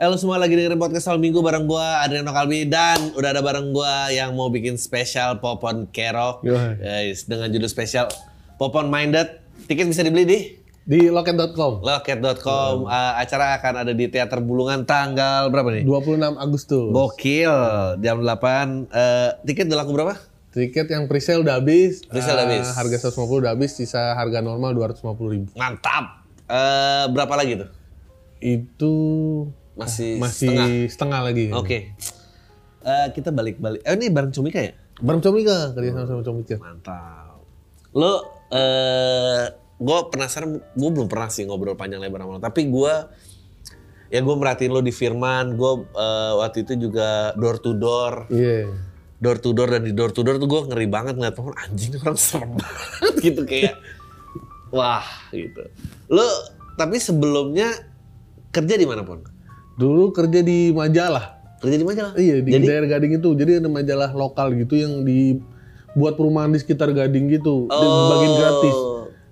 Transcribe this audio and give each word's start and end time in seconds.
Halo 0.00 0.16
semua 0.16 0.40
lagi 0.40 0.56
dengerin 0.56 0.80
podcast 0.80 1.12
Al 1.12 1.20
Minggu 1.20 1.44
bareng 1.44 1.68
gua 1.68 2.00
Adriano 2.00 2.32
Kalbi 2.32 2.64
dan 2.64 3.12
udah 3.12 3.36
ada 3.36 3.44
bareng 3.44 3.68
gua 3.68 4.08
yang 4.08 4.32
mau 4.32 4.48
bikin 4.48 4.80
spesial 4.80 5.44
Popon 5.44 5.84
Kerok. 5.92 6.40
Guys, 6.40 7.28
dengan 7.28 7.52
judul 7.52 7.68
spesial 7.68 8.08
Popon 8.56 8.88
Minded. 8.88 9.44
Tiket 9.68 9.84
bisa 9.84 10.00
dibeli 10.00 10.24
di 10.24 10.38
Di 10.80 11.12
loket.com. 11.12 11.84
loket.com. 11.84 12.88
Uh, 12.88 13.12
acara 13.20 13.60
akan 13.60 13.84
ada 13.84 13.92
di 13.92 14.08
Teater 14.08 14.40
Bulungan 14.40 14.88
tanggal 14.88 15.52
berapa 15.52 15.68
nih? 15.68 15.84
26 15.84 16.16
Agustus. 16.34 16.88
Gokil. 16.90 17.54
Jam 18.00 18.24
8. 18.24 18.88
Uh, 18.88 19.36
tiket 19.44 19.68
udah 19.68 19.84
laku 19.84 19.92
berapa? 19.92 20.16
Tiket 20.50 20.88
yang 20.88 21.12
presale 21.12 21.44
udah 21.44 21.60
habis. 21.60 22.00
Presale 22.08 22.40
udah 22.40 22.46
Eh, 22.48 22.64
habis. 22.64 22.72
Harga 22.72 22.96
150 23.04 23.44
udah 23.44 23.52
habis, 23.52 23.70
sisa 23.76 24.16
harga 24.16 24.40
normal 24.40 24.72
250 24.72 25.28
ribu. 25.28 25.52
Mantap. 25.54 26.24
Eh, 26.48 27.04
berapa 27.12 27.34
lagi 27.36 27.60
tuh? 27.60 27.68
Itu 28.40 28.92
Masih, 29.80 30.20
masih 30.20 30.46
setengah. 30.46 30.66
setengah, 30.88 31.20
lagi. 31.24 31.46
Oke. 31.50 31.78
Eh, 32.80 33.06
kita 33.12 33.28
balik-balik. 33.28 33.80
Eh, 33.80 33.94
ini 33.94 34.08
bareng 34.08 34.30
Cumika 34.30 34.60
ya? 34.60 34.72
Bareng 35.00 35.20
Comika, 35.20 35.72
kerja 35.72 35.90
sama 35.94 36.04
sama 36.06 36.22
Comika. 36.22 36.56
Mantap. 36.56 37.40
Lo, 37.90 38.12
eh, 38.48 39.44
gue 39.76 39.98
penasaran, 40.08 40.60
gue 40.60 40.90
belum 40.92 41.08
pernah 41.08 41.28
sih 41.28 41.44
ngobrol 41.44 41.74
panjang 41.74 41.98
lebar 41.98 42.20
sama 42.20 42.36
lo. 42.36 42.40
Tapi 42.40 42.68
gue, 42.68 42.94
ya 44.08 44.20
gue 44.20 44.34
merhatiin 44.34 44.70
lo 44.70 44.80
di 44.80 44.92
Firman. 44.92 45.56
Gue 45.56 45.88
eh, 45.90 46.32
waktu 46.36 46.62
itu 46.62 46.76
juga 46.78 47.32
door 47.34 47.56
to 47.58 47.72
door, 47.72 48.28
Iya. 48.28 48.68
door 49.16 49.36
to 49.36 49.52
door 49.52 49.68
dan 49.68 49.84
di 49.84 49.92
door 49.92 50.12
to 50.12 50.20
door 50.20 50.36
tuh 50.36 50.46
gue 50.46 50.60
ngeri 50.68 50.84
banget 50.84 51.16
ngeliat 51.16 51.32
pohon 51.32 51.56
anjing 51.56 51.96
orang 51.96 52.16
serem 52.16 52.56
banget 52.56 53.14
gitu 53.26 53.42
kayak, 53.44 53.76
wah 54.68 55.04
gitu. 55.32 55.64
Lo, 56.08 56.24
tapi 56.76 56.96
sebelumnya 56.96 57.72
kerja 58.48 58.74
di 58.74 58.84
mana 58.84 59.00
pun? 59.00 59.20
Dulu 59.80 60.12
kerja 60.12 60.44
di 60.44 60.70
majalah. 60.70 61.40
Kerja 61.56 61.76
di 61.76 61.84
majalah. 61.84 62.12
Iya, 62.14 62.44
di 62.44 62.50
Jadi 62.52 62.64
daerah 62.68 62.88
Gading 62.88 63.16
itu. 63.16 63.32
Jadi 63.32 63.64
ada 63.64 63.68
majalah 63.68 64.12
lokal 64.12 64.52
gitu 64.54 64.76
yang 64.76 65.00
dibuat 65.02 66.20
perumahan 66.20 66.52
di 66.52 66.60
sekitar 66.60 66.92
Gading 66.92 67.32
gitu. 67.32 67.64
Dan 67.66 67.88
dibagiin 67.88 68.34
gratis. 68.36 68.76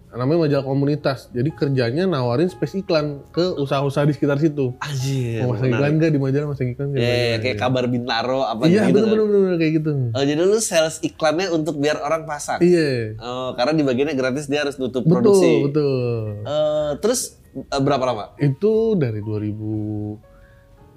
Namanya 0.09 0.51
majalah 0.51 0.67
komunitas. 0.67 1.29
Jadi 1.31 1.53
kerjanya 1.53 2.03
nawarin 2.03 2.49
space 2.49 2.83
iklan 2.83 3.23
ke 3.31 3.55
usaha-usaha 3.55 4.03
di 4.03 4.17
sekitar 4.17 4.41
situ. 4.43 4.75
Anjir. 4.81 5.45
Mau 5.45 5.53
masang 5.55 5.71
iklan 5.71 5.93
nggak 5.95 6.11
di 6.11 6.19
majalah 6.19 6.47
masang 6.51 6.69
iklan 6.75 6.87
nggak? 6.91 7.05
Ya, 7.05 7.13
ya, 7.15 7.37
kayak 7.39 7.57
kabar 7.61 7.85
Bintaro 7.87 8.41
apa 8.43 8.67
Iya 8.67 8.89
gitu. 8.91 8.99
bener 8.99 9.15
kan? 9.15 9.15
bener 9.15 9.39
bener 9.39 9.57
kayak 9.61 9.73
gitu. 9.79 9.91
Oh, 10.11 10.25
jadi 10.25 10.41
lu 10.43 10.59
sales 10.59 10.97
iklannya 11.05 11.53
untuk 11.55 11.79
biar 11.79 12.03
orang 12.03 12.27
pasang. 12.27 12.59
Iya. 12.59 13.15
Oh, 13.21 13.55
karena 13.55 13.79
di 13.79 13.85
bagiannya 13.87 14.17
gratis 14.19 14.49
dia 14.51 14.67
harus 14.67 14.75
nutup 14.81 15.05
Betul 15.07 15.13
produksi. 15.13 15.51
betul. 15.71 16.19
Eh, 16.43 16.91
terus 16.99 17.21
eh, 17.55 17.79
berapa 17.81 18.03
lama? 18.03 18.25
Itu 18.41 18.99
dari 18.99 19.21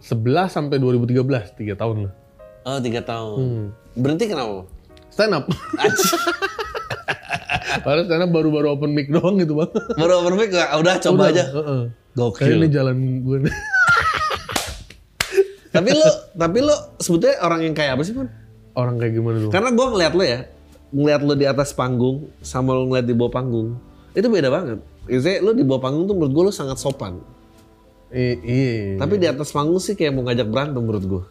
2011 0.02 0.50
sampai 0.50 0.78
2013 0.82 1.58
tiga 1.58 1.74
tahun 1.78 2.10
lah. 2.10 2.14
Oh, 2.66 2.78
tiga 2.82 3.02
tahun. 3.02 3.38
Hmm. 3.38 3.66
Berhenti 3.98 4.26
kenapa? 4.30 4.66
Stand 5.10 5.34
up. 5.38 5.46
Padahal 7.82 8.06
stand 8.10 8.24
up 8.26 8.32
baru-baru 8.34 8.68
open 8.74 8.92
mic 8.94 9.10
doang 9.10 9.38
gitu 9.38 9.58
bang. 9.58 9.70
Baru 9.98 10.26
open 10.26 10.34
mic 10.38 10.50
udah 10.54 10.96
coba 11.02 11.22
Udah, 11.22 11.30
aja. 11.30 11.46
heeh. 11.54 11.84
Gokil. 12.12 12.44
Kayaknya 12.44 12.60
ini 12.60 12.70
jalan 12.70 12.96
gue 13.24 13.38
nih. 13.48 13.54
tapi 15.76 15.90
lu, 15.96 16.10
tapi 16.36 16.58
lu 16.60 16.76
sebetulnya 17.00 17.38
orang 17.40 17.60
yang 17.64 17.76
kayak 17.78 17.96
apa 17.96 18.04
sih 18.04 18.12
pun? 18.12 18.28
Orang 18.76 19.00
kayak 19.00 19.16
gimana 19.16 19.40
tuh? 19.40 19.52
Karena 19.52 19.70
gua 19.72 19.88
ngeliat 19.96 20.14
lu 20.16 20.24
ya, 20.24 20.40
ngeliat 20.92 21.22
lu 21.24 21.34
di 21.36 21.48
atas 21.48 21.72
panggung 21.72 22.28
sama 22.44 22.76
lu 22.76 22.92
ngeliat 22.92 23.08
di 23.08 23.16
bawah 23.16 23.32
panggung, 23.32 23.80
itu 24.12 24.28
beda 24.28 24.52
banget. 24.52 24.80
Maksudnya 25.08 25.40
lu 25.40 25.52
di 25.56 25.64
bawah 25.64 25.82
panggung 25.88 26.04
tuh 26.08 26.16
menurut 26.16 26.32
gua 26.36 26.44
lu 26.52 26.54
sangat 26.56 26.80
sopan. 26.80 27.20
Iya. 28.12 29.00
Tapi 29.00 29.14
di 29.16 29.26
atas 29.26 29.50
panggung 29.50 29.80
sih 29.80 29.96
kayak 29.96 30.12
mau 30.12 30.24
ngajak 30.24 30.46
berantem 30.46 30.80
menurut 30.80 31.06
gua. 31.06 31.24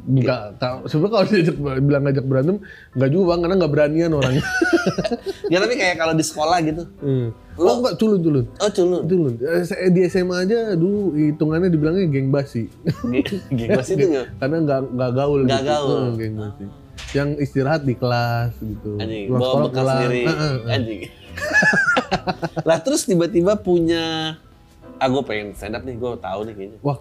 Enggak, 0.00 0.54
kalau- 0.56 0.86
sebenarnya 0.86 1.12
kalau 1.12 1.26
diajak 1.28 1.56
bilang 1.58 2.02
ngajak 2.02 2.24
berantem, 2.24 2.56
enggak 2.94 3.10
juga 3.10 3.24
bang, 3.26 3.38
karena 3.42 3.54
enggak 3.58 3.72
beranian 3.72 4.10
orangnya. 4.12 4.44
ya 5.52 5.58
tapi 5.58 5.74
kayak 5.74 5.96
kalau 5.98 6.14
di 6.14 6.24
sekolah 6.24 6.58
gitu. 6.62 6.82
Hmm. 7.00 7.28
Oh 7.54 7.74
enggak, 7.76 7.94
culun 7.96 8.20
culun. 8.20 8.46
Oh 8.56 8.70
culun. 8.70 9.02
Culun. 9.04 9.34
Eh, 9.42 9.90
di 9.90 10.00
SMA 10.06 10.36
aja 10.40 10.58
dulu 10.72 11.12
hitungannya 11.12 11.68
dibilangnya 11.68 12.06
geng 12.06 12.30
basi. 12.30 12.70
Gimana 13.50 13.82
sih 13.82 13.94
itu 13.94 14.06
nggak? 14.08 14.26
karena 14.40 14.56
nggak 14.62 14.80
nggak 14.88 15.10
gaul 15.12 15.40
Nggak 15.42 15.60
gitu. 15.60 15.70
gaul. 15.70 15.90
Heeh, 15.90 16.10
geng 16.16 16.34
basi. 16.38 16.64
Yang 17.10 17.28
istirahat 17.40 17.82
di 17.82 17.94
kelas 17.94 18.52
gitu. 18.56 18.90
Anjing, 18.96 19.26
bawa 19.28 19.54
bekal 19.66 19.84
sendiri. 19.84 20.22
Anjing. 20.64 21.00
lah 22.68 22.78
terus 22.78 23.02
tiba-tiba 23.04 23.54
punya, 23.56 24.36
ah 25.00 25.08
gue 25.08 25.22
pengen 25.24 25.56
stand 25.56 25.74
up 25.74 25.82
nih, 25.82 25.96
gue 25.96 26.10
tahu 26.20 26.40
nih 26.46 26.54
kayaknya. 26.54 26.78
Wah, 26.84 26.98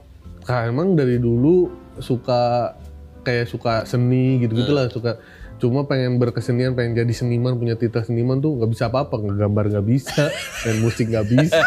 Kak, 0.48 0.72
emang 0.72 0.96
dari 0.96 1.20
dulu 1.20 1.68
suka 2.00 2.74
kayak 3.24 3.52
suka 3.52 3.84
seni 3.84 4.40
gitu 4.42 4.56
gitulah 4.56 4.88
suka 4.88 5.20
cuma 5.60 5.84
pengen 5.84 6.16
berkesenian 6.18 6.72
pengen 6.72 6.96
jadi 6.96 7.12
seniman 7.12 7.60
punya 7.60 7.76
titel 7.76 8.00
seniman 8.00 8.40
tuh 8.40 8.56
nggak 8.56 8.72
bisa 8.72 8.88
apa-apa 8.88 9.20
ngegambar 9.20 9.68
nggak 9.68 9.88
bisa 9.92 10.32
dan 10.64 10.76
musik 10.80 11.12
nggak 11.12 11.28
bisa 11.28 11.60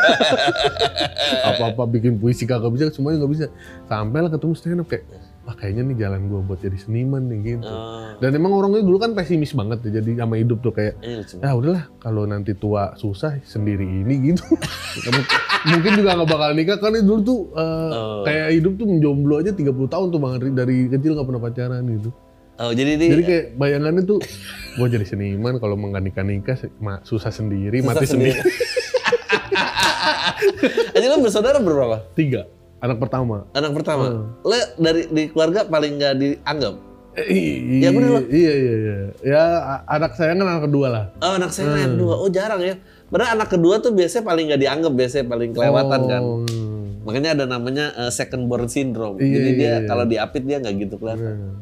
apa-apa 1.53 1.85
bikin 1.93 2.17
puisi 2.17 2.49
kagak 2.49 2.73
bisa 2.73 2.89
semuanya 2.89 3.23
nggak 3.23 3.33
bisa 3.37 3.47
sampai 3.85 4.19
lah 4.25 4.31
ketemu 4.33 4.53
stand 4.57 4.81
up 4.81 4.89
kayak 4.89 5.05
wah 5.43 5.53
kayaknya 5.53 5.83
nih 5.85 5.97
jalan 5.99 6.27
gua 6.27 6.41
buat 6.41 6.59
jadi 6.59 6.77
seniman 6.77 7.27
nih 7.27 7.39
gitu. 7.57 7.67
Oh, 7.67 8.15
dan 8.17 8.31
emang 8.33 8.53
orangnya 8.53 8.81
dulu 8.81 8.97
kan 8.97 9.11
pesimis 9.13 9.53
banget 9.53 9.83
ya 9.83 9.99
jadi 9.99 10.23
sama 10.23 10.37
hidup 10.37 10.59
tuh 10.59 10.71
kayak 10.71 10.95
ini 10.99 11.27
ya 11.37 11.51
udahlah 11.53 11.91
kalau 11.99 12.23
nanti 12.25 12.53
tua 12.53 12.95
susah 12.95 13.43
sendiri 13.43 13.83
ini 13.83 14.31
gitu. 14.31 14.43
Kamu- 15.01 15.29
mungkin 15.71 15.91
juga 15.95 16.11
nggak 16.15 16.29
bakal 16.29 16.51
nikah 16.53 16.79
karena 16.79 16.99
dulu 17.01 17.21
tuh 17.21 17.41
eh, 17.53 17.91
Oh. 17.93 18.23
kayak 18.23 18.49
hidup 18.55 18.73
tuh 18.77 18.87
menjomblo 18.87 19.35
aja 19.39 19.51
30 19.51 19.67
tahun 19.89 20.07
tuh 20.09 20.19
bang 20.19 20.33
dari 20.53 20.77
kecil 20.89 21.11
nggak 21.15 21.27
pernah 21.27 21.43
pacaran 21.43 21.83
gitu. 21.91 22.11
Oh 22.53 22.71
jadi 22.71 22.95
dia 22.95 23.09
jadi 23.11 23.23
kayak 23.25 23.45
bayangannya 23.57 24.03
tuh 24.05 24.19
gua 24.77 24.87
jadi 24.87 25.03
seniman 25.03 25.57
kalau 25.57 25.75
mau 25.75 25.91
nikah 25.91 26.23
nikah 26.23 26.55
susah 27.03 27.33
sendiri 27.33 27.81
mati 27.81 28.07
sendiri, 28.07 28.39
Aja 30.93 31.07
lo 31.11 31.19
bersaudara 31.19 31.59
berapa? 31.59 32.07
tiga 32.13 32.47
anak 32.83 32.99
pertama 32.99 33.47
Anak 33.53 33.73
pertama. 33.73 34.05
Hmm. 34.05 34.25
Lo 34.43 34.53
dari 34.77 35.07
di 35.07 35.23
keluarga 35.27 35.65
paling 35.65 35.93
nggak 35.97 36.15
dianggap. 36.17 36.75
Eh, 37.13 37.27
i- 37.29 37.61
Ya, 37.79 37.93
bener 37.93 38.09
loh. 38.11 38.25
iya 38.27 38.53
iya 38.55 38.75
iya 38.75 38.97
ya 39.23 39.43
anak 39.87 40.17
saya 40.17 40.33
kan 40.33 40.43
anak 40.43 40.65
kedua 40.65 40.87
lah 40.89 41.05
Oh 41.19 41.37
anak 41.37 41.53
saya 41.53 41.77
yang 41.79 41.95
dua. 41.95 42.17
Oh 42.17 42.27
jarang 42.27 42.59
ya. 42.59 42.75
Padahal 43.07 43.37
anak 43.37 43.49
kedua 43.51 43.77
tuh 43.79 43.93
biasanya 43.93 44.25
paling 44.25 44.45
nggak 44.49 44.61
dianggap, 44.61 44.93
biasanya 44.93 45.27
paling 45.27 45.51
kelewatan 45.53 46.01
kan. 46.07 46.23
Oh, 46.23 46.41
hmm. 46.41 47.05
Makanya 47.05 47.31
ada 47.35 47.45
namanya 47.47 47.87
eh, 47.95 48.11
second 48.11 48.49
born 48.49 48.65
syndrome. 48.67 49.21
Iya, 49.21 49.29
Jadi 49.31 49.51
dia 49.53 49.69
iya. 49.69 49.79
kalau 49.85 50.05
diapit 50.05 50.43
dia 50.43 50.57
nggak 50.57 50.75
gitu 50.81 50.95
kelihatan. 50.97 51.35
Hmm. 51.37 51.55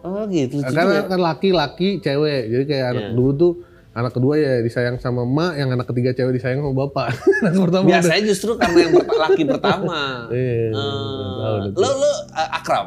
Oh 0.00 0.24
gitu. 0.26 0.58
Karena 0.60 0.82
juga. 0.98 1.08
kan 1.08 1.20
laki-laki 1.22 2.00
cewek, 2.00 2.42
jadi 2.48 2.64
kayak 2.66 2.86
anak 2.90 3.04
Iya. 3.06 3.14
dulu 3.14 3.30
tuh 3.32 3.52
anak 3.92 4.12
kedua 4.12 4.34
ya 4.34 4.52
disayang 4.60 4.96
sama 4.96 5.22
emak, 5.22 5.52
yang 5.56 5.68
anak 5.70 5.86
ketiga 5.86 6.10
cewek 6.12 6.32
disayang 6.32 6.60
sama 6.60 6.74
bapak. 6.76 7.10
anak 7.42 7.58
pertama 7.60 7.82
udah- 7.82 7.90
Biasanya 7.92 8.22
justru 8.24 8.50
karena 8.54 8.78
yang 8.80 8.92
perta- 8.94 9.18
laki 9.20 9.42
pertama. 9.44 10.00
Iya, 10.30 10.70
Eh, 10.70 11.58
tuh. 11.68 11.72
lo 11.76 11.88
lo 11.96 12.12
eh, 12.30 12.50
akrab 12.52 12.86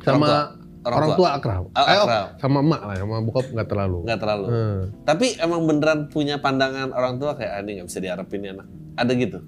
sama 0.00 0.26
Orang 0.78 0.94
orang, 0.94 1.08
tua. 1.10 1.16
tua 1.18 1.30
akrab. 1.34 1.64
Oh, 1.66 1.76
Eh, 1.76 1.92
oh, 1.92 2.06
akrab. 2.06 2.26
sama 2.38 2.58
emak 2.60 2.80
lah, 2.82 2.94
sama 2.96 3.16
bokap 3.20 3.46
nggak 3.50 3.68
terlalu. 3.68 3.98
nggak 4.02 4.18
terlalu. 4.18 4.46
Hmm. 4.46 4.80
Tapi 5.04 5.26
emang 5.36 5.60
beneran 5.62 5.98
punya 6.06 6.36
pandangan 6.38 6.88
orang 6.90 7.18
tua 7.18 7.34
kayak 7.34 7.52
ah, 7.52 7.60
ini 7.60 7.70
nggak 7.76 7.86
bisa 7.86 7.98
diharapin 7.98 8.40
ya 8.40 8.52
anak. 8.52 8.66
Ada 8.94 9.12
gitu. 9.14 9.38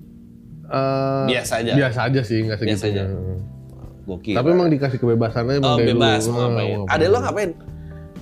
Eh, 0.66 1.24
Biasa 1.28 1.52
aja. 1.58 1.72
Biasa 1.72 1.98
aja 2.04 2.20
sih, 2.20 2.38
nggak 2.42 2.58
Biasa 2.60 2.84
segitu. 2.84 2.92
aja. 2.92 3.04
Gokil. 4.02 4.34
Tapi 4.34 4.48
emang 4.48 4.68
dikasih 4.68 4.98
kebebasannya 4.98 5.54
emang 5.56 5.70
oh 5.70 5.78
dari 5.78 5.88
bebas 5.88 6.20
dulu. 6.20 6.34
mau 6.34 6.40
ngapain. 6.46 6.78
Ada 6.88 7.04
lo 7.06 7.18
ngapain? 7.20 7.50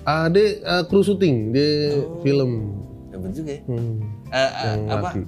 Ade 0.09 0.45
eh, 0.59 0.83
kru 0.89 1.05
syuting 1.05 1.53
di 1.53 1.67
Oh. 1.93 2.25
film. 2.25 2.81
Ya 3.13 3.17
bener 3.21 3.35
juga 3.35 3.51
ya. 3.53 3.61
Hmm. 3.69 3.95
Eh, 4.27 4.41
eh, 4.41 4.49
Yang 4.65 4.81
apa? 4.89 5.05
laki. 5.05 5.21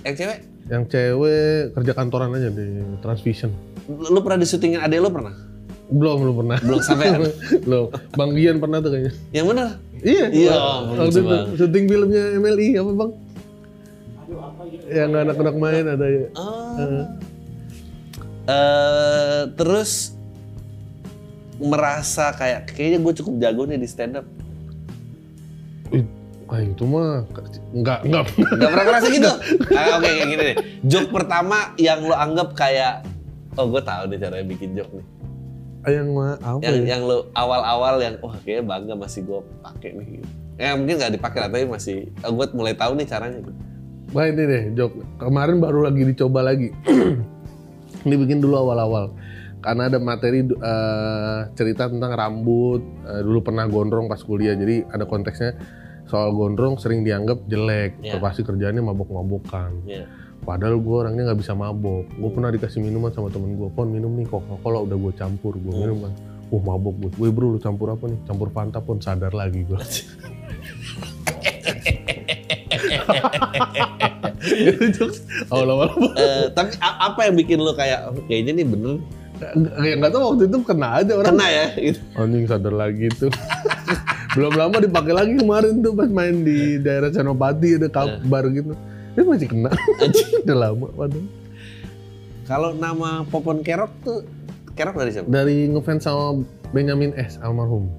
Yang 0.00 0.14
cewek? 0.16 0.38
Yang 0.70 0.84
cewek 0.86 1.58
kerja 1.74 1.92
kantoran 1.92 2.30
aja 2.30 2.48
di 2.48 2.66
Transvision. 3.02 3.50
Lu 3.90 4.22
pernah 4.22 4.38
di 4.38 4.46
syutingin 4.46 4.78
adek 4.78 5.02
lo 5.02 5.10
pernah? 5.10 5.34
Belum, 5.90 6.16
belum 6.22 6.34
pernah. 6.38 6.58
Belum 6.62 6.78
sampai. 6.78 7.06
belum. 7.66 7.90
Bang 8.14 8.30
Gian 8.38 8.62
pernah 8.62 8.78
tuh 8.78 8.94
kayaknya. 8.94 9.12
Yang 9.34 9.46
bener? 9.50 9.66
Iya. 10.00 10.24
Iya, 10.30 10.52
Waktu 10.54 10.94
lucu 10.96 11.20
itu 11.20 11.36
syuting 11.58 11.84
filmnya 11.90 12.24
MLI 12.38 12.66
apa 12.78 12.90
bang? 12.94 13.10
Yang 14.86 15.10
anak-anak 15.18 15.56
main 15.58 15.84
ada 15.90 16.06
ya. 16.06 16.26
Oh. 16.38 17.02
Eh, 18.46 19.42
terus 19.54 20.14
merasa 21.60 22.32
kayak 22.32 22.72
kayaknya 22.72 22.98
gue 22.98 23.12
cukup 23.20 23.34
jago 23.38 23.62
nih 23.68 23.76
di 23.76 23.88
stand 23.88 24.16
up. 24.16 24.26
Ah, 26.50 26.58
itu 26.58 26.82
mah 26.82 27.22
enggak 27.70 28.02
enggak 28.02 28.24
Gak 28.58 28.70
pernah 28.74 28.84
ngerasa 28.90 29.06
gitu? 29.14 29.30
Ah, 29.70 30.02
Oke 30.02 30.10
kayak 30.10 30.26
gini 30.26 30.42
deh. 30.50 30.56
Joke 30.82 31.10
pertama 31.14 31.70
yang 31.78 32.02
lo 32.02 32.16
anggap 32.18 32.58
kayak 32.58 33.06
oh 33.54 33.70
gue 33.70 33.78
tahu 33.78 34.02
nih 34.10 34.18
caranya 34.18 34.46
bikin 34.50 34.74
joke 34.74 34.90
nih. 34.90 35.06
yang 35.88 36.10
mah 36.12 36.36
apa 36.42 36.60
Yang 36.60 36.76
ya? 36.76 36.86
yang 36.92 37.02
lo 37.06 37.30
awal-awal 37.32 38.02
yang 38.02 38.14
wah 38.20 38.34
kayaknya 38.42 38.64
bangga 38.66 38.94
masih 38.98 39.20
gue 39.22 39.40
pakai 39.62 39.90
nih. 39.94 40.08
Ya 40.58 40.74
mungkin 40.74 40.98
nggak 40.98 41.12
dipakai 41.16 41.38
tapi 41.46 41.64
masih 41.70 41.96
oh, 42.26 42.32
gue 42.34 42.46
mulai 42.52 42.74
tahu 42.74 42.98
nih 42.98 43.06
caranya. 43.06 43.38
gitu. 43.38 43.52
Wah 44.10 44.26
ini 44.26 44.42
deh, 44.42 44.62
Jok. 44.74 45.22
Kemarin 45.22 45.62
baru 45.62 45.86
lagi 45.86 46.02
dicoba 46.02 46.42
lagi. 46.42 46.74
ini 48.04 48.14
bikin 48.18 48.42
dulu 48.42 48.58
awal-awal. 48.66 49.14
Karena 49.60 49.82
ada 49.86 49.98
materi 50.00 50.40
eh, 50.42 51.38
cerita 51.52 51.86
tentang 51.86 52.12
rambut. 52.12 52.80
Eh, 53.04 53.20
dulu 53.20 53.44
pernah 53.44 53.64
gondrong 53.64 54.08
pas 54.08 54.20
kuliah. 54.20 54.52
Jadi 54.52 54.84
ada 54.88 55.04
konteksnya 55.04 55.54
soal 56.04 56.32
gondrong 56.32 56.74
sering 56.76 57.04
dianggap 57.04 57.44
jelek. 57.46 58.00
Iya. 58.00 58.18
Pasti 58.18 58.42
kerjaannya 58.42 58.82
mabok-mabokan. 58.82 59.84
Iya. 59.84 60.04
Padahal 60.40 60.80
gue 60.80 60.96
orangnya 60.96 61.22
nggak 61.30 61.40
bisa 61.44 61.52
mabok. 61.52 62.08
Gue 62.10 62.30
pernah 62.32 62.48
dikasih 62.48 62.80
minuman 62.80 63.12
sama 63.12 63.28
temen 63.28 63.54
gue. 63.54 63.68
Pon 63.70 63.92
minum 63.92 64.16
nih 64.16 64.24
Coca-Cola 64.24 64.88
udah 64.88 64.96
gue 64.96 65.12
campur. 65.14 65.54
Gue 65.54 65.70
Hmm. 65.70 65.80
minum 65.84 65.98
kan. 66.08 66.12
Wah 66.50 66.62
mabok 66.66 66.94
gue. 66.98 67.10
Wih 67.20 67.30
bro 67.30 67.54
lu 67.54 67.60
campur 67.60 67.92
apa 67.92 68.08
nih? 68.08 68.18
Campur 68.24 68.48
Fanta 68.50 68.80
pon 68.80 68.98
sadar 68.98 69.30
lagi 69.30 69.62
gue. 69.62 69.76
Itu 74.40 74.84
jokes 74.92 75.20
awal-awal 75.52 75.92
Eh, 76.16 76.48
tapi 76.52 76.74
apa 76.80 77.20
yang 77.28 77.34
bikin 77.36 77.58
lo 77.60 77.76
kayak 77.76 78.08
oh, 78.08 78.16
kayaknya 78.26 78.62
nih 78.62 78.66
bener 78.66 78.94
Kayak 79.80 79.96
nggak 80.04 80.12
tahu 80.12 80.22
waktu 80.34 80.44
itu 80.46 80.58
kena 80.62 80.88
aja 81.00 81.12
orang. 81.16 81.34
kena 81.34 81.46
ya 81.48 81.66
gitu. 81.78 82.00
Anjing 82.16 82.44
sadar 82.46 82.74
lagi 82.74 83.06
tuh. 83.16 83.32
Belum 84.38 84.54
lama 84.54 84.76
dipakai 84.78 85.12
lagi 85.16 85.34
kemarin 85.40 85.82
tuh 85.82 85.92
pas 85.96 86.06
main 86.06 86.46
di 86.46 86.78
daerah 86.78 87.10
Senopati 87.10 87.80
ada 87.80 87.88
kabar 87.90 88.46
gitu. 88.52 88.76
Ini 89.18 89.26
masih 89.26 89.48
kena. 89.50 89.70
Udah 90.46 90.56
lama 90.56 90.86
padahal. 90.94 91.26
Kalau 92.46 92.70
nama 92.74 93.22
Popon 93.26 93.62
Kerok 93.62 93.92
tuh 94.02 94.26
Kerok 94.74 94.94
dari 94.98 95.10
siapa? 95.14 95.26
Dari 95.26 95.70
ngefans 95.70 96.02
sama 96.06 96.42
Benyamin 96.70 97.14
S 97.18 97.38
almarhum. 97.42 97.90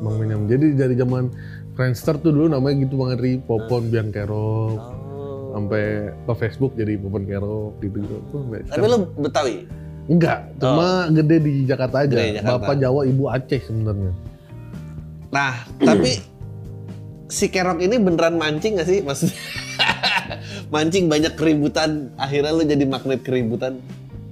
Bang 0.00 0.16
Benyamin. 0.18 0.46
Jadi 0.48 0.66
dari 0.76 0.94
zaman 0.96 1.30
Friendster 1.74 2.16
tuh 2.22 2.30
dulu 2.30 2.46
namanya 2.52 2.86
gitu 2.86 2.94
banget 3.00 3.18
Ri, 3.20 3.32
Popon 3.42 3.90
Biang 3.90 4.10
Kerok. 4.14 4.78
Oh. 4.78 5.54
Sampai 5.54 6.10
ke 6.26 6.32
Facebook 6.34 6.72
jadi 6.74 6.98
Popon 6.98 7.24
Kerok 7.28 7.80
gitu 7.84 7.96
gitu. 8.02 8.16
Tapi 8.72 8.86
lo 8.88 9.08
Betawi? 9.20 9.83
Enggak, 10.04 10.52
cuma 10.60 11.08
gede 11.08 11.36
di 11.40 11.54
Jakarta 11.64 12.04
aja. 12.04 12.12
Gede 12.12 12.36
Jakarta. 12.38 12.60
Bapak 12.60 12.74
Jawa, 12.76 13.00
Ibu 13.04 13.24
Aceh 13.26 13.60
sebenarnya. 13.64 14.12
Nah, 15.32 15.54
tapi 15.76 16.20
si 17.26 17.48
Kerok 17.48 17.80
ini 17.80 17.96
beneran 17.96 18.36
mancing 18.36 18.76
gak 18.76 18.86
sih? 18.86 19.00
Maksudnya 19.00 19.34
mancing 20.74 21.08
banyak 21.08 21.32
keributan, 21.34 22.12
akhirnya 22.14 22.52
lo 22.52 22.62
jadi 22.62 22.84
magnet 22.84 23.24
keributan. 23.24 23.80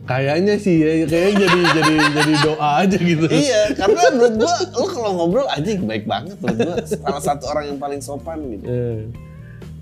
Kayaknya 0.03 0.59
sih 0.59 0.83
ya, 0.83 1.07
kayaknya 1.07 1.47
jadi 1.47 1.61
jadi 1.79 1.95
jadi 2.11 2.33
doa 2.43 2.69
aja 2.83 2.99
gitu. 2.99 3.27
iya, 3.31 3.71
karena 3.73 4.03
menurut 4.13 4.35
gua 4.35 4.55
lo 4.75 4.87
kalau 4.91 5.11
ngobrol 5.15 5.47
anjing 5.49 5.87
baik 5.87 6.05
banget 6.05 6.37
menurut 6.43 6.59
gua. 6.59 6.77
Salah 6.85 7.23
satu 7.23 7.47
orang 7.49 7.65
yang 7.71 7.79
paling 7.79 8.03
sopan 8.03 8.43
gitu. 8.51 8.67
Eh, 8.67 8.99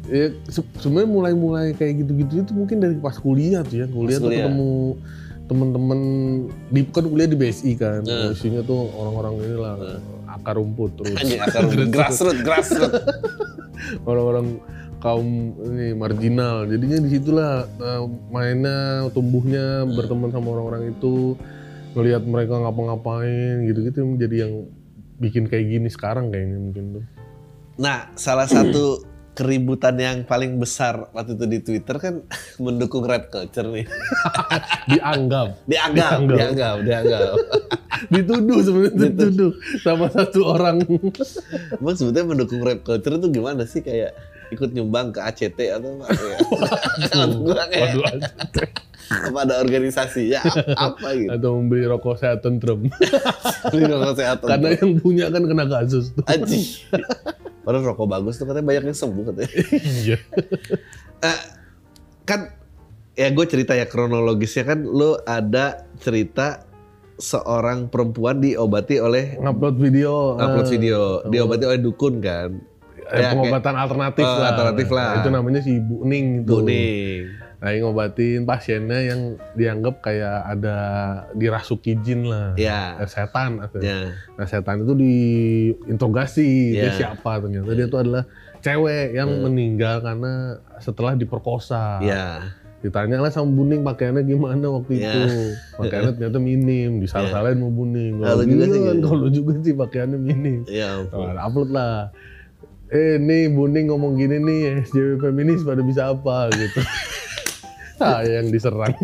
ya, 0.07 0.27
se- 0.47 0.71
sebenarnya 0.79 1.09
mulai-mulai 1.09 1.73
kayak 1.73 2.05
gitu-gitu 2.05 2.45
itu 2.45 2.53
mungkin 2.53 2.79
dari 2.79 2.95
pas 3.01 3.17
kuliah 3.17 3.65
tuh 3.65 3.81
ya, 3.81 3.87
kuliah, 3.89 4.19
tuh 4.21 4.29
kuliah. 4.29 4.45
ketemu 4.45 4.73
temen-temen 5.51 6.01
di 6.71 6.87
kan 6.87 7.03
kuliah 7.03 7.27
di 7.27 7.35
BSI 7.35 7.73
kan, 7.75 8.07
Eh. 8.07 8.31
isinya 8.31 8.63
tuh 8.63 8.87
orang-orang 8.95 9.35
inilah 9.43 9.75
akar 10.31 10.55
rumput 10.55 10.95
terus. 10.95 11.19
Akar 11.43 11.67
grassroots, 11.95 12.41
grassroots. 12.47 13.03
orang-orang 14.09 14.63
kaum 15.03 15.57
ini 15.75 15.91
marginal. 15.97 16.71
Jadinya 16.71 17.03
di 17.03 17.09
situlah 17.11 17.67
eh, 17.67 18.03
mainnya 18.31 19.11
tumbuhnya 19.11 19.91
berteman 19.91 20.31
sama 20.31 20.55
orang-orang 20.55 20.95
itu 20.95 21.35
ngelihat 21.99 22.23
mereka 22.23 22.55
ngapa-ngapain 22.55 23.67
gitu-gitu 23.67 24.15
jadi 24.15 24.47
yang 24.47 24.71
bikin 25.19 25.51
kayak 25.51 25.67
gini 25.67 25.89
sekarang 25.91 26.31
kayaknya 26.31 26.59
mungkin 26.63 26.85
tuh. 26.95 27.05
Nah, 27.81 28.13
salah 28.15 28.47
satu 28.47 29.03
keributan 29.31 29.95
yang 29.95 30.17
paling 30.23 30.57
besar 30.57 31.09
waktu 31.11 31.33
itu 31.33 31.47
di 31.47 31.59
Twitter 31.61 31.97
kan 31.97 32.15
mendukung 32.65 33.03
rap 33.03 33.29
culture 33.29 33.65
nih. 33.65 33.87
dianggap 34.91 35.55
Dianggap, 35.65 36.19
Dianggap. 36.19 36.37
dianggap, 36.37 36.77
dianggap. 36.83 37.35
dituduh 38.15 38.59
sebenarnya 38.61 38.97
dituduh 39.09 39.53
sama 39.79 40.09
satu 40.09 40.41
orang 40.47 40.81
Emang 41.73 41.95
sebetulnya 41.95 42.27
mendukung 42.27 42.61
rap 42.61 42.81
culture 42.81 43.15
itu 43.15 43.29
gimana 43.31 43.63
sih 43.65 43.81
kayak 43.81 44.13
ikut 44.51 44.71
nyumbang 44.71 45.11
ke 45.11 45.21
ACT 45.21 45.59
atau 45.71 46.03
apa 46.03 46.11
ya? 46.17 46.39
Gua 47.31 47.65
kayak 47.67 47.87
Waduh, 47.95 48.03
anjing. 48.05 48.71
apa 49.11 49.39
ada 49.43 49.59
organisasi 49.59 50.23
ya 50.29 50.39
apa 50.77 51.15
gitu? 51.15 51.31
atau 51.31 51.51
membeli 51.57 51.83
rokok 51.83 52.15
sehat 52.17 52.43
tentrem 52.43 52.87
Beli 53.67 53.85
rokok 53.85 54.15
kesehatan. 54.15 54.47
karena 54.49 54.69
yang 54.73 54.91
punya 54.97 55.27
kan 55.29 55.43
kena 55.45 55.65
kasus 55.67 56.11
tuh 56.13 56.23
Anjing. 56.27 56.63
Padahal 57.71 57.87
rokok 57.87 58.09
bagus 58.11 58.35
tuh 58.35 58.51
katanya 58.51 58.67
banyak 58.67 58.85
yang 58.91 58.99
sembuh 58.99 59.25
katanya. 59.31 59.51
iya. 59.79 60.19
Eh, 61.21 61.41
kan 62.25 62.51
ya 63.13 63.29
gue 63.29 63.47
cerita 63.47 63.77
ya 63.77 63.87
kronologisnya 63.87 64.65
kan 64.65 64.83
lo 64.83 65.21
ada 65.21 65.87
cerita 66.01 66.65
seorang 67.15 67.87
perempuan 67.87 68.41
diobati 68.41 68.99
oleh 68.99 69.39
ngupload 69.39 69.77
video. 69.79 70.35
Upload 70.35 70.65
eh, 70.65 70.71
video. 70.73 71.01
diobati 71.29 71.63
oleh 71.63 71.79
dukun 71.79 72.19
kan. 72.19 72.59
Eh, 73.07 73.21
Ya, 73.21 73.37
pengobatan 73.37 73.75
alternatif 73.77 74.25
Oh, 74.25 74.35
lah. 74.35 74.49
alternatif 74.51 74.89
lah. 74.91 75.11
itu 75.21 75.31
namanya 75.31 75.61
si 75.61 75.79
Bu 75.79 76.03
Ning 76.03 76.43
itu. 76.43 76.51
Kuning 76.59 77.50
Nah, 77.61 77.77
ngobatin 77.77 78.43
pasiennya 78.43 78.99
yang 79.05 79.21
dianggap 79.53 80.01
kayak 80.01 80.49
ada 80.49 80.77
dirasuki 81.35 81.93
jin 81.99 82.25
lah. 82.25 82.57
ya 82.57 82.97
setan 83.05 83.61
ya 83.77 84.17
Nah, 84.35 84.47
setan 84.49 84.81
itu 84.81 84.97
diinterogasi 84.97 86.49
dia 86.73 86.89
Iya. 86.89 86.93
siapa 86.97 87.37
ternyata 87.39 87.69
dia 87.71 87.85
itu 87.85 87.99
adalah 87.99 88.25
cewek 88.59 89.13
yang 89.13 89.29
Hmm. 89.31 89.43
meninggal 89.45 90.01
karena 90.01 90.33
setelah 90.79 91.13
diperkosa. 91.13 92.01
ya 92.01 92.49
Ditanya 92.81 93.21
lah 93.21 93.29
sama 93.29 93.53
Buning 93.53 93.85
pakaiannya 93.85 94.25
gimana 94.25 94.65
waktu 94.73 94.97
Iya. 94.97 95.13
itu. 95.13 95.21
Pakaiannya 95.77 96.13
ternyata 96.17 96.39
minim, 96.41 96.97
disalah-salahin 96.97 97.61
sama 97.61 97.69
Buning. 97.71 98.13
Kalau 98.19 98.41
juga 98.43 98.65
sih 98.67 98.81
gitu. 98.81 99.05
kalau 99.05 99.29
juga 99.29 99.53
sih 99.61 99.75
pakaiannya 99.77 100.17
minim. 100.19 100.59
ya 100.65 100.97
ampun. 100.97 101.29
Nah, 101.29 101.45
upload 101.45 101.71
lah. 101.71 102.09
Eh 102.89 103.21
nih 103.21 103.53
Buning 103.53 103.85
ngomong 103.87 104.17
gini 104.17 104.41
nih 104.41 104.61
SJW 104.83 105.21
feminis 105.21 105.61
pada 105.61 105.85
bisa 105.85 106.09
apa 106.09 106.49
gitu. 106.51 106.81
Saya 108.03 108.33
yang 108.37 108.49
diserang. 108.49 108.95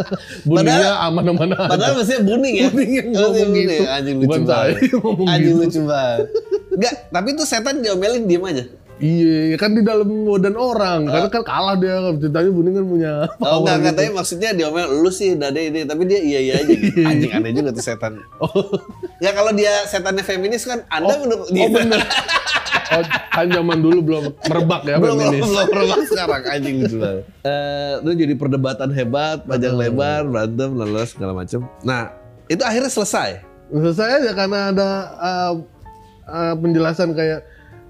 Buningnya 0.48 0.92
aman-aman 1.02 1.48
aja. 1.52 1.68
padahal 1.68 1.92
mestinya 1.96 2.22
buning 2.26 2.54
ya 2.56 2.66
Buning 2.66 2.92
yang 2.92 3.08
ngomong 3.12 3.32
buning. 3.46 3.66
gitu. 3.68 3.74
anjing 3.86 4.16
lucu 4.16 4.26
Bukan 4.26 4.40
saya 4.42 4.56
banget 4.72 4.92
ngomong 4.96 5.26
anjing 5.26 5.46
gitu. 5.46 5.62
lucu 5.62 5.80
banget 5.84 6.26
Enggak, 6.68 6.94
tapi 7.08 7.28
itu 7.30 7.42
setan 7.42 7.76
diomelin 7.78 8.24
diem 8.24 8.44
aja 8.44 8.64
Iya, 8.96 9.60
kan 9.60 9.76
di 9.76 9.84
dalam 9.84 10.08
badan 10.24 10.56
orang. 10.56 11.04
Karena 11.04 11.28
kan 11.28 11.44
kalah 11.44 11.76
dia. 11.76 12.00
Ceritanya 12.16 12.48
Buning 12.48 12.74
kan 12.74 12.84
punya 12.86 13.12
Oh 13.38 13.60
enggak, 13.60 13.76
gitu. 13.76 13.86
katanya 13.86 14.10
maksudnya 14.14 14.50
diomel 14.54 14.88
lu 14.96 15.10
sih 15.10 15.36
dade 15.36 15.60
ini 15.62 15.84
tapi 15.84 16.02
dia 16.04 16.16
iya 16.16 16.40
iya 16.40 16.54
aja 16.56 16.72
gitu. 16.72 17.04
Anjing 17.04 17.28
aneh 17.30 17.52
juga 17.52 17.70
tuh 17.70 17.84
setan. 17.84 18.24
Oh, 18.38 18.64
Ya 19.18 19.30
kalau 19.30 19.52
dia 19.52 19.84
setannya 19.84 20.24
feminis 20.24 20.64
kan 20.64 20.80
Anda 20.88 21.12
menurut 21.14 21.44
oh 21.44 21.68
bener. 21.68 22.00
Oh, 22.86 23.02
kan 23.34 23.46
zaman 23.50 23.78
dulu 23.82 23.98
belum 24.02 24.24
merebak 24.46 24.80
ya 24.86 24.96
belum 25.02 25.18
belum 25.18 25.32
feminis. 25.34 25.42
belum 25.42 25.66
pernah 25.66 25.98
sekarang 26.06 26.42
anjing 26.46 26.76
banget. 26.86 27.24
Eh, 27.42 27.92
itu 27.98 28.10
jadi 28.14 28.34
perdebatan 28.38 28.88
hebat, 28.94 29.38
panjang 29.42 29.74
lebar, 29.74 30.22
berantem, 30.22 30.70
lalu 30.74 31.02
segala 31.06 31.32
macam. 31.34 31.66
Nah, 31.82 32.14
itu 32.46 32.62
akhirnya 32.62 32.90
selesai. 32.90 33.42
Selesai 33.74 34.08
aja 34.22 34.30
karena 34.38 34.58
ada 34.70 34.90
uh, 35.18 35.52
uh, 36.30 36.54
penjelasan 36.54 37.10
kayak 37.18 37.42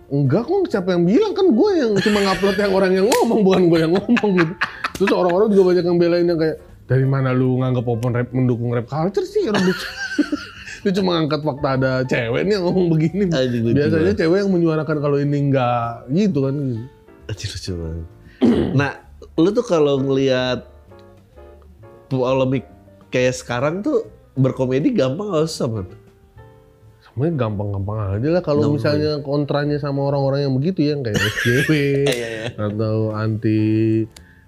enggak 0.06 0.46
kok 0.46 0.70
siapa 0.70 0.94
yang 0.94 1.04
bilang 1.04 1.32
kan 1.34 1.46
gue 1.50 1.70
yang 1.76 1.92
cuma 1.98 2.18
ngupload 2.22 2.56
yang 2.56 2.72
orang 2.72 2.92
yang 2.94 3.06
ngomong 3.10 3.40
bukan 3.42 3.62
gue 3.68 3.78
yang 3.84 3.92
ngomong 3.92 4.30
gitu. 4.38 4.54
Terus 4.96 5.12
orang-orang 5.12 5.48
juga 5.52 5.64
banyak 5.74 5.84
yang 5.84 5.98
belain 5.98 6.26
yang 6.30 6.40
kayak 6.40 6.56
dari 6.86 7.02
mana 7.02 7.34
lu 7.34 7.58
nganggap 7.58 7.82
open 7.82 8.14
rap 8.14 8.30
mendukung 8.30 8.70
rap 8.70 8.86
culture 8.86 9.26
sih 9.26 9.50
orang. 9.50 9.66
Lu 10.86 10.94
cuma 10.94 11.18
ngangkat 11.18 11.40
fakta 11.42 11.68
ada 11.74 11.92
cewek 12.06 12.46
nih 12.46 12.52
yang 12.54 12.64
ngomong 12.70 12.86
begini. 12.94 13.26
Lucu 13.26 13.74
Biasanya 13.74 13.90
banget. 14.06 14.18
cewek 14.22 14.38
yang 14.38 14.50
menyuarakan 14.54 14.96
kalau 15.02 15.18
ini 15.18 15.50
enggak 15.50 16.06
gitu 16.14 16.38
kan. 16.46 16.56
Anjing 17.26 17.50
lucu 17.50 17.70
banget. 17.74 18.06
nah, 18.78 18.90
lu 19.34 19.50
tuh 19.50 19.66
kalau 19.66 19.98
ngelihat 19.98 20.62
polemik 22.06 22.70
kayak 23.10 23.34
sekarang 23.34 23.82
tuh 23.82 24.06
berkomedi 24.38 24.94
gampang 24.94 25.34
gak 25.34 25.50
usah, 25.50 25.66
Man? 25.66 25.90
Sebenarnya 27.02 27.34
gampang-gampang 27.34 27.98
aja 28.14 28.28
lah 28.30 28.42
kalau 28.44 28.76
misalnya 28.76 29.18
kontranya 29.24 29.80
sama 29.80 30.04
orang-orang 30.04 30.46
yang 30.46 30.54
begitu 30.54 30.84
ya 30.84 30.94
yang 30.94 31.02
kayak 31.02 31.18
SJW 31.34 31.70
Iya, 32.06 32.28
iya. 32.28 32.46
atau 32.54 33.10
anti 33.10 34.04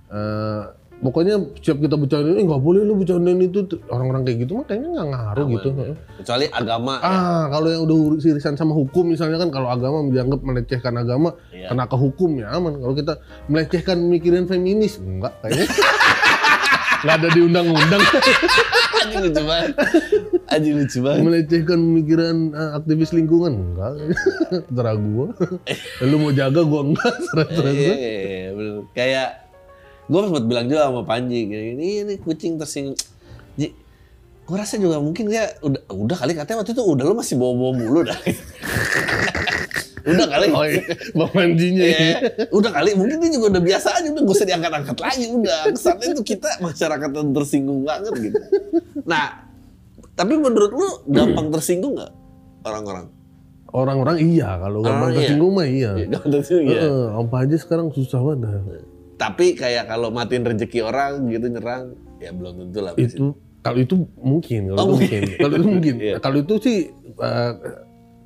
eh, 0.07 0.63
pokoknya 0.99 1.35
siap 1.59 1.79
kita 1.79 1.95
bercandain, 1.95 2.35
eh 2.35 2.45
nggak 2.45 2.59
boleh 2.59 2.83
lu 2.83 2.95
bercandain 2.95 3.39
itu. 3.39 3.63
Orang-orang 3.87 4.23
kayak 4.23 4.39
gitu 4.43 4.53
mah 4.55 4.65
kayaknya 4.65 4.89
nggak 4.93 5.09
ngaruh 5.09 5.45
Aman, 5.45 5.55
gitu. 5.55 5.69
ya. 5.73 5.95
Kecuali 6.19 6.45
agama. 6.49 6.93
ya. 6.99 7.07
Ah, 7.07 7.45
kalau 7.49 7.69
yang 7.69 7.83
udah 7.85 7.99
irisan 8.21 8.55
sama 8.55 8.73
hukum 8.73 9.05
misalnya 9.07 9.39
kan 9.39 9.49
kalau 9.49 9.69
agama 9.69 10.03
dianggap 10.09 10.41
melecehkan 10.41 10.95
agama, 10.95 11.39
Iya. 11.49 11.71
kena 11.71 11.85
ke 11.85 11.97
hukum 11.97 12.31
ya 12.37 12.51
aman. 12.51 12.77
Kalau 12.77 12.95
kita 12.95 13.15
melecehkan 13.47 13.99
mikirin 14.03 14.45
feminis, 14.45 14.99
enggak 14.99 15.35
kayaknya. 15.41 15.67
Enggak 16.99 17.15
ada 17.15 17.29
di 17.31 17.41
undang-undang. 17.41 18.03
Anjing 18.99 19.23
lucu 19.23 19.43
banget. 19.47 19.71
Anjing 20.51 20.75
lucu 20.77 20.99
banget. 20.99 21.23
melecehkan 21.23 21.79
pemikiran 21.79 22.37
eh, 22.51 22.71
aktivis 22.75 23.15
lingkungan, 23.15 23.53
enggak. 23.55 23.93
Terserah 24.67 24.97
gua. 24.99 25.27
Lu 26.11 26.17
mau 26.19 26.35
jaga 26.35 26.59
gua 26.61 26.83
enggak, 26.83 27.13
terserah 27.23 27.47
Iya, 27.47 27.63
gua. 27.63 27.95
iya, 27.95 28.15
iya. 28.51 28.71
Kayak 28.91 29.29
gue 30.09 30.21
sempat 30.25 30.45
bilang 30.49 30.67
juga 30.67 30.89
sama 30.89 31.03
Panji, 31.05 31.45
gini, 31.45 31.77
ini, 31.77 31.87
ini 32.01 32.15
kucing 32.17 32.57
tersinggung. 32.57 32.97
Ji, 33.55 33.77
gue 34.49 34.57
rasa 34.57 34.81
juga 34.81 34.97
mungkin 34.99 35.29
dia 35.29 35.53
udah, 35.61 35.85
udah 35.93 36.17
kali 36.17 36.33
katanya 36.33 36.65
waktu 36.65 36.73
itu 36.73 36.81
udah 36.81 37.05
lu 37.05 37.15
masih 37.15 37.37
bawa-bawa 37.37 37.73
mulu 37.77 38.01
dah. 38.09 38.17
udah 40.09 40.27
kali. 40.33 40.47
Oh 40.49 40.65
iya, 40.65 40.81
Bang 41.13 41.33
Manjinya 41.37 41.85
Iya, 41.85 42.01
ya. 42.01 42.17
udah 42.49 42.71
kali 42.73 42.97
mungkin 42.97 43.21
dia 43.21 43.31
juga 43.37 43.47
udah 43.53 43.63
biasa 43.63 43.89
aja 44.01 44.09
udah 44.09 44.23
gak 44.25 44.37
usah 44.41 44.47
diangkat-angkat 44.49 44.97
lagi 45.05 45.25
udah 45.29 45.59
kesannya 45.69 46.07
tuh 46.17 46.25
kita 46.25 46.49
masyarakat 46.65 47.11
yang 47.13 47.31
tersinggung 47.37 47.81
banget 47.85 48.13
gitu 48.17 48.41
nah 49.05 49.45
tapi 50.17 50.35
menurut 50.41 50.73
lu 50.73 50.89
gampang 51.13 51.53
tersinggung 51.53 52.01
nggak 52.01 52.13
orang-orang 52.65 53.07
Orang-orang 53.69 54.17
iya, 54.17 54.57
kalau 54.57 54.81
gampang 54.81 55.13
iya. 55.13 55.17
tersinggung 55.21 55.53
mah 55.53 55.69
iya. 55.69 55.93
Gampang 56.09 56.41
tersinggung 56.41 56.73
ya 56.73 56.81
Heeh, 56.81 57.05
apa 57.13 57.35
aja 57.45 57.57
sekarang 57.61 57.93
susah 57.93 58.21
banget. 58.25 58.49
Tapi 59.19 59.59
kayak 59.59 59.91
kalau 59.91 60.15
matiin 60.15 60.47
rezeki 60.47 60.87
orang 60.87 61.27
gitu 61.29 61.51
nyerang 61.51 61.99
ya 62.23 62.31
belum 62.31 62.71
tentu 62.71 62.79
lah. 62.81 62.95
Itu 62.95 63.35
kalau 63.59 63.79
itu 63.83 63.95
mungkin, 64.23 64.73
kalau 64.73 64.79
Oh, 64.79 64.87
itu 64.87 64.91
mungkin. 64.95 65.21
mungkin. 65.27 65.39
Kalau 65.43 65.55
itu 65.59 65.69
mungkin. 65.69 65.95
Iya. 66.07 66.15
Kalau 66.23 66.39
itu 66.39 66.55
sih 66.63 66.79
eh, 67.19 67.53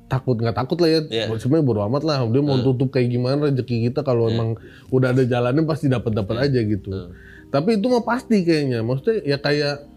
takut 0.05 0.37
nggak 0.37 0.55
takut 0.55 0.77
lah 0.77 0.89
ya. 0.93 0.99
Iya. 1.09 1.25
Sebenarnya 1.41 1.65
bodo 1.65 1.81
amat 1.89 2.03
lah. 2.05 2.17
Dia 2.29 2.41
mau 2.45 2.61
tutup 2.61 2.93
kayak 2.93 3.09
gimana 3.09 3.49
rezeki 3.49 3.89
kita 3.89 4.05
kalau 4.05 4.29
emang 4.29 4.53
udah 4.93 5.09
ada 5.09 5.25
jalannya 5.25 5.65
pasti 5.65 5.89
dapat 5.89 6.13
dapat 6.13 6.47
aja 6.47 6.59
gitu. 6.61 6.89
Hmm. 6.93 7.11
Tapi 7.49 7.81
itu 7.81 7.85
mah 7.89 8.05
pasti 8.05 8.45
kayaknya. 8.45 8.85
Maksudnya 8.85 9.25
ya 9.25 9.37
kayak 9.41 9.89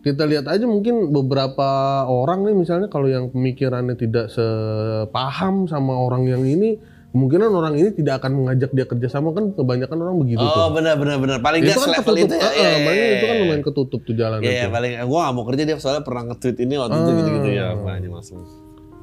kita 0.00 0.24
lihat 0.24 0.48
aja 0.48 0.64
mungkin 0.64 1.12
beberapa 1.12 1.68
orang 2.08 2.48
nih 2.48 2.56
misalnya 2.56 2.88
kalau 2.88 3.04
yang 3.04 3.28
pemikirannya 3.28 4.00
tidak 4.00 4.32
sepaham 4.32 5.68
sama 5.68 5.92
orang 5.92 6.24
yang 6.24 6.40
ini 6.40 6.80
kemungkinan 7.10 7.50
orang 7.50 7.74
ini 7.74 7.90
tidak 7.90 8.22
akan 8.22 8.32
mengajak 8.38 8.70
dia 8.70 8.86
kerjasama 8.86 9.34
kan 9.34 9.50
kebanyakan 9.52 9.98
orang 9.98 10.16
begitu 10.22 10.40
tuh. 10.40 10.62
oh 10.62 10.68
benar 10.70 10.94
benar 10.94 11.16
benar 11.18 11.38
paling 11.42 11.60
itu 11.66 11.74
nggak 11.74 11.82
kan 11.82 12.06
ketutup, 12.06 12.22
itu 12.22 12.34
ya 12.38 12.50
iya, 12.54 12.70
paling 12.86 12.98
iya, 13.02 13.10
itu 13.10 13.24
kan 13.26 13.34
iya. 13.34 13.42
lumayan 13.42 13.62
ketutup 13.66 14.00
tuh 14.06 14.14
jalan 14.14 14.38
Iya, 14.40 14.50
itu. 14.62 14.68
paling 14.70 14.92
gue 15.02 15.18
gak 15.18 15.34
mau 15.34 15.44
kerja 15.50 15.62
dia 15.66 15.76
soalnya 15.82 16.02
pernah 16.06 16.22
nge-tweet 16.30 16.56
ini 16.62 16.74
waktu 16.78 16.96
itu 16.96 17.10
Ah. 17.10 17.16
gitu-gitu 17.18 17.48
ya 17.50 17.66
makanya 17.74 18.08
maksud. 18.14 18.38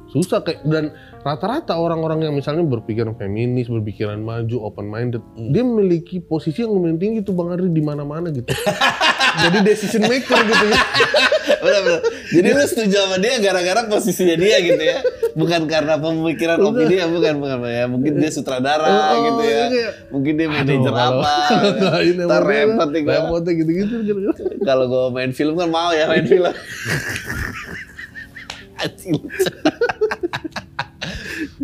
Susah 0.08 0.40
kayak 0.40 0.64
dan 0.64 0.88
rata-rata 1.20 1.76
orang-orang 1.76 2.24
yang 2.24 2.32
misalnya 2.32 2.64
berpikiran 2.64 3.12
feminis, 3.14 3.68
berpikiran 3.68 4.16
maju, 4.16 4.56
open 4.64 4.86
minded, 4.86 5.20
Hmm. 5.36 5.52
dia 5.52 5.60
memiliki 5.60 6.16
posisi 6.18 6.60
yang 6.60 6.72
lumayan 6.72 6.96
tinggi 6.96 7.20
tuh 7.20 7.32
Bang 7.32 7.50
Ari 7.50 7.68
di 7.68 7.80
mana-mana 7.80 8.28
gitu. 8.28 8.48
Jadi 9.44 9.60
decision 9.62 10.02
maker 10.02 10.40
gitu 10.40 10.64
ya. 10.66 10.80
benar 11.62 11.80
benar. 11.84 12.00
Jadi 12.28 12.48
lu 12.48 12.64
setuju 12.64 12.96
sama 12.96 13.16
dia 13.18 13.36
gara-gara 13.38 13.80
posisinya 13.84 14.34
dia 14.34 14.56
gitu 14.58 14.80
ya. 14.80 14.98
Bukan 15.36 15.68
karena 15.68 15.94
pemikiran 15.94 16.58
opini 16.58 16.96
ya, 16.96 17.06
bukan 17.06 17.34
bukan 17.38 17.58
ya. 17.62 17.84
Mungkin 17.86 18.12
dia 18.16 18.30
sutradara 18.32 18.88
Oh, 18.88 19.16
gitu 19.22 19.42
ya. 19.44 19.62
iya. 19.68 19.88
Mungkin 20.08 20.32
dia 20.34 20.48
manajer 20.48 20.90
apa. 20.90 21.32
Ntar 22.24 22.42
emang 22.42 22.42
repot 22.42 22.88
nih 22.88 23.02
gua. 23.04 23.14
Repotnya 23.20 23.52
gitu-gitu. 23.54 23.94
gitu. 24.02 24.20
Kalau 24.64 24.84
gue 24.88 25.04
main 25.12 25.30
film 25.30 25.54
kan 25.54 25.68
mau 25.68 25.92
ya 25.92 26.08
main 26.08 26.24
film. 26.24 26.48
Anjing. 28.78 29.14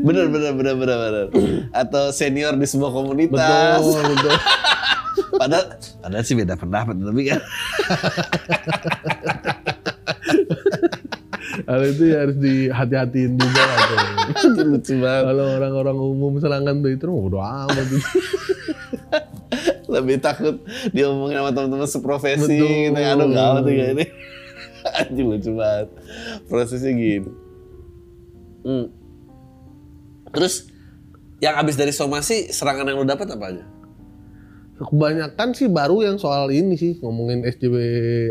Bener 0.04 0.28
bener 0.28 0.52
bener 0.52 0.75
bener 0.76 0.96
bener. 1.00 1.26
Atau 1.82 2.12
senior 2.12 2.54
di 2.54 2.68
sebuah 2.68 2.92
komunitas. 2.92 3.80
Betul, 3.80 4.02
betul. 4.14 4.37
Padahal 5.40 5.78
padahal 6.02 6.25
sih 6.26 6.37
beda 6.38 6.54
pendapat 6.54 6.94
tapi 6.94 7.23
kan. 7.26 7.42
Hal 11.64 11.80
itu 11.87 12.11
ya 12.11 12.26
harus 12.26 12.37
dihati-hatiin 12.38 13.32
juga 13.38 13.62
lah. 13.62 13.78
Anjing, 14.42 14.68
lucu 14.75 14.94
banget. 14.99 15.23
Kalau 15.30 15.46
orang-orang 15.58 15.96
umum 15.96 16.32
serangan 16.42 16.82
itu 16.82 17.06
mah 17.06 17.18
bodo 17.18 17.38
amat. 17.38 17.87
lebih 19.94 20.18
takut 20.18 20.58
diomongin 20.90 21.38
sama 21.38 21.50
teman-teman 21.54 21.87
seprofesi 21.87 22.58
Betul. 22.58 22.90
gitu 22.90 22.99
aduh 22.99 23.30
gawat 23.30 23.62
tuh 23.62 23.70
kayak 23.70 23.94
ini 23.94 24.04
anjing 24.90 25.26
lucu 25.30 25.50
banget 25.54 25.88
prosesnya 26.50 26.92
gini 26.92 27.30
Hmm. 28.64 28.88
Terus 30.34 30.68
yang 31.38 31.54
abis 31.56 31.74
dari 31.74 31.90
somasi 31.90 32.48
serangan 32.48 32.84
yang 32.84 32.98
lu 32.98 33.06
dapat 33.06 33.30
apa 33.30 33.46
aja 33.48 33.64
Kebanyakan 34.74 35.54
sih 35.54 35.70
baru 35.70 36.02
yang 36.02 36.18
soal 36.18 36.50
ini 36.50 36.74
sih 36.74 36.98
ngomongin 36.98 37.46
SJW 37.46 37.76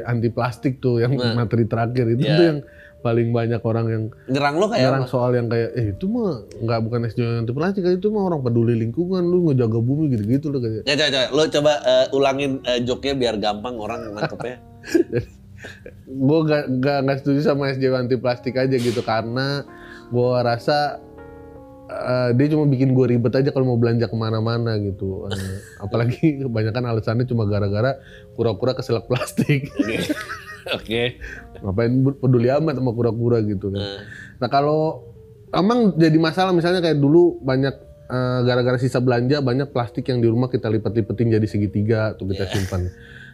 anti 0.04 0.28
plastik 0.28 0.78
tuh 0.78 1.00
yang 1.00 1.16
Nah. 1.16 1.32
materi 1.34 1.64
terakhir 1.64 2.04
itu 2.10 2.20
Iya. 2.22 2.36
tuh 2.36 2.46
yang 2.46 2.60
paling 3.00 3.32
banyak 3.32 3.60
orang 3.62 3.86
yang 3.88 4.04
nyerang 4.28 4.56
lo 4.58 4.68
kayak 4.68 4.84
nyerang 4.84 5.04
apa? 5.04 5.12
soal 5.12 5.32
yang 5.32 5.48
kayak 5.48 5.72
eh 5.74 5.92
itu 5.92 6.04
mah 6.06 6.44
nggak 6.58 6.80
bukan 6.82 7.00
SJW 7.06 7.28
anti 7.38 7.54
plastik 7.54 7.84
itu 7.86 8.08
mah 8.10 8.24
orang 8.26 8.40
peduli 8.40 8.76
lingkungan 8.78 9.24
lu 9.24 9.44
ngejaga 9.46 9.80
bumi 9.80 10.12
gitu-gitu 10.12 10.48
loh 10.50 10.60
kayak 10.60 10.84
Ya 10.84 10.96
coba 10.98 11.08
coba 11.10 11.24
lo 11.32 11.44
coba 11.50 11.74
eh, 11.82 12.06
ulangin 12.12 12.52
eh, 12.62 12.80
joknya 12.82 13.14
biar 13.14 13.36
gampang 13.38 13.76
orang 13.76 14.12
nangkepnya. 14.12 14.60
gue 16.06 16.40
gak, 16.44 16.64
gak, 16.78 17.00
gak 17.02 17.18
setuju 17.18 17.40
sama 17.42 17.72
SJW 17.72 17.94
anti 17.98 18.16
plastik 18.16 18.56
aja 18.56 18.76
gitu 18.76 19.00
karena 19.00 19.64
gue 20.10 20.32
rasa 20.42 21.00
eh, 21.94 22.30
dia 22.34 22.48
cuma 22.54 22.66
bikin 22.66 22.98
gue 22.98 23.06
ribet 23.16 23.34
aja 23.34 23.50
kalau 23.54 23.74
mau 23.74 23.80
belanja 23.80 24.10
ke 24.10 24.16
mana-mana 24.18 24.78
gitu. 24.82 25.30
Eh, 25.30 25.58
apalagi 25.86 26.46
kebanyakan 26.46 26.84
alasannya 26.90 27.26
cuma 27.30 27.46
gara-gara 27.46 28.02
kura-kura 28.34 28.74
keselak 28.74 29.06
plastik. 29.06 29.70
Oke. 29.78 29.98
Oke. 30.64 31.20
ngapain 31.60 31.92
peduli 32.24 32.48
amat 32.48 32.80
sama 32.80 32.96
kura-kura 32.96 33.44
gitu 33.44 33.68
kan. 33.72 33.84
Eh, 33.84 34.00
nah 34.40 34.48
kalau 34.48 35.12
emang 35.52 35.96
jadi 36.00 36.16
masalah 36.16 36.56
misalnya 36.56 36.80
kayak 36.80 37.00
dulu 37.00 37.40
banyak 37.44 37.94
gara-gara 38.46 38.78
sisa 38.78 39.02
belanja 39.02 39.42
banyak 39.42 39.74
plastik 39.74 40.06
yang 40.06 40.22
di 40.22 40.30
rumah 40.30 40.46
kita 40.46 40.70
lipat-lipetin 40.70 41.34
jadi 41.34 41.48
segitiga 41.50 42.14
tuh 42.14 42.30
kita 42.30 42.46
simpan 42.46 42.94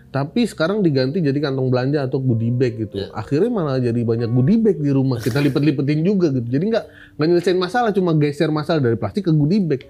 tapi 0.10 0.50
sekarang 0.50 0.82
diganti 0.82 1.22
jadi 1.22 1.38
kantong 1.38 1.70
belanja 1.70 2.10
atau 2.10 2.18
goodie 2.18 2.50
bag 2.50 2.82
gitu. 2.82 2.98
Akhirnya 3.14 3.50
malah 3.54 3.78
jadi 3.78 4.02
banyak 4.02 4.30
goodie 4.34 4.58
bag 4.58 4.82
di 4.82 4.90
rumah. 4.90 5.22
Kita 5.22 5.38
lipet-lipetin 5.38 6.02
juga 6.02 6.34
gitu. 6.34 6.50
Jadi 6.50 6.66
nggak 6.66 6.86
nggak 7.16 7.28
nyelesain 7.30 7.60
masalah 7.62 7.94
cuma 7.94 8.18
geser 8.18 8.50
masalah 8.50 8.82
dari 8.82 8.98
plastik 8.98 9.30
ke 9.30 9.34
goodie 9.34 9.62
bag. 9.62 9.86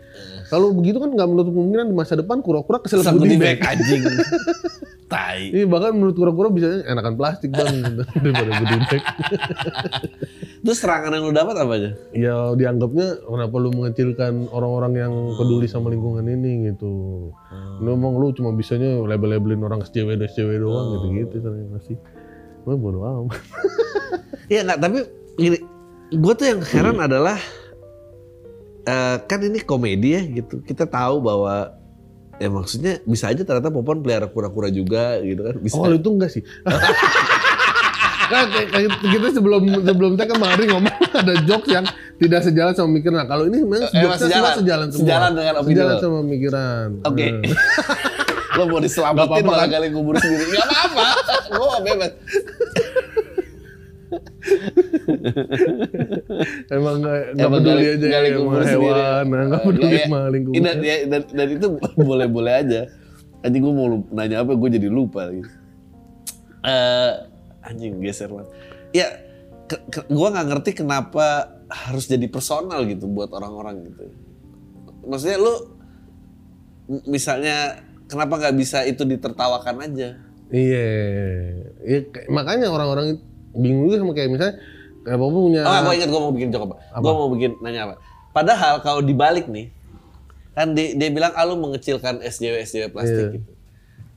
Kalau 0.51 0.75
begitu 0.75 0.99
kan 0.99 1.07
nggak 1.15 1.27
menutup 1.31 1.55
kemungkinan 1.55 1.87
di 1.87 1.95
masa 1.95 2.19
depan 2.19 2.43
kura-kura 2.43 2.83
Kesel 2.83 2.99
goodie 2.99 3.15
goodie 3.15 3.39
bag. 3.39 3.63
bag 3.63 3.79
anjing. 3.79 4.03
Tai. 5.09 5.41
ini 5.49 5.65
bahkan 5.65 5.97
menurut 5.97 6.13
kura-kura 6.13 6.53
bisa 6.53 6.85
enakan 6.85 7.17
plastik 7.17 7.49
bang 7.49 7.81
daripada 8.21 8.51
bag 8.61 9.03
Terus 10.59 10.77
serangan 10.85 11.17
yang 11.17 11.23
lu 11.25 11.33
dapat 11.33 11.55
apa 11.57 11.73
aja? 11.81 11.89
ya 12.13 12.53
dianggapnya 12.53 13.25
kenapa 13.25 13.55
lu 13.57 13.73
mengecilkan 13.73 14.53
orang-orang 14.53 14.93
yang 15.01 15.13
peduli 15.33 15.65
sama 15.65 15.89
lingkungan 15.89 16.29
ini 16.29 16.69
gitu. 16.69 16.91
Lu 17.81 17.89
emang 17.95 18.21
lu 18.21 18.29
cuma 18.35 18.53
bisanya 18.53 19.01
label-labelin 19.01 19.65
orang 19.65 19.81
SJW 19.81 20.19
dan 20.19 20.29
SJW 20.29 20.61
doang 20.61 20.87
gitu-gitu 20.99 21.41
kan 21.41 21.53
masih. 21.73 21.97
Gue 22.67 22.75
bodo 22.77 23.01
amat. 23.01 23.39
Iya 24.49 24.65
nggak 24.65 24.81
tapi 24.81 25.05
gini, 25.37 25.57
gue 26.09 26.33
tuh 26.33 26.45
yang 26.49 26.61
heran 26.65 26.97
adalah 26.97 27.37
eh, 28.81 29.17
kan 29.29 29.39
ini 29.45 29.61
komedi 29.61 30.17
ya 30.17 30.21
gitu. 30.25 30.65
Kita 30.65 30.89
tahu 30.89 31.21
bahwa 31.21 31.78
ya 32.39 32.47
maksudnya 32.47 33.03
bisa 33.03 33.27
aja 33.27 33.41
ternyata 33.41 33.69
Popon 33.69 33.99
pelihara 33.99 34.25
kura-kura 34.25 34.67
juga 34.69 35.19
gitu 35.19 35.41
kan. 35.41 35.55
Bisa. 35.57 35.75
Oh 35.75 35.87
itu 35.87 36.07
enggak 36.07 36.31
sih. 36.31 36.43
Kan 38.25 38.45
kayak, 38.53 38.67
kayak 38.69 38.89
kita 39.01 39.27
sebelum 39.31 39.61
sebelum 39.81 40.11
tag 40.15 40.29
kemarin 40.29 40.65
ngomong 40.69 40.95
ada 41.11 41.33
jokes 41.43 41.67
yang 41.67 41.85
tidak 42.15 42.41
sejalan 42.41 42.73
sama 42.73 42.87
pemikiran. 42.89 43.15
Nah, 43.17 43.27
kalau 43.27 43.43
ini 43.43 43.57
memang 43.59 43.81
Eh, 43.81 43.91
sejalan. 44.15 44.55
sejalan 44.55 44.87
semua. 44.87 45.01
Sejalan 45.01 45.31
dengan 45.33 45.53
opini 45.57 45.73
Sejalan 45.73 45.91
lo. 45.91 45.99
sama 45.99 46.17
pemikiran. 46.21 46.87
Oke. 47.03 47.27
Hmm. 47.27 47.43
Lo 48.51 48.65
mau 48.65 48.81
diselamatin 48.81 49.29
Nggak 49.31 49.45
malah 49.45 49.61
kan? 49.61 49.71
gali 49.71 49.87
kubur 49.87 50.15
sendiri. 50.15 50.51
Gak 50.51 50.67
apa-apa. 50.67 51.05
Gue 51.47 51.67
bebas. 51.81 52.11
Emang 56.71 56.95
nggak 57.01 57.49
peduli 57.49 57.85
aja 57.85 58.05
gali 58.07 58.27
ya 58.29 58.37
sama 58.37 58.51
sendiri. 58.63 58.71
hewan, 58.71 59.23
nggak 59.49 59.61
peduli 59.63 59.95
sama 59.99 60.19
lingkungan. 60.29 60.63
Dan, 60.63 60.77
ya, 60.79 60.95
dan, 61.05 61.21
dan 61.27 61.47
itu 61.49 61.67
boleh-boleh 62.09 62.53
aja. 62.55 62.81
Anjing 63.39 63.61
gue 63.63 63.73
mau 63.73 63.87
nanya 64.11 64.43
apa, 64.43 64.51
gue 64.51 64.69
jadi 64.69 64.87
lupa 64.87 65.31
gitu. 65.31 65.47
Eh, 66.59 67.11
anjing 67.63 67.99
geser 67.99 68.27
banget. 68.27 68.49
Ya, 68.91 69.07
ke- 69.65 69.83
ke- 69.89 70.07
gue 70.07 70.27
nggak 70.27 70.47
ngerti 70.49 70.71
kenapa 70.75 71.57
harus 71.69 72.05
jadi 72.05 72.27
personal 72.27 72.83
gitu 72.83 73.07
buat 73.07 73.31
orang-orang 73.31 73.87
gitu. 73.87 74.11
Maksudnya 75.07 75.39
lu 75.39 75.53
misalnya 77.07 77.79
kenapa 78.07 78.37
nggak 78.37 78.55
bisa 78.57 78.83
itu 78.83 79.03
ditertawakan 79.03 79.85
aja? 79.85 80.09
Iya, 80.49 80.89
kayak- 82.09 82.27
makanya 82.27 82.67
orang-orang 82.67 83.15
itu 83.15 83.23
bingung 83.51 83.87
juga 83.87 83.97
sama 83.99 84.13
kayak 84.13 84.29
misalnya 84.29 84.55
kayak 84.99 85.15
apa 85.15 85.25
punya 85.25 85.61
Oh, 85.61 85.79
gue 85.81 85.93
ingat 85.95 86.09
gue 86.09 86.21
mau 86.21 86.33
bikin 86.33 86.49
joke 86.49 86.65
apa? 86.65 86.75
Gue 86.95 87.13
mau 87.13 87.29
bikin 87.29 87.51
nanya 87.59 87.81
apa? 87.85 87.95
Padahal 88.29 88.73
kalau 88.79 89.01
dibalik 89.01 89.47
nih, 89.47 89.73
kan 90.53 90.71
dia, 90.71 90.93
dia 90.93 91.09
bilang 91.09 91.33
ah 91.33 91.43
lu 91.43 91.57
mengecilkan 91.57 92.21
SJW 92.21 92.61
SJW 92.61 92.85
plastik 92.89 93.25
Iya. 93.25 93.33
gitu. 93.35 93.51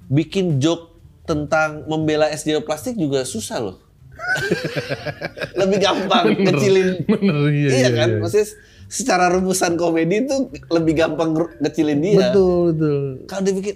Bikin 0.07 0.47
joke 0.59 0.93
tentang 1.23 1.87
membela 1.87 2.29
SJW 2.29 2.61
plastik 2.61 2.95
juga 2.95 3.23
susah 3.23 3.62
loh. 3.62 3.77
Lebih 5.61 5.79
gampang 5.81 6.25
ngecilin. 6.37 6.89
bener 7.09 7.37
iya, 7.49 7.69
iya, 7.73 7.91
kan? 7.91 8.09
iya. 8.11 8.21
Maksudnya 8.21 8.47
secara 8.87 9.33
rumusan 9.33 9.75
komedi 9.75 10.29
itu 10.29 10.37
lebih 10.69 10.93
gampang 10.93 11.33
ngecilin 11.59 11.99
dia. 11.99 12.29
betul 12.29 12.77
betul 12.77 13.01
Kalau 13.25 13.41
dia 13.41 13.55
bikin, 13.57 13.75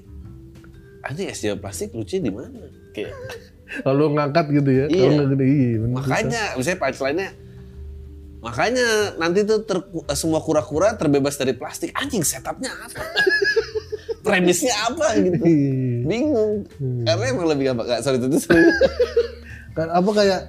anjing 1.01 1.29
SJW 1.33 1.55
plastik 1.57 1.89
lucu 1.97 2.21
di 2.21 2.29
mana? 2.29 2.53
Kayak 2.93 3.17
kalau 3.83 4.11
ngangkat 4.11 4.47
gitu 4.53 4.71
ya 4.71 4.87
Iya. 4.87 5.09
kalau 5.11 5.27
gede 5.31 5.45
iya. 5.45 5.69
Makanya, 5.83 6.43
misalnya 6.55 6.79
punchline-nya, 6.79 7.29
makanya 8.39 8.89
nanti 9.17 9.43
tuh 9.43 9.59
ter- 9.61 9.87
semua 10.13 10.39
kura-kura 10.39 10.95
terbebas 10.95 11.35
dari 11.35 11.51
plastik. 11.51 11.91
Anjing, 11.93 12.23
setupnya 12.23 12.71
apa? 12.73 13.03
Premisnya 14.25 14.75
apa 14.85 15.15
gitu? 15.17 15.39
Iya. 15.41 16.03
Bingung. 16.03 16.53
Karena 17.05 17.25
emang 17.27 17.47
lebih 17.47 17.65
gampang. 17.65 17.87
Gak, 17.87 18.03
sorry, 18.03 18.19
itu 18.19 18.39
sorry. 18.39 18.63
Kan 19.77 19.87
apa 19.89 20.11
kayak 20.11 20.41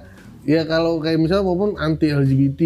ya 0.42 0.64
kalau 0.64 0.96
kayak 0.96 1.20
misalnya 1.20 1.44
maupun 1.44 1.76
anti 1.76 2.08
LGBT 2.08 2.60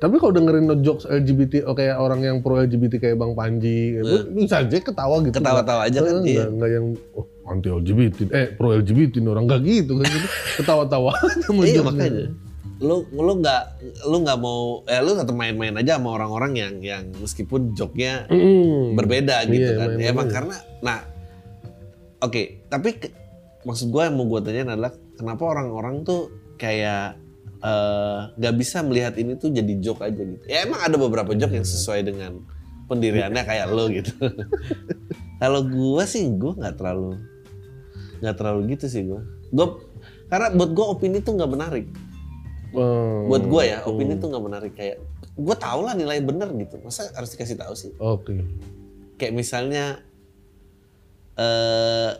tapi 0.00 0.16
kalau 0.16 0.32
dengerin 0.32 0.64
no 0.64 0.80
jokes 0.80 1.04
LGBT 1.04 1.68
oh 1.68 1.76
kayak 1.76 2.00
orang 2.00 2.24
yang 2.24 2.36
pro 2.40 2.56
LGBT 2.56 2.96
kayak 2.96 3.16
Bang 3.16 3.36
Panji 3.36 3.92
gitu, 3.94 4.32
bisa 4.32 4.64
aja 4.64 4.72
ketawa 4.72 5.20
gitu 5.20 5.36
Ketawa-tawa 5.36 5.84
aja 5.84 6.00
kan, 6.00 6.16
Nggak- 6.16 6.24
iya. 6.24 6.32
nggak 6.40 6.56
nggak 6.56 6.70
yang 6.72 6.86
oh, 7.12 7.26
anti 7.46 7.68
LGBT 7.68 8.18
eh 8.28 8.46
pro 8.52 8.72
LGBT 8.72 9.22
orang 9.24 9.44
nggak 9.44 9.60
gitu 9.62 9.92
kan 9.96 10.06
gitu 10.06 10.28
ketawa-tawa 10.56 11.12
iya, 11.62 11.80
makanya. 11.80 12.26
Lu 12.76 13.08
lu 13.08 13.32
nggak 13.38 13.62
lu 14.04 14.16
nggak 14.20 14.36
mau 14.36 14.84
eh 14.84 14.98
lu 14.98 15.14
tetap 15.14 15.32
main-main 15.32 15.72
aja 15.72 15.96
sama 15.96 16.12
orang-orang 16.12 16.52
yang 16.54 16.74
yang 16.78 17.04
meskipun 17.16 17.72
joknya 17.72 18.28
Mm. 18.28 18.92
berbeda 18.94 19.46
gitu 19.46 19.64
Iya, 19.64 19.78
kan. 19.78 19.88
main-main 19.92 20.10
Emang 20.10 20.26
aja. 20.26 20.34
karena 20.34 20.56
nah 20.80 20.98
oke, 22.18 22.42
tapi 22.66 22.88
ke- 22.94 23.14
maksud 23.62 23.88
gue 23.88 24.02
yang 24.02 24.14
mau 24.14 24.26
gue 24.26 24.40
tanyain 24.40 24.68
adalah 24.68 24.90
kenapa 25.14 25.42
orang-orang 25.46 26.02
tuh 26.02 26.28
kayak 26.54 27.16
eh, 27.58 28.18
nggak 28.34 28.54
bisa 28.54 28.80
melihat 28.80 29.16
ini 29.16 29.34
tuh 29.34 29.48
jadi 29.48 29.72
joke 29.78 30.02
aja 30.02 30.18
gitu. 30.18 30.44
Ya 30.44 30.62
emang 30.62 30.78
ada 30.78 30.94
beberapa 30.94 31.32
joke 31.32 31.52
yang 31.52 31.64
sesuai 31.64 32.04
dengan 32.04 32.44
pendiriannya 32.86 33.42
kayak 33.42 33.66
lo 33.68 33.88
gitu. 33.88 34.12
Kalau 35.40 35.60
gue 35.62 36.04
sih 36.04 36.28
gue 36.30 36.52
nggak 36.54 36.76
terlalu 36.76 37.16
nggak 38.20 38.36
terlalu 38.36 38.76
gitu 38.76 38.86
sih 38.88 39.02
gue. 39.04 39.20
Gue 39.52 39.66
karena 40.26 40.50
buat 40.54 40.70
gue 40.74 40.86
opini 40.86 41.18
tuh 41.22 41.36
nggak 41.38 41.50
menarik. 41.50 41.86
Oh, 42.76 43.30
Buat 43.30 43.46
gue 43.48 43.62
ya 43.66 43.78
opini 43.86 44.18
tuh 44.20 44.28
nggak 44.32 44.44
menarik 44.44 44.72
kayak 44.76 45.00
gue 45.36 45.56
tau 45.56 45.80
lah 45.84 45.94
nilai 45.96 46.20
bener 46.20 46.48
gitu. 46.56 46.80
Masa 46.82 47.08
harus 47.14 47.32
dikasih 47.32 47.56
tahu 47.56 47.74
sih? 47.76 47.92
oke 47.98 48.36
kayak 49.16 49.32
misalnya 49.32 50.00
eh 51.36 52.12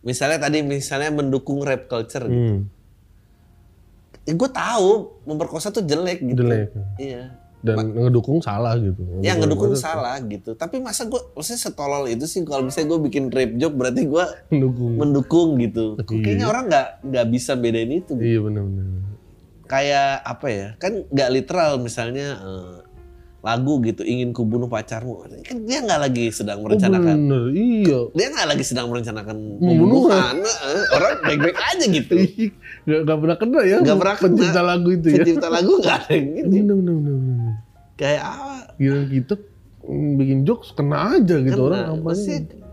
misalnya 0.00 0.38
tadi 0.48 0.64
misalnya 0.64 1.10
mendukung 1.12 1.60
rap 1.64 1.88
culture 1.88 2.24
gitu. 2.28 2.64
Hmm, 2.64 4.36
gue 4.36 4.50
tahu 4.50 5.20
memperkosa 5.26 5.70
tuh 5.70 5.82
jelek 5.84 6.22
gitu. 6.22 6.42
jelek 6.44 6.70
Iya. 6.96 7.45
Dan 7.66 7.90
ngedukung 7.90 8.38
salah 8.38 8.78
gitu 8.78 9.02
Yang 9.18 9.36
ngedukung 9.42 9.74
salah 9.74 10.16
gitu. 10.22 10.54
Tapi 10.54 10.78
masa 10.78 11.10
gue 11.10 11.18
maksudnya 11.34 11.60
setolol 11.60 12.06
itu 12.06 12.24
sih 12.30 12.46
kalau 12.46 12.70
misalnya 12.70 12.94
gue 12.94 13.00
bikin 13.10 13.24
rap 13.34 13.50
joke 13.58 13.74
berarti 13.74 14.06
gue 14.06 14.24
ngedukung 14.54 14.92
mendukung 14.94 15.48
gitu. 15.58 15.98
Iya. 15.98 16.22
Kayaknya 16.22 16.46
orang 16.46 16.64
nggak 16.70 16.86
nggak 17.02 17.26
bisa 17.34 17.52
bedain 17.58 17.90
itu. 17.90 18.14
gitu. 18.14 18.22
iya 18.22 18.38
benar-benar 18.38 18.86
Kayak 19.66 20.10
apa 20.22 20.46
ya? 20.46 20.68
Kan 20.78 20.92
nggak 21.10 21.30
literal 21.34 21.82
misalnya 21.82 22.38
eh, 22.38 22.85
lagu 23.46 23.78
gitu 23.78 24.02
ingin 24.02 24.34
kubunuh 24.34 24.66
pacarmu. 24.66 25.22
Kan 25.46 25.62
dia 25.62 25.78
nggak 25.78 26.00
lagi 26.02 26.34
sedang 26.34 26.58
oh 26.58 26.62
merencanakan 26.66 27.14
bener 27.16 27.42
iya 27.54 27.98
dia 28.10 28.26
nggak 28.34 28.48
lagi 28.50 28.64
sedang 28.66 28.90
merencanakan 28.90 29.36
Pembunuhan. 29.62 30.34
pembunuhan. 30.42 30.90
Orang 30.90 31.12
baik-baik 31.22 31.54
aja 31.56 31.84
gitu. 31.86 32.14
Gak, 32.86 33.00
gak 33.02 33.18
pernah 33.18 33.36
kena 33.36 33.60
ya 33.62 33.76
Nggak 33.82 33.98
pernah 33.98 34.14
kena. 34.14 34.24
pencipta 34.30 34.62
lagu 34.62 34.88
itu 34.90 35.06
ya 35.10 35.16
Pencipta 35.18 35.48
lagu 35.50 35.72
nggak 35.78 35.96
ada 36.02 36.10
yang 36.10 36.26
gitu. 36.38 36.50
bener 36.50 36.76
bener 36.82 36.96
bener. 36.98 37.52
Kayak 37.94 38.22
apa? 38.26 38.54
Kita 39.08 39.34
mm, 39.82 40.10
bikin 40.18 40.38
jokes 40.42 40.68
kena 40.70 40.96
aja 41.14 41.36
gitu 41.38 41.54
Kena. 41.54 41.66
orang 41.66 41.82
apa 41.88 42.02
Maksudnya 42.02 42.66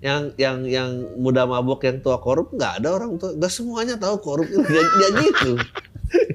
yang 0.00 0.32
yang 0.40 0.56
yang 0.64 0.90
muda 1.20 1.44
mabok 1.44 1.84
yang 1.84 2.00
tua 2.00 2.16
korup 2.16 2.48
nggak 2.50 2.80
ada 2.80 2.88
orang 2.96 3.20
tua 3.20 3.36
nggak 3.36 3.52
semuanya 3.52 4.00
tahu 4.00 4.16
korup 4.18 4.48
itu 4.48 4.64
dia, 4.64 4.80
dia 4.80 5.08
gitu 5.20 5.52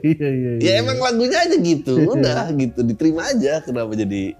iya 0.01 0.27
iya 0.29 0.51
ya 0.51 0.61
iya 0.61 0.71
emang 0.79 0.97
lagunya 0.97 1.37
aja 1.39 1.55
gitu 1.55 1.93
udah 2.09 2.49
gitu 2.53 2.79
diterima 2.81 3.27
aja 3.27 3.59
kenapa 3.59 3.93
jadi 3.93 4.35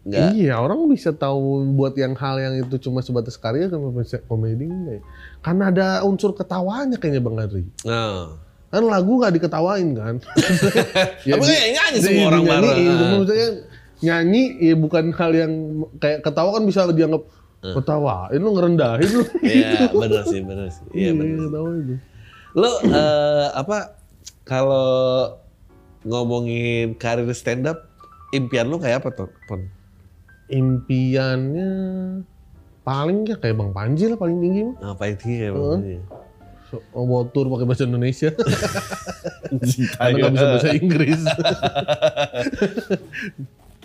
nggak 0.00 0.32
Iya 0.32 0.56
orang 0.56 0.88
bisa 0.88 1.12
tahu 1.12 1.60
buat 1.76 1.92
yang 1.92 2.16
hal 2.16 2.40
yang 2.40 2.54
itu 2.58 2.76
cuma 2.80 3.04
sebatas 3.04 3.36
karya 3.36 3.68
kan 3.68 3.76
bisa 3.92 4.16
komedi 4.24 4.64
enggak 4.64 4.96
ya? 4.96 5.02
Karena 5.38 5.64
ada 5.68 5.86
unsur 6.02 6.32
ketawanya 6.32 6.96
kayaknya 6.96 7.20
Bang 7.20 7.36
Adri. 7.36 7.68
nah 7.84 8.32
Kan 8.70 8.88
lagu 8.88 9.20
nggak 9.20 9.34
diketawain 9.34 9.92
kan? 9.92 10.14
tapi 11.20 11.36
di- 11.36 11.52
kayak 11.52 11.68
nyanyi 11.74 11.92
di- 11.92 12.04
semua 12.06 12.26
orang 12.32 12.42
bareng 12.42 12.64
dinyanyiin. 12.72 12.96
Cuma 12.96 13.14
maksudnya 13.20 13.48
nyanyi 14.00 14.42
ya 14.58 14.74
bukan 14.74 15.04
hal 15.12 15.30
yang 15.36 15.52
kayak 16.00 16.18
ketawa 16.22 16.50
kan 16.56 16.64
bisa 16.64 16.80
dianggap 16.88 17.22
ketawain 17.60 18.40
lu 18.40 18.50
ngerendahin 18.56 19.10
lu. 19.12 19.24
Iya 19.44 19.84
benar 19.92 20.24
sih 20.24 20.40
benar 20.40 20.66
sih 20.72 20.84
iya 20.96 21.12
benar 21.12 21.44
ketawa 21.44 21.68
itu. 21.76 21.94
Lo 22.56 22.70
eh, 22.80 23.46
apa 23.52 23.99
kalau 24.50 25.30
ngomongin 26.02 26.98
karir 26.98 27.30
stand 27.30 27.70
up 27.70 27.86
impian 28.34 28.66
lu 28.66 28.82
kayak 28.82 29.06
apa 29.06 29.14
tuh? 29.14 29.30
Pon? 29.46 29.70
Impiannya 30.50 31.70
paling 32.82 33.30
ya 33.30 33.38
kayak 33.38 33.54
Bang 33.54 33.70
Panji 33.70 34.10
lah 34.10 34.18
paling 34.18 34.42
tinggi 34.42 34.66
mah. 34.66 34.98
Apa 34.98 35.14
itu 35.14 35.30
ya? 35.30 35.54
Heeh. 35.54 36.02
So, 36.70 36.78
oh, 36.94 37.02
bawa 37.06 37.26
tour 37.30 37.46
pakai 37.50 37.66
bahasa 37.66 37.86
Indonesia. 37.86 38.30
Karena 39.98 40.14
nggak 40.18 40.32
bisa 40.34 40.46
bahasa 40.46 40.70
Inggris. 40.74 41.18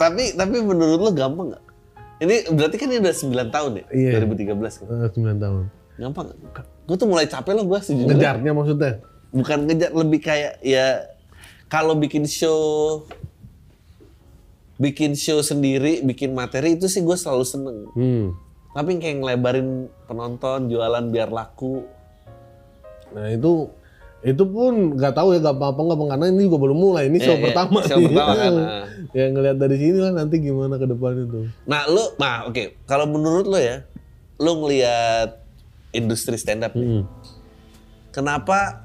tapi 0.01 0.37
tapi 0.37 0.55
menurut 0.61 0.99
lo 1.01 1.11
gampang 1.13 1.53
nggak? 1.53 1.63
Ini 2.25 2.35
berarti 2.53 2.77
kan 2.77 2.89
ini 2.89 3.01
udah 3.01 3.13
9 3.13 3.53
tahun 3.53 3.71
ya? 3.81 3.85
Iya. 3.93 4.21
2013 4.21 4.81
kan? 4.81 4.85
Eh, 4.85 5.09
9 5.13 5.41
tahun. 5.41 5.63
Gampang? 5.97 6.25
Gue 6.85 6.97
tuh 6.97 7.09
mulai 7.09 7.25
capek 7.25 7.53
loh 7.57 7.65
gue 7.69 7.79
sejujurnya. 7.81 8.13
Ngejarnya 8.13 8.51
maksudnya? 8.53 8.93
Bukan 9.35 9.67
ngejar, 9.67 9.91
lebih 9.91 10.19
kayak 10.19 10.63
ya 10.63 11.03
kalau 11.67 11.93
bikin 11.93 12.23
show 12.23 13.03
bikin 14.75 15.15
show 15.15 15.39
sendiri, 15.39 16.03
bikin 16.03 16.31
materi 16.31 16.75
itu 16.75 16.87
sih 16.87 16.99
gue 16.99 17.15
selalu 17.15 17.43
seneng. 17.43 17.77
Hmm. 17.91 18.25
Tapi 18.71 18.99
kayak 18.99 19.23
ngelebarin 19.23 19.69
penonton, 20.03 20.67
jualan 20.67 21.05
biar 21.07 21.31
laku. 21.31 21.83
Nah 23.11 23.31
itu 23.31 23.71
itu 24.19 24.41
pun 24.41 24.97
nggak 24.97 25.13
tahu 25.13 25.31
ya 25.31 25.39
gampang 25.39 25.69
apa 25.69 25.81
nggak 25.85 26.09
karena 26.09 26.25
ini 26.27 26.41
juga 26.43 26.57
belum 26.57 26.79
mulai 26.81 27.03
ini 27.07 27.21
show 27.21 27.29
Iya, 27.29 27.39
iya, 27.39 27.45
pertama 27.45 27.79
show 27.85 27.97
nih. 28.01 28.07
pertama 28.09 28.33
kan, 28.33 28.53
nah. 28.57 28.85
ya 29.13 29.25
ngelihat 29.29 29.57
dari 29.61 29.75
sini 29.77 29.97
lah 30.01 30.11
nanti 30.11 30.35
gimana 30.41 30.75
ke 30.75 30.87
depan 30.89 31.11
itu 31.21 31.39
Nah, 31.63 31.81
lu, 31.85 32.03
nah 32.17 32.49
oke, 32.49 32.63
kalau 32.83 33.05
menurut 33.05 33.45
lo 33.45 33.55
ya, 33.55 33.85
lu 34.35 34.51
ngelihat 34.59 35.29
industri 35.93 36.35
stand 36.35 36.65
up 36.65 36.73
nih, 36.73 36.83
Hmm. 36.89 37.03
kenapa 38.09 38.84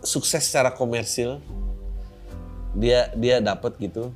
Sukses 0.00 0.42
secara 0.42 0.70
komersil, 0.70 1.38
dia 2.72 3.10
dia 3.14 3.38
dapat 3.38 3.78
gitu, 3.78 4.10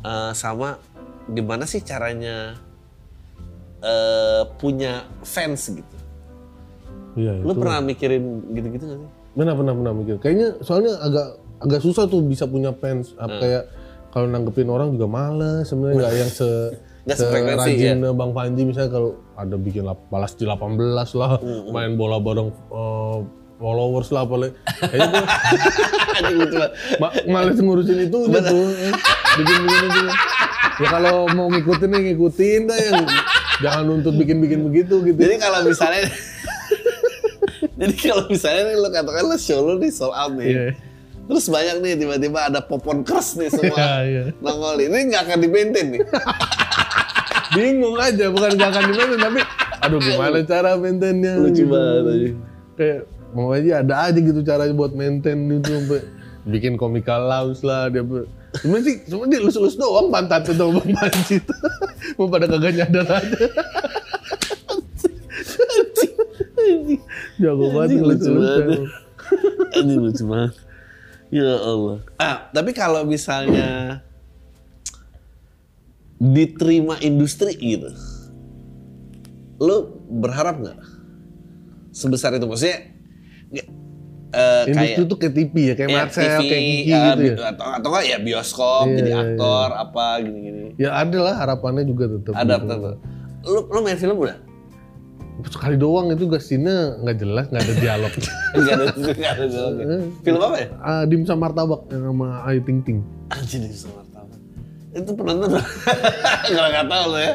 Eh, 0.00 0.32
sama 0.32 0.82
gimana 1.26 1.62
sih 1.62 1.78
caranya 1.78 2.58
eh, 3.80 4.42
punya 4.56 5.06
fans 5.22 5.70
gitu? 5.70 5.96
iya 7.14 7.38
Lu 7.38 7.52
itu 7.52 7.60
pernah 7.60 7.78
mikirin 7.78 8.24
gitu-gitu 8.50 8.84
gak 8.84 8.98
sih? 8.98 9.10
pernah 9.32 9.54
pernah 9.54 9.72
pernah 9.72 9.92
mikir 9.94 10.16
kayaknya 10.18 10.48
soalnya 10.60 10.92
agak 10.98 11.26
agak 11.58 11.80
susah 11.80 12.04
tuh 12.04 12.20
bisa 12.20 12.44
punya 12.44 12.74
fans 12.74 13.12
Hmm. 13.12 13.22
apa 13.22 13.36
kayak 13.38 13.64
kalau 14.10 14.26
nanggepin 14.26 14.66
orang 14.66 14.92
juga 14.92 15.06
males 15.06 15.64
sebenarnya 15.64 15.96
nggak 15.98 16.14
yang 16.16 16.30
se 16.30 16.48
sefrekuensi 17.18 17.70
ya. 17.78 17.94
Bang 18.12 18.30
Panji 18.30 18.62
misalnya 18.62 18.90
kalau 18.92 19.10
ada 19.34 19.56
bikin 19.56 19.82
lap- 19.82 20.06
balas 20.06 20.32
di 20.32 20.44
18 20.44 20.78
lah, 21.14 21.38
main 21.68 21.94
bola 21.94 22.18
bareng 22.18 22.48
eh, 22.50 23.18
followers 23.62 24.10
lah 24.10 24.26
apa 24.26 24.34
ma- 26.98 27.14
males 27.30 27.58
ngurusin 27.58 28.10
itu 28.10 28.16
udah 28.26 28.42
tuh. 28.42 28.66
eh, 28.74 28.92
Bikin 29.38 29.58
bikin 29.62 29.84
itu. 29.86 30.02
Ya 30.82 30.88
kalau 30.90 31.30
mau 31.30 31.46
ngikutin 31.46 31.88
ya 31.88 32.00
ngikutin 32.10 32.60
dah 32.66 32.78
yang 32.80 32.96
jangan 33.62 33.82
nuntut 33.86 34.14
bikin-bikin 34.18 34.60
begitu 34.66 34.98
gitu. 35.06 35.16
Jadi 35.16 35.36
kalau 35.38 35.62
misalnya 35.62 36.10
Jadi 37.80 37.94
kalau 37.98 38.24
misalnya 38.28 38.62
nih 38.70 38.76
lo 38.78 38.88
katakan 38.90 39.24
lo 39.26 39.36
show 39.38 39.62
lo 39.62 39.78
nih 39.78 39.90
sold 39.90 40.12
out 40.12 40.32
nih. 40.34 40.48
Iya. 40.50 40.64
Terus 41.22 41.46
banyak 41.46 41.76
nih 41.80 41.92
tiba-tiba 41.96 42.50
ada 42.50 42.60
popon 42.60 43.06
keras 43.06 43.38
nih 43.38 43.48
semua. 43.48 43.78
Iya, 43.80 43.96
iya. 44.04 44.22
Nongol 44.42 44.82
ini 44.82 44.98
nggak 45.08 45.22
akan 45.30 45.38
di-maintain 45.38 45.86
nih. 45.96 46.00
Bingung 47.52 48.00
aja, 48.00 48.32
bukan 48.32 48.56
gak 48.56 48.70
akan 48.72 48.82
di 48.88 48.94
tapi 49.20 49.40
aduh 49.84 50.00
gimana 50.00 50.40
cara 50.46 50.72
maintainnya 50.80 51.36
Lucu 51.36 51.66
gitu. 51.66 51.68
banget 51.68 52.04
aja. 52.08 52.28
Kayak 52.80 53.00
mau 53.32 53.52
aja 53.52 53.80
ada 53.80 54.08
aja 54.08 54.18
gitu 54.20 54.40
caranya 54.44 54.74
buat 54.76 54.92
maintain 54.92 55.36
itu 55.48 55.68
sampai 55.68 56.00
bikin 56.46 56.74
comical 56.76 57.26
lounge 57.28 57.64
lah 57.64 57.88
dia 57.88 58.04
Sebenernya 58.52 58.84
sih, 58.84 58.96
cuma 59.08 59.24
dia 59.24 59.40
lus-lus 59.40 59.80
doang 59.80 60.12
pantat 60.12 60.44
itu 60.44 60.60
Bang 60.60 60.92
Panji 60.92 61.40
itu. 61.40 61.54
Mau 62.20 62.28
pada 62.28 62.44
kagak 62.44 62.76
nyadar 62.76 63.08
aja. 63.08 63.46
Jago 67.40 67.66
banget 67.72 68.04
lucu 68.04 68.28
banget. 68.28 68.80
Ini 69.80 69.94
lucu 69.96 70.24
banget. 70.28 70.52
Ya 71.32 71.56
Allah. 71.64 72.04
Ah, 72.20 72.52
tapi 72.52 72.76
kalau 72.76 73.08
misalnya 73.08 74.04
diterima 76.20 77.00
industri 77.00 77.56
gitu, 77.56 77.88
lo 79.56 79.96
berharap 80.12 80.60
nggak 80.60 80.78
sebesar 81.96 82.36
itu 82.36 82.44
maksudnya? 82.44 82.91
Nggak, 84.32 84.64
eh, 84.64 84.70
Industri 84.72 84.96
kayak 84.96 85.10
tuh 85.12 85.18
kayak 85.20 85.34
TV 85.36 85.54
ya, 85.54 85.74
kayak 85.76 85.90
ya, 85.90 85.96
Marcel, 85.96 86.24
TV, 86.24 86.48
kayak 86.48 86.62
Kiki 86.64 86.92
ah, 86.92 87.12
gitu 87.12 87.22
ya. 87.22 87.36
atau 87.52 87.66
atau 87.68 87.88
nggak 87.92 88.04
ya 88.08 88.18
bioskop 88.24 88.84
Iya, 88.88 88.96
jadi 88.96 89.10
iya, 89.10 89.20
aktor 89.20 89.68
apa 89.76 90.04
gini-gini. 90.24 90.64
Ya 90.80 90.90
ada 90.96 91.18
lah 91.20 91.34
harapannya 91.36 91.84
juga 91.84 92.04
tetap. 92.08 92.32
Ada 92.32 92.54
gitu. 92.56 92.72
apa? 92.72 92.90
Lo 93.44 93.58
lo 93.68 93.78
main 93.84 93.98
film 94.00 94.16
udah? 94.16 94.38
Sekali 95.42 95.76
doang 95.80 96.12
itu 96.12 96.28
gak 96.28 96.44
scene 96.44 97.02
nggak 97.02 97.16
jelas, 97.18 97.44
nggak 97.50 97.62
ada 97.64 97.74
dialog. 97.80 98.12
Enggak 98.56 98.74
ada, 98.76 98.84
enggak 98.94 99.32
ada 99.32 99.44
dialognya. 99.48 99.96
Film 100.22 100.40
apa 100.44 100.56
ya? 100.60 100.68
Ah, 100.84 101.02
dimsum 101.08 101.38
martabak 101.40 101.82
yang 101.88 102.02
sama 102.12 102.28
Ayu 102.46 102.60
Ting 102.62 102.80
Ting. 102.84 103.00
Anjir 103.32 103.64
sama 103.72 104.04
martabak. 104.04 104.40
Itu 104.92 105.10
penonton 105.16 105.50
kalau 106.52 106.68
nggak 106.68 106.86
tahu 106.88 107.04
lo 107.10 107.18
ya. 107.18 107.34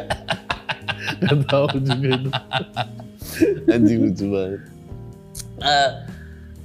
Gak 1.26 1.38
tahu 1.50 1.66
juga 1.82 2.08
itu. 2.16 2.30
Anjing 3.70 4.00
lucu 4.08 4.26
banget. 4.30 4.62
Eh, 5.58 5.90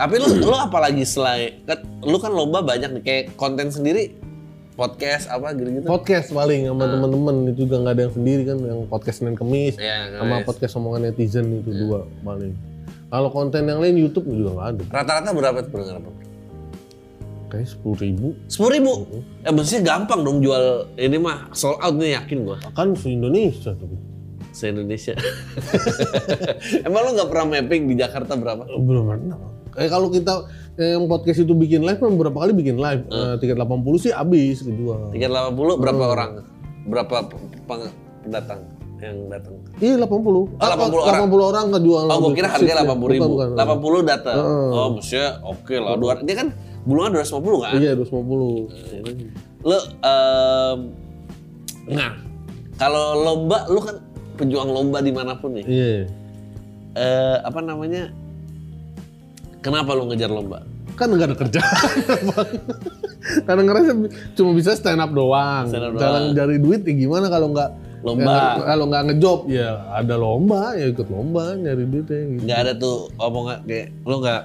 tapi 0.03 0.19
lu 0.19 0.35
lu 0.43 0.51
apalagi 0.51 1.07
selain 1.07 1.62
kan 1.62 1.79
lu 2.03 2.19
kan 2.19 2.35
lomba 2.35 2.59
banyak 2.59 2.91
nih 2.99 3.03
kayak 3.07 3.25
konten 3.38 3.71
sendiri 3.71 4.19
podcast 4.75 5.29
apa 5.29 5.53
gitu-gitu. 5.53 5.85
Podcast 5.85 6.33
paling 6.33 6.65
sama 6.65 6.88
temen-temen 6.88 7.55
itu 7.55 7.69
juga 7.69 7.87
nggak 7.87 7.93
ada 7.93 8.03
yang 8.09 8.15
sendiri 8.17 8.43
kan, 8.49 8.57
yang 8.65 8.81
podcast 8.88 9.21
Senin 9.21 9.37
Kemis 9.37 9.77
Ya, 9.77 10.09
sama 10.17 10.41
guys. 10.41 10.47
podcast 10.49 10.73
omongan 10.81 11.12
netizen 11.12 11.45
itu 11.61 11.71
dua 11.71 12.09
paling. 12.25 12.57
Kalau 13.12 13.29
konten 13.29 13.69
yang 13.69 13.79
lain 13.85 14.01
YouTube 14.01 14.27
juga 14.33 14.57
nggak 14.57 14.69
ada. 14.73 14.83
Rata-rata 14.88 15.31
berapa 15.37 15.59
tuh 15.69 15.71
pendengar? 15.71 16.01
Kayak 17.53 17.69
sepuluh 17.69 17.99
ribu. 18.01 18.27
Sepuluh 18.49 18.73
ribu. 18.81 18.93
Ya 19.45 19.53
maksudnya 19.53 19.83
gampang 19.93 20.25
dong 20.25 20.41
jual 20.41 20.88
ini 20.97 21.21
mah 21.21 21.53
sold 21.53 21.77
out 21.85 21.95
nih 22.01 22.17
yakin 22.17 22.49
gua. 22.49 22.57
Kan 22.73 22.97
se 22.97 23.12
Indonesia 23.12 23.77
tapi. 23.77 23.97
Se 24.57 24.73
Indonesia. 24.73 25.12
Emang 26.88 27.01
lu 27.07 27.11
nggak 27.12 27.29
pernah 27.29 27.47
mapping 27.55 27.93
di 27.93 27.95
Jakarta 28.01 28.41
berapa? 28.41 28.65
Belum 28.81 29.05
pernah. 29.05 29.37
Kayak 29.73 29.91
kalau 29.91 30.09
kita 30.13 30.33
eh, 30.77 30.93
yang 30.97 31.09
podcast 31.09 31.41
itu 31.45 31.53
bikin 31.57 31.81
live 31.81 31.97
kan 31.97 32.13
beberapa 32.13 32.45
kali 32.45 32.53
bikin 32.53 32.77
live. 32.77 33.03
Eh, 33.09 33.35
tiket 33.41 33.57
80 33.57 34.05
sih 34.05 34.13
habis 34.13 34.61
kejual. 34.61 35.13
Tiket 35.13 35.33
80 35.33 35.81
berapa 35.81 36.05
orang? 36.13 36.31
Berapa 36.85 37.15
pendatang 38.23 38.61
yang 39.03 39.17
datang? 39.33 39.55
Iya 39.83 39.99
80. 40.05 40.07
Oh, 40.07 40.47
80 40.61 41.09
orang. 41.09 41.21
80 41.27 41.51
orang 41.51 41.67
kejual. 41.75 42.05
Oh, 42.07 42.19
gue 42.21 42.33
kira 42.39 42.49
harga 42.53 42.73
Seat 42.73 42.85
ya. 42.85 42.87
80 42.87 43.13
ribu. 43.17 43.31
Bukan, 43.35 43.49
bukan. 43.57 44.03
80 44.05 44.13
datang. 44.13 44.37
Oh, 44.71 44.89
maksudnya 44.95 45.29
oke 45.43 45.75
lah. 45.81 45.91
Dua, 45.99 46.13
dia 46.23 46.37
kan 46.37 46.49
gulungan 46.87 47.11
250 47.19 47.65
kan? 47.65 47.73
Iya 47.81 47.91
250. 47.97 49.63
Lu, 49.63 49.79
em, 49.79 50.79
nah, 51.95 52.11
kalau 52.79 53.07
lomba, 53.23 53.59
lu 53.71 53.79
kan 53.79 53.97
pejuang 54.39 54.71
lomba 54.71 54.99
di 54.99 55.13
mana 55.15 55.39
pun 55.39 55.55
nih. 55.55 55.65
Iya. 55.67 55.95
Eh, 56.93 57.37
apa 57.41 57.61
namanya? 57.63 58.11
Kenapa 59.62 59.94
lu 59.94 60.11
ngejar 60.11 60.29
lomba? 60.29 60.61
kan 60.92 61.09
nggak 61.09 61.25
ada 61.25 61.37
kerjaan 61.40 61.88
karena 63.48 63.62
ngerasa 63.64 63.90
cuma 64.37 64.53
bisa 64.53 64.77
stand 64.77 65.01
up 65.01 65.09
doang 65.09 65.64
Stand 65.64 65.88
up 65.88 65.92
cara 65.96 66.20
doang. 66.20 66.37
cari 66.37 66.57
duit 66.61 66.85
ya 66.85 66.92
gimana 66.92 67.33
kalau 67.33 67.48
nggak 67.48 67.70
Lomba. 68.03 68.29
ya, 68.29 68.66
kalau 68.66 68.85
nggak 68.90 69.03
ngejob 69.09 69.40
ya 69.48 69.88
ada 69.88 70.18
lomba 70.18 70.75
ya 70.75 70.90
ikut 70.90 71.07
lomba 71.07 71.55
nyari 71.55 71.87
duitnya 71.87 72.18
gitu 72.29 72.42
Nggak 72.44 72.59
ada 72.61 72.72
tuh 72.77 72.96
omongan 73.16 73.59
kayak 73.64 73.88
lu 74.05 74.16
nggak 74.20 74.42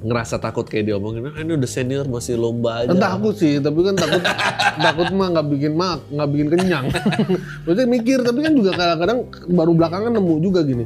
ngerasa 0.00 0.36
takut 0.38 0.64
kayak 0.64 0.88
diomongin, 0.88 1.28
ah, 1.28 1.36
ini 1.36 1.60
udah 1.60 1.68
senior 1.68 2.08
masih 2.08 2.40
lomba 2.40 2.80
aja. 2.80 2.88
Kan 2.88 2.96
takut 2.96 3.34
sih 3.36 3.60
tapi 3.60 3.84
kan 3.84 3.98
takut 3.98 4.22
takut 4.86 5.08
mah 5.10 5.28
nggak 5.28 5.46
bikin 5.50 5.72
mak 5.74 6.00
nggak 6.08 6.28
bikin 6.30 6.48
kenyang 6.48 6.86
maksudnya 7.66 7.84
mikir 7.84 8.18
tapi 8.22 8.40
kan 8.40 8.52
juga 8.54 8.70
kadang-kadang 8.72 9.18
baru 9.50 9.72
belakangan 9.74 10.12
nemu 10.14 10.34
juga 10.40 10.60
gini 10.62 10.84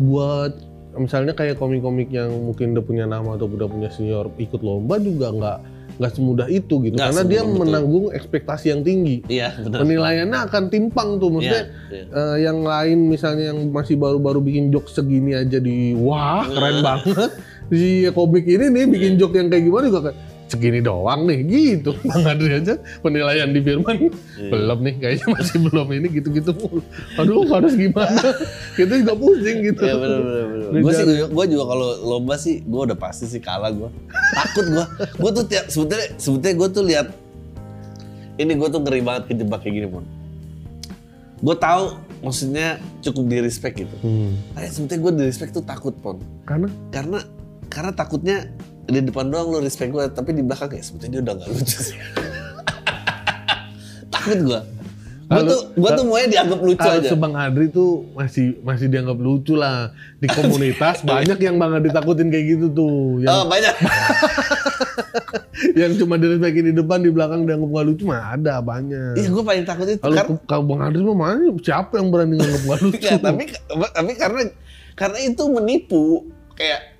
buat 0.00 0.50
misalnya 0.96 1.32
kayak 1.32 1.56
komik-komik 1.56 2.08
yang 2.08 2.28
mungkin 2.30 2.72
udah 2.72 2.82
punya 2.82 3.04
nama 3.04 3.34
atau 3.34 3.46
udah 3.46 3.66
punya 3.66 3.88
senior 3.88 4.28
ikut 4.36 4.60
lomba 4.60 4.96
juga 4.96 5.30
nggak 5.30 5.58
nggak 5.96 6.12
semudah 6.12 6.44
itu 6.46 6.74
gitu 6.82 6.92
Nggak 6.92 7.08
karena 7.08 7.22
dia 7.24 7.40
itu. 7.40 7.52
menanggung 7.54 8.06
ekspektasi 8.10 8.66
yang 8.68 8.82
tinggi 8.82 9.24
Iya, 9.26 9.56
benar. 9.58 9.80
penilaiannya 9.80 10.38
akan 10.44 10.62
timpang 10.66 11.16
tuh 11.16 11.30
maksudnya 11.30 11.64
Iya, 11.88 11.96
iya. 11.96 12.04
eh, 12.12 12.36
yang 12.42 12.58
lain 12.62 12.98
misalnya 13.06 13.44
yang 13.48 13.64
masih 13.70 13.96
baru-baru 13.96 14.40
bikin 14.40 14.68
joke 14.68 14.86
segini 14.86 15.32
aja 15.32 15.56
di 15.56 15.92
wah 15.92 16.44
keren 16.44 16.80
banget 16.80 17.30
si 17.72 17.88
komik 18.10 18.44
ini 18.44 18.68
nih 18.68 18.84
bikin 18.86 19.12
joke 19.16 19.32
yang 19.32 19.48
kayak 19.48 19.64
gimana 19.64 19.84
juga 19.86 20.00
kayak 20.06 20.18
segini 20.46 20.78
doang 20.78 21.26
nih 21.26 21.42
gitu 21.42 21.90
bang 22.06 22.22
Adri 22.22 22.54
aja 22.62 22.74
penilaian 23.02 23.50
di 23.50 23.60
Firman 23.62 24.14
belum 24.38 24.78
nih 24.86 24.94
kayaknya 25.02 25.26
masih 25.34 25.58
belum 25.66 25.88
ini 25.90 26.06
gitu-gitu 26.22 26.54
aduh 27.18 27.42
harus 27.50 27.74
gimana 27.74 28.30
kita 28.78 29.02
juga 29.02 29.14
pusing 29.18 29.58
gitu 29.66 29.82
benar. 29.82 30.46
Gue 30.82 30.92
sih 30.92 31.04
gue 31.06 31.44
juga 31.50 31.64
kalau 31.70 31.88
lomba 32.02 32.34
sih 32.38 32.62
gue 32.62 32.80
udah 32.90 32.98
pasti 32.98 33.24
sih 33.30 33.40
kalah 33.40 33.70
gue. 33.70 33.90
Takut 34.34 34.66
gue. 34.66 34.86
Gue 35.18 35.30
tuh 35.32 35.44
tiap 35.46 35.64
sebetulnya 35.70 36.06
sebetulnya 36.18 36.54
gue 36.58 36.68
tuh 36.70 36.84
lihat 36.84 37.06
ini 38.36 38.52
gue 38.52 38.68
tuh 38.68 38.80
ngeri 38.82 39.00
banget 39.00 39.22
kejebak 39.32 39.62
kayak 39.62 39.74
gini 39.82 39.88
pun. 39.88 40.04
Gue 41.40 41.56
tahu 41.56 42.00
maksudnya 42.24 42.80
cukup 43.04 43.24
di 43.28 43.36
respect 43.44 43.74
gitu. 43.78 43.96
Hmm. 44.02 44.34
Kayak 44.56 44.70
sebetulnya 44.74 45.00
gue 45.00 45.12
di 45.12 45.24
respect 45.30 45.50
tuh 45.54 45.64
takut 45.64 45.94
pon. 46.00 46.18
karena 46.44 46.68
Karena 46.90 47.18
karena 47.70 47.92
takutnya 47.94 48.36
di 48.86 49.00
depan 49.02 49.26
doang 49.28 49.50
lu 49.50 49.58
respect 49.58 49.90
gue 49.90 50.04
tapi 50.14 50.30
di 50.30 50.42
belakang 50.46 50.70
kayak 50.70 50.84
sebetulnya 50.86 51.18
dia 51.18 51.22
udah 51.26 51.34
gak 51.42 51.48
lucu 51.50 51.78
sih. 51.82 51.98
takut 54.14 54.38
gue. 54.42 54.60
Gue 55.26 55.42
tuh 55.42 55.60
gue 55.74 55.90
tuh 55.90 56.04
maunya 56.06 56.28
dianggap 56.38 56.60
lucu 56.62 56.78
kalau 56.78 57.02
aja. 57.02 57.10
sebang 57.10 57.34
Adri 57.34 57.66
tuh 57.66 58.06
masih 58.14 58.62
masih 58.62 58.86
dianggap 58.86 59.18
lucu 59.18 59.58
lah 59.58 59.90
di 60.22 60.30
komunitas 60.30 61.02
banyak 61.08 61.34
yang 61.42 61.58
banget 61.58 61.90
ditakutin 61.90 62.30
kayak 62.30 62.46
gitu 62.54 62.66
tuh 62.70 63.18
yang 63.18 63.42
Oh 63.42 63.44
banyak. 63.50 63.74
yang 65.82 65.98
cuma 65.98 66.14
direspekin 66.14 66.70
di 66.70 66.74
depan 66.78 67.02
di 67.02 67.10
belakang 67.10 67.42
dianggap 67.42 67.68
nggak 67.74 67.86
lucu 67.90 68.04
mah 68.06 68.38
ada 68.38 68.62
banyak 68.62 69.18
Iya 69.18 69.28
gue 69.34 69.42
paling 69.42 69.66
takut 69.66 69.86
itu. 69.90 69.98
Kalau 69.98 70.38
kalau 70.46 70.62
Bang 70.62 70.86
Adri 70.86 71.02
mah 71.02 71.16
mana 71.18 71.50
siapa 71.58 71.98
yang 71.98 72.14
berani 72.14 72.38
nganggap 72.38 72.62
nggak 72.62 72.80
lucu? 72.86 73.02
Ya, 73.02 73.18
tapi 73.18 73.42
tapi 73.66 74.12
karena 74.14 74.42
karena 74.94 75.18
itu 75.26 75.42
menipu 75.50 76.22
kayak 76.54 76.95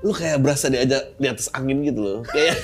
lu 0.00 0.10
kayak 0.10 0.38
berasa 0.38 0.66
diajak 0.66 1.12
di 1.14 1.26
atas 1.26 1.48
angin 1.50 1.80
gitu 1.82 2.00
loh. 2.00 2.18
Kayak 2.24 2.56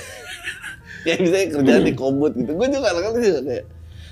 kayak 1.03 1.17
misalnya 1.19 1.47
kerjaan 1.53 1.83
di 1.83 1.93
kombut 1.93 2.33
gitu. 2.33 2.51
Gue 2.51 2.67
juga 2.67 2.89
kadang 2.89 3.15
juga 3.15 3.41
kayak 3.43 3.65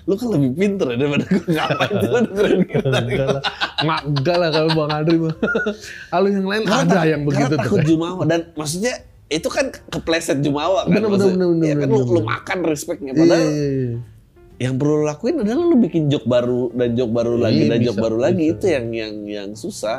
lu 0.05 0.13
kan 0.13 0.29
lebih 0.29 0.51
pinter 0.53 0.85
ya 0.85 0.97
daripada 1.01 1.25
gue 1.25 1.41
ngapain 1.49 1.93
sih 1.97 2.05
lu 2.05 2.19
dengerin 2.21 2.61
kita 2.63 2.87
enggak 3.01 3.25
lah, 3.25 3.41
nggak 3.81 4.01
enggak 4.05 4.37
lah 4.37 4.49
kalau 4.53 4.69
Bang 4.71 4.91
Adri 4.93 5.17
mah. 5.17 5.35
Kalau 6.13 6.27
yang 6.29 6.45
lain 6.45 6.61
Karena 6.61 6.83
ada 6.83 6.93
tak- 6.93 7.09
yang 7.09 7.21
begitu 7.25 7.49
karena 7.49 7.63
takut 7.65 7.79
jumawa? 7.83 8.21
Dan 8.23 8.39
maksudnya 8.53 8.93
itu 9.25 9.49
kan 9.49 9.65
kepleset 9.89 10.37
jumawa 10.39 10.85
kan 10.85 10.93
Bener, 10.93 11.01
bener, 11.01 11.09
maksudnya. 11.09 11.33
bener, 11.35 11.49
bener, 11.49 11.65
ya 11.65 11.73
kan 11.73 11.87
bener, 11.89 12.05
lu, 12.05 12.13
lu 12.13 12.21
makan 12.21 12.57
respectnya. 12.63 13.11
Iya, 13.11 13.19
padahal 13.19 13.41
iya, 13.41 13.65
iya. 13.65 13.97
yang 14.55 14.73
perlu 14.77 14.93
lu 14.93 15.03
lakuin 15.03 15.35
adalah 15.35 15.65
lu 15.65 15.77
bikin 15.81 16.03
joke 16.05 16.27
baru 16.29 16.69
dan 16.71 16.89
joke 16.93 17.09
baru 17.11 17.33
lagi 17.35 17.59
Iya, 17.59 17.69
dan 17.73 17.79
bisa, 17.81 17.87
joke 17.89 17.99
baru 17.99 18.17
lagi. 18.21 18.37
bisa. 18.39 18.51
itu 18.53 18.65
yang 18.69 18.85
yang 18.93 19.13
yang 19.25 19.49
susah 19.51 19.97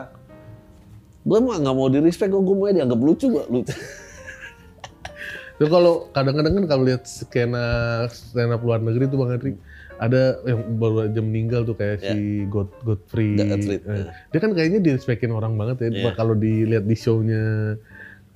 gue 1.26 1.38
mah 1.42 1.58
nggak 1.58 1.74
mau 1.74 1.90
di 1.90 1.98
respect 1.98 2.30
gue 2.30 2.54
mau 2.54 2.70
dianggap 2.70 2.96
lucu 2.96 3.26
gue 3.28 3.44
lucu 3.50 3.74
Tuh 5.56 5.72
kalau 5.72 6.12
kadang-kadang 6.12 6.52
kan 6.52 6.64
kalau 6.68 6.84
lihat 6.84 7.08
skena 7.08 7.64
skena 8.06 8.60
luar 8.60 8.76
negeri 8.76 9.08
tuh 9.08 9.16
Bang 9.16 9.32
Adri 9.32 9.56
ada 9.96 10.36
yang 10.44 10.76
baru 10.76 11.08
aja 11.08 11.20
meninggal 11.20 11.64
tuh 11.64 11.72
kayak 11.72 12.04
Ya. 12.04 12.12
si 12.12 12.44
God 12.44 12.68
Godfrey. 12.84 13.32
Godfrey, 13.34 13.80
Eh, 13.80 14.04
ya. 14.04 14.12
Dia 14.28 14.38
kan 14.38 14.52
kayaknya 14.52 14.84
direspekin 14.84 15.32
orang 15.32 15.56
banget 15.56 15.80
ya. 15.80 15.88
Iya. 15.88 16.12
Kalau 16.12 16.36
dilihat 16.36 16.84
di 16.84 16.92
show-nya 16.92 17.74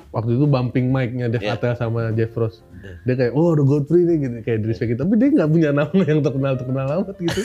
waktu 0.09 0.41
itu 0.41 0.49
bumping 0.49 0.89
mic-nya 0.89 1.29
Dev 1.29 1.45
Iya. 1.45 1.61
Patel 1.61 1.77
sama 1.77 2.09
Jeff 2.17 2.33
Ross. 2.33 2.65
Iya. 2.81 2.97
Dia 3.05 3.15
kayak 3.21 3.33
oh 3.37 3.53
ada 3.53 3.63
Godfrey 3.63 4.01
nih 4.01 4.17
gitu 4.17 4.37
kayak 4.41 4.59
direspekin 4.65 4.97
tapi 4.97 5.13
dia 5.21 5.29
nggak 5.29 5.51
punya 5.53 5.71
nama 5.77 6.01
yang 6.09 6.21
terkenal 6.25 6.53
terkenal 6.57 6.87
amat 7.05 7.17
gitu. 7.21 7.41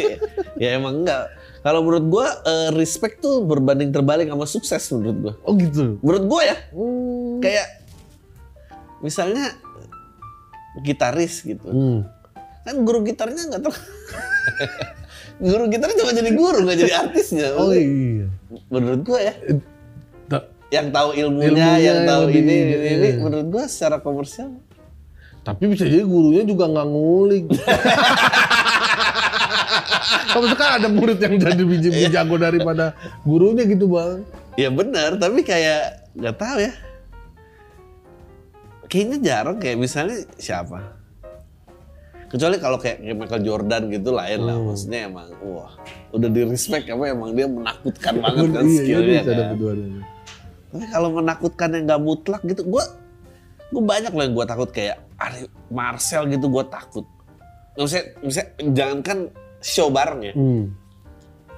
ya 0.64 0.80
emang 0.80 1.04
enggak. 1.04 1.28
Kalau 1.62 1.80
menurut 1.80 2.06
gua 2.10 2.26
eh, 2.42 2.70
respect 2.74 3.22
tuh 3.22 3.46
berbanding 3.46 3.94
terbalik 3.94 4.26
sama 4.26 4.44
sukses 4.44 4.82
menurut 4.90 5.16
gua. 5.18 5.32
Oh 5.46 5.54
gitu. 5.54 5.96
Menurut 6.02 6.24
gua 6.26 6.42
ya, 6.42 6.56
Hmm. 6.74 7.38
kayak 7.38 7.66
misalnya 8.98 9.54
gitaris 10.82 11.42
gitu. 11.42 11.66
Hmm. 11.66 11.98
Kan 12.62 12.82
guru 12.82 13.02
gitarnya 13.02 13.46
nggak 13.46 13.62
tahu. 13.62 13.74
guru 15.42 15.64
gitarnya 15.66 15.96
cuma 15.98 16.12
jadi 16.12 16.30
guru 16.32 16.58
nggak 16.62 16.78
jadi 16.78 16.94
artisnya. 16.98 17.46
Oh 17.54 17.70
iya. 17.70 18.26
Menurut 18.66 19.00
gua 19.02 19.18
ya, 19.22 19.34
Ta- 20.26 20.50
yang 20.70 20.90
tahu 20.90 21.14
ilmunya, 21.14 21.46
Ilmunya 21.46 21.74
yang 21.78 21.98
tahu 22.06 22.24
ini, 22.26 22.38
ini, 22.42 22.74
ini, 22.74 23.08
iya. 23.14 23.18
menurut 23.18 23.46
gua 23.48 23.64
secara 23.66 23.98
komersial 23.98 24.50
Tapi 25.42 25.66
bisa 25.66 25.82
jadi 25.82 26.06
gurunya 26.06 26.42
juga 26.42 26.70
nggak 26.70 26.86
ngulik. 26.86 27.44
Kamu 30.32 30.46
kan 30.58 30.68
ada 30.82 30.88
murid 30.90 31.18
yang 31.22 31.34
jadi 31.38 31.62
biji 31.62 31.88
Iya. 31.88 31.94
lebih 31.94 32.12
jago 32.12 32.36
daripada 32.40 32.84
gurunya 33.22 33.64
gitu 33.66 33.86
bang. 33.90 34.26
Ya 34.58 34.68
benar, 34.68 35.16
tapi 35.16 35.40
kayak 35.46 36.12
nggak 36.16 36.36
tahu 36.36 36.58
ya. 36.60 36.72
Kayaknya 38.90 39.18
jarang 39.24 39.56
kayak 39.56 39.78
misalnya 39.80 40.28
siapa? 40.36 41.00
Kecuali 42.28 42.56
kalau 42.56 42.80
kayak, 42.80 43.04
kayak 43.04 43.16
Michael 43.16 43.42
Jordan 43.44 43.82
gitu 43.92 44.10
lain 44.12 44.40
lah. 44.44 44.56
Hmm. 44.56 44.66
Maksudnya 44.72 45.00
emang 45.08 45.28
wah 45.44 45.72
udah 46.12 46.28
di 46.28 46.40
respect 46.48 46.88
apa 46.88 47.04
emang 47.08 47.32
dia 47.36 47.48
menakutkan 47.48 48.12
banget 48.24 48.48
kan 48.52 48.64
iya, 48.64 48.76
skillnya 48.80 49.12
iya, 49.12 49.22
kan. 49.24 49.36
Tapi 50.72 50.84
kalau 50.88 51.08
menakutkan 51.12 51.68
yang 51.76 51.84
nggak 51.84 52.00
mutlak 52.00 52.42
gitu, 52.48 52.64
gua 52.64 52.84
gua 53.72 53.82
banyak 53.84 54.12
loh 54.12 54.24
yang 54.24 54.34
gua 54.36 54.46
takut 54.48 54.68
kayak 54.72 54.96
Ari 55.20 55.44
Marcel 55.68 56.24
gitu 56.28 56.48
gua 56.48 56.64
takut. 56.68 57.04
Maksudnya, 57.76 58.04
misalnya 58.20 58.50
jangankan 58.76 59.18
show 59.62 59.88
bareng 59.88 60.20
ya. 60.22 60.34
Hmm. 60.34 60.74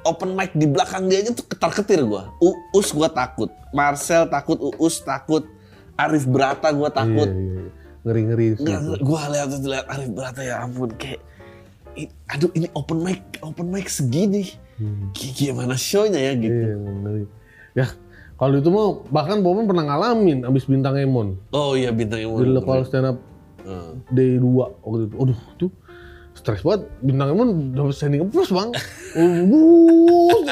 open 0.05 0.37
mic 0.37 0.53
di 0.53 0.69
belakang 0.69 1.09
dia 1.09 1.25
aja 1.25 1.33
tuh 1.33 1.49
ketar-ketir 1.49 2.05
gua. 2.05 2.29
Uus 2.77 2.93
gua 2.93 3.09
takut, 3.09 3.49
Marcel 3.73 4.29
takut, 4.29 4.61
Uus 4.77 5.01
takut, 5.01 5.49
Arif 5.97 6.29
Brata 6.29 6.69
gua 6.71 6.93
takut. 6.93 7.25
Iya, 7.25 7.33
iya, 7.33 7.53
iya. 7.57 7.73
Ngeri-ngeri. 8.05 8.47
gua 9.01 9.33
lihat 9.33 9.49
tuh 9.49 9.65
lihat 9.65 9.89
Arif 9.89 10.13
Brata 10.13 10.45
ya 10.45 10.61
ampun 10.61 10.93
kayak 10.95 11.25
aduh 12.29 12.53
ini 12.53 12.69
open 12.77 13.01
mic 13.01 13.25
open 13.41 13.73
mic 13.73 13.89
segini. 13.89 14.53
Hmm. 14.77 15.09
Gi- 15.17 15.33
Gimana 15.49 15.73
show-nya 15.73 16.21
ya 16.21 16.33
gitu. 16.37 16.53
Iya, 16.53 16.77
ngeri. 16.77 17.25
Ya, 17.73 17.87
kalau 18.37 18.61
itu 18.61 18.69
mau 18.69 19.09
bahkan 19.09 19.41
Popon 19.41 19.65
pernah 19.65 19.89
ngalamin 19.89 20.45
abis 20.45 20.69
bintang 20.69 21.01
Emon. 21.01 21.41
Oh 21.49 21.73
iya 21.73 21.89
bintang 21.89 22.21
yang 22.21 22.37
Di 22.37 22.45
lokal 22.45 22.85
stand 22.85 23.09
up 23.09 23.19
Heeh. 23.65 23.91
day 24.13 24.37
2 24.37 24.53
waktu 24.85 25.09
itu. 25.09 25.17
Aduh, 25.17 25.39
tuh 25.57 25.71
stres 26.35 26.61
banget. 26.61 26.91
Bintang 27.01 27.33
Emon 27.33 27.49
dapat 27.73 27.95
standing 27.95 28.29
plus 28.29 28.51
bang. 28.51 28.71
Uh, 29.15 30.45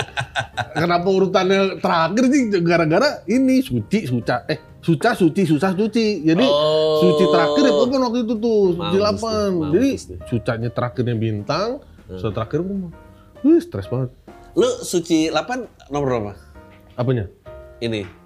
Kenapa 0.73 1.09
urutannya 1.11 1.79
terakhir 1.79 2.25
sih? 2.33 2.43
Gara-gara 2.63 3.21
ini 3.27 3.61
Suci, 3.61 4.09
Suca. 4.09 4.47
Eh, 4.49 4.59
Suca, 4.81 5.13
Suci, 5.13 5.43
Susah, 5.45 5.75
Suci. 5.77 6.25
Jadi 6.25 6.47
Oh. 6.47 7.03
Suci 7.03 7.25
terakhir 7.29 7.63
ya 7.67 7.73
Popon 7.75 8.01
waktu 8.03 8.19
itu 8.25 8.35
tuh. 8.39 8.63
Suci 8.79 8.97
Mampus 8.99 9.21
8. 9.21 9.21
tuh, 9.21 9.71
Jadi 9.75 9.91
tuh. 9.93 10.19
Sucanya 10.31 10.69
terakhirnya 10.73 11.15
bintang. 11.19 11.69
Hmm. 12.09 12.17
Setelah 12.17 12.35
terakhir 12.43 12.59
Popon. 12.65 12.91
Wih, 13.43 13.59
stres 13.61 13.87
banget. 13.91 14.11
Lu 14.55 14.69
suci 14.81 15.29
8 15.29 15.91
nomor 15.91 16.07
berapa? 16.09 16.33
Apanya? 16.95 17.27
Ini 17.83 18.22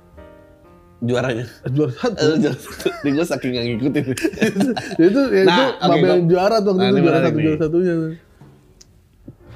juaranya. 0.98 1.44
Juara 1.66 1.92
satu. 1.92 2.16
Eh, 2.16 2.36
juara 2.38 2.56
satu. 2.56 2.88
Ini 2.96 3.10
gua 3.12 3.26
saking 3.26 3.50
gak 3.50 3.64
ngikutin. 3.66 4.04
Ya 4.98 5.04
itu 5.06 5.20
ya 5.28 5.42
Nah, 5.42 5.54
itu 5.54 5.64
oke, 5.76 5.88
Babel 5.90 6.08
gua- 6.14 6.26
juara 6.26 6.56
tuh 6.58 6.70
waktu 6.70 6.78
Nah, 6.78 6.86
itu 6.86 6.94
ini 6.94 7.02
juara 7.02 7.18
satu 7.18 7.30
nih. 7.30 7.44
juara 7.44 7.58
satunya. 7.60 7.94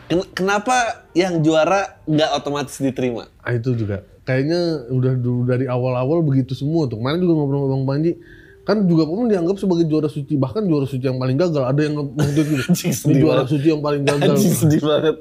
Ken- 0.07 0.31
Kenapa 0.33 0.77
yang 1.13 1.35
juara 1.39 1.81
nggak 2.05 2.31
otomatis 2.35 2.77
diterima? 2.77 3.31
Ah 3.39 3.53
itu 3.53 3.73
juga 3.73 4.03
kayaknya 4.23 4.61
udah 4.89 5.13
dulu 5.17 5.41
dari 5.45 5.65
awal-awal 5.67 6.21
begitu 6.21 6.53
semua 6.53 6.85
tuh. 6.85 6.99
Kemarin 6.99 7.19
juga 7.19 7.35
ngobrol 7.35 7.61
sama 7.63 7.73
Bang 7.73 7.85
Panji 7.89 8.13
kan 8.61 8.85
juga 8.85 9.03
Popon 9.03 9.27
dianggap 9.27 9.57
sebagai 9.57 9.83
juara 9.85 10.07
suci 10.07 10.37
bahkan 10.37 10.63
juara 10.63 10.85
suci 10.85 11.03
yang 11.03 11.17
paling 11.17 11.35
gagal 11.35 11.65
ada 11.65 11.81
yang 11.81 11.97
ngomong 11.97 12.29
gitu 12.31 12.53
Ini 12.77 12.93
sedih 12.93 13.19
juara 13.21 13.43
suci 13.45 13.67
yang 13.67 13.81
paling 13.81 14.03
gagal 14.05 14.31
Anjing 14.31 14.55
sedih 14.55 14.81
banget. 14.81 15.17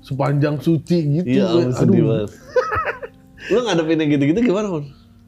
sepanjang 0.00 0.56
suci 0.58 0.96
gitu 1.14 1.24
Iya, 1.30 1.46
Gue, 1.46 1.64
sedih 1.70 2.02
banget. 2.02 2.30
Lu 3.54 3.58
ngadepin 3.62 3.96
yang 3.96 4.10
gitu-gitu 4.10 4.40
gimana? 4.42 4.68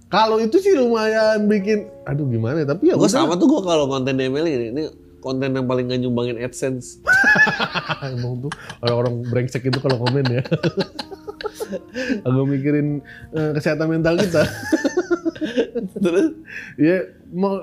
Kalau 0.06 0.38
itu 0.38 0.56
sih 0.62 0.74
lumayan 0.78 1.50
bikin 1.50 1.90
aduh 2.06 2.26
gimana 2.30 2.62
ya 2.62 2.66
tapi 2.70 2.90
ya 2.90 2.94
Gue 2.94 3.10
sama 3.10 3.34
tuh 3.34 3.50
gue 3.50 3.62
kalau 3.66 3.90
konten 3.90 4.14
DML 4.14 4.46
ini, 4.46 4.66
ini 4.70 4.82
konten 5.26 5.58
yang 5.58 5.66
paling 5.66 5.90
gak 5.90 6.00
nyumbangin 6.06 6.38
AdSense. 6.38 7.02
emang 8.14 8.46
tuh 8.46 8.52
orang-orang 8.86 9.26
brengsek 9.26 9.66
itu 9.66 9.78
kalau 9.82 9.98
komen 9.98 10.22
ya. 10.30 10.42
Agak 12.26 12.46
mikirin 12.46 13.02
eh, 13.34 13.50
kesehatan 13.58 13.90
mental 13.90 14.14
kita. 14.22 14.46
Terus? 16.04 16.30
Ya 16.78 17.10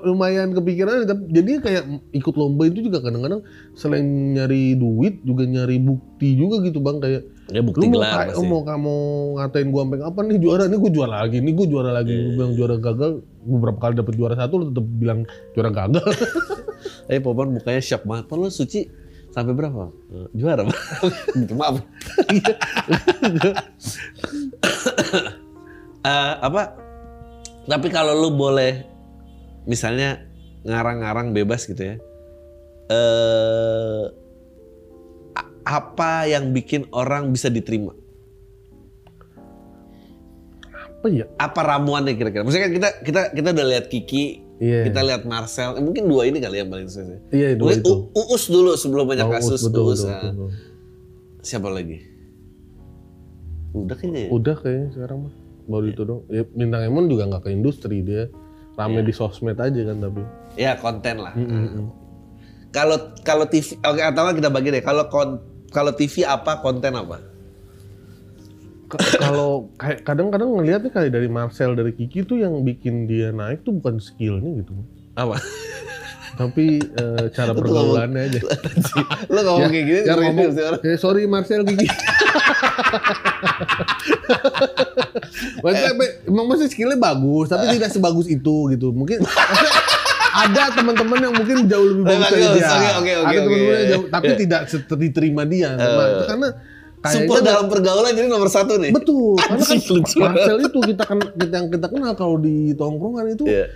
lumayan 0.04 0.52
kepikiran 0.52 1.08
tapi 1.08 1.24
jadi 1.32 1.52
kayak 1.64 1.84
ikut 2.12 2.36
lomba 2.36 2.68
itu 2.68 2.84
juga 2.84 3.00
kadang-kadang 3.00 3.48
selain 3.80 4.36
nyari 4.36 4.76
duit 4.76 5.24
juga 5.24 5.48
nyari 5.48 5.80
bukti 5.80 6.36
juga 6.36 6.60
gitu 6.68 6.84
bang 6.84 7.00
kayak 7.00 7.24
ya 7.54 7.62
bukti 7.62 7.86
lu 7.86 7.94
mau, 7.94 8.02
gelar 8.02 8.34
pasti. 8.34 8.46
mau 8.50 8.62
kamu 8.66 8.96
ngatain 9.38 9.68
gua 9.70 9.82
sampai 9.86 10.00
kapan 10.02 10.24
nih 10.26 10.38
juara 10.42 10.64
nih 10.66 10.80
gua 10.82 10.92
juara 10.92 11.14
lagi 11.22 11.38
nih 11.40 11.54
gua 11.54 11.68
juara 11.70 11.92
lagi 11.94 12.12
Iya. 12.12 12.22
gua 12.26 12.34
bilang 12.34 12.52
juara 12.58 12.76
gagal 12.82 13.12
beberapa 13.46 13.80
kali 13.80 13.94
dapet 13.94 14.14
juara 14.18 14.34
satu 14.34 14.54
lu 14.58 14.66
tetap 14.74 14.86
bilang 14.98 15.20
juara 15.54 15.70
gagal 15.70 16.04
Eh 17.04 17.20
Popon 17.20 17.52
mukanya 17.52 17.84
shock 17.84 18.08
banget. 18.08 18.28
Pon 18.28 18.40
lu 18.40 18.48
suci 18.48 18.88
sampai 19.32 19.52
berapa? 19.52 19.92
Juara. 20.32 20.64
Gitu, 21.36 21.52
Maaf. 21.60 21.84
Eh, 26.04 26.34
apa? 26.36 26.76
Tapi 27.64 27.88
kalau 27.88 28.12
lu 28.12 28.36
boleh 28.36 28.84
misalnya 29.64 30.20
ngarang-ngarang 30.68 31.32
bebas 31.32 31.64
gitu 31.64 31.80
ya. 31.80 31.96
Eh 32.92 34.04
apa 35.64 36.26
yang 36.26 36.52
bikin 36.52 36.88
orang 36.90 37.30
bisa 37.30 37.48
diterima? 37.48 37.96
apa 40.74 41.06
ya 41.10 41.28
Apa 41.36 41.60
ramuannya 41.62 42.16
kira-kira? 42.16 42.42
Maksudnya 42.42 42.64
kan 42.64 42.74
kita 42.74 42.90
kita 43.02 43.22
kita 43.34 43.48
udah 43.52 43.68
lihat 43.68 43.86
Kiki, 43.88 44.40
Iya. 44.56 44.88
kita 44.88 45.04
lihat 45.04 45.22
Marcel, 45.24 45.76
eh, 45.76 45.84
mungkin 45.84 46.08
dua 46.08 46.24
ini 46.24 46.40
kali 46.40 46.58
yang 46.58 46.72
paling 46.72 46.88
sukses. 46.88 47.10
ya. 47.10 47.20
iya 47.34 47.48
itu 47.52 47.62
Mungkin 47.62 47.80
itu 47.82 47.92
U- 48.10 48.28
Uus 48.30 48.44
dulu 48.48 48.72
sebelum 48.74 49.06
banyak 49.06 49.26
Oh, 49.26 49.34
kasus 49.34 49.60
betul, 49.62 49.84
Uus. 49.86 50.00
betul, 50.00 50.08
ah. 50.10 50.24
betul. 50.26 50.50
Siapa 51.42 51.68
lagi? 51.68 51.98
Udah 53.74 53.96
kayaknya 53.98 54.22
ya? 54.22 54.30
udah 54.32 54.56
kayaknya 54.56 54.88
sekarang 54.94 55.18
mah 55.20 55.34
baru 55.66 55.86
itu 55.90 56.02
dong 56.04 56.20
ya, 56.30 56.44
bintang 56.46 56.84
Emon 56.84 57.08
juga 57.08 57.24
nggak 57.26 57.42
ke 57.42 57.50
industri 57.52 58.00
dia 58.00 58.28
rame 58.74 59.00
Iya. 59.00 59.04
di 59.04 59.14
sosmed 59.14 59.58
aja 59.58 59.82
kan 59.82 59.98
tapi 60.00 60.22
Ya 60.56 60.72
konten 60.78 61.16
lah. 61.20 61.34
Mm, 61.34 61.44
mm, 61.44 61.68
mm. 61.74 61.88
Kalau 62.70 62.98
kalau 63.20 63.46
TV, 63.46 63.76
oke 63.78 64.00
atau 64.00 64.32
kita 64.32 64.48
bagi 64.48 64.70
deh. 64.70 64.82
Kalau 64.82 65.06
kon- 65.06 65.42
kalau 65.74 65.92
TV 65.92 66.24
apa 66.24 66.62
konten 66.62 66.94
apa? 66.94 67.18
Kalau 68.94 69.74
kayak 69.82 70.06
kadang-kadang 70.06 70.54
ngelihatnya 70.54 70.94
kayak 70.94 71.18
dari 71.18 71.26
Marcel 71.26 71.74
dari 71.74 71.98
Kiki 71.98 72.22
tuh 72.30 72.38
yang 72.38 72.62
bikin 72.62 73.10
dia 73.10 73.34
naik 73.34 73.66
tuh 73.66 73.74
bukan 73.82 73.98
skillnya 73.98 74.62
gitu 74.62 74.70
Apa? 75.18 75.42
tapi 76.34 76.82
eh, 76.82 77.26
cara 77.30 77.54
pergaulannya 77.54 78.26
aja. 78.26 78.42
Lo 79.34 79.40
ngomong 79.46 79.70
kayak 79.70 79.86
gini, 79.86 80.02
Ya, 80.02 80.18
ngomong. 80.18 80.50
Ngomong, 80.50 80.82
eh, 80.82 80.98
sorry 80.98 81.30
Marcel 81.30 81.62
Kiki. 81.62 81.86
Maksudnya 85.64 85.94
emang 86.26 86.46
masih 86.50 86.68
skillnya 86.74 86.98
bagus 86.98 87.54
tapi 87.54 87.78
tidak 87.78 87.94
sebagus 87.94 88.26
itu 88.26 88.74
gitu. 88.74 88.90
Mungkin 88.90 89.22
ada 90.34 90.64
teman-teman 90.74 91.18
yang 91.22 91.34
mungkin 91.34 91.58
jauh 91.66 91.86
lebih 91.86 92.04
bagus 92.04 92.26
dari 92.28 92.42
dia 92.42 92.68
oke, 92.68 92.90
oke, 92.92 93.12
oke, 93.14 93.14
ada 93.22 93.40
teman-teman 93.40 93.74
yang 93.76 93.90
jauh 93.90 94.06
tapi 94.10 94.26
Ya. 94.26 94.36
tidak 94.44 94.62
diterima 94.96 95.44
dia 95.44 95.70
Nah, 95.74 95.86
itu 96.10 96.26
karena 96.28 96.50
Support 97.04 97.20
kayaknya 97.36 97.52
dalam 97.52 97.66
pergaulan 97.68 98.12
jadi 98.16 98.28
nomor 98.28 98.48
satu 98.48 98.80
nih. 98.80 98.96
Betul, 98.96 99.36
karena 99.44 99.60
kan 99.60 99.80
Marcel 100.24 100.58
itu 100.64 100.80
kita 100.86 101.04
kan 101.04 101.18
kita 101.36 101.54
yang 101.54 101.68
kita 101.68 101.88
kenal 101.88 102.16
kalau 102.16 102.40
di 102.40 102.72
tongkrongan 102.74 103.28
itu 103.30 103.44
Iya. 103.44 103.68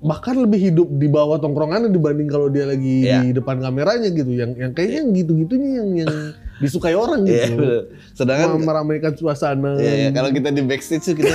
bahkan 0.00 0.38
lebih 0.38 0.70
hidup 0.70 0.88
di 0.94 1.04
bawah 1.04 1.36
tongkrongannya 1.36 1.90
dibanding 1.90 2.24
kalau 2.24 2.46
dia 2.46 2.64
lagi 2.64 3.04
Iya. 3.04 3.20
di 3.20 3.34
depan 3.34 3.58
kameranya 3.58 4.06
gitu. 4.08 4.30
Yang 4.30 4.50
yang 4.56 4.70
kayaknya 4.70 4.96
yang 4.96 5.10
gitu-gitunya 5.12 5.70
yang 5.76 5.90
yang 5.98 6.12
disukai 6.62 6.94
orang 6.94 7.26
Iya, 7.26 7.50
gitu. 7.50 7.58
bener. 7.58 7.82
Sedangkan 8.14 8.48
Mem- 8.54 8.62
meramaikan 8.62 9.12
suasana. 9.12 9.74
Iya, 9.74 9.92
iya, 9.96 10.08
kalau 10.14 10.30
kita 10.30 10.48
di 10.48 10.62
backstage 10.62 11.02
tuh 11.02 11.14
kita 11.18 11.34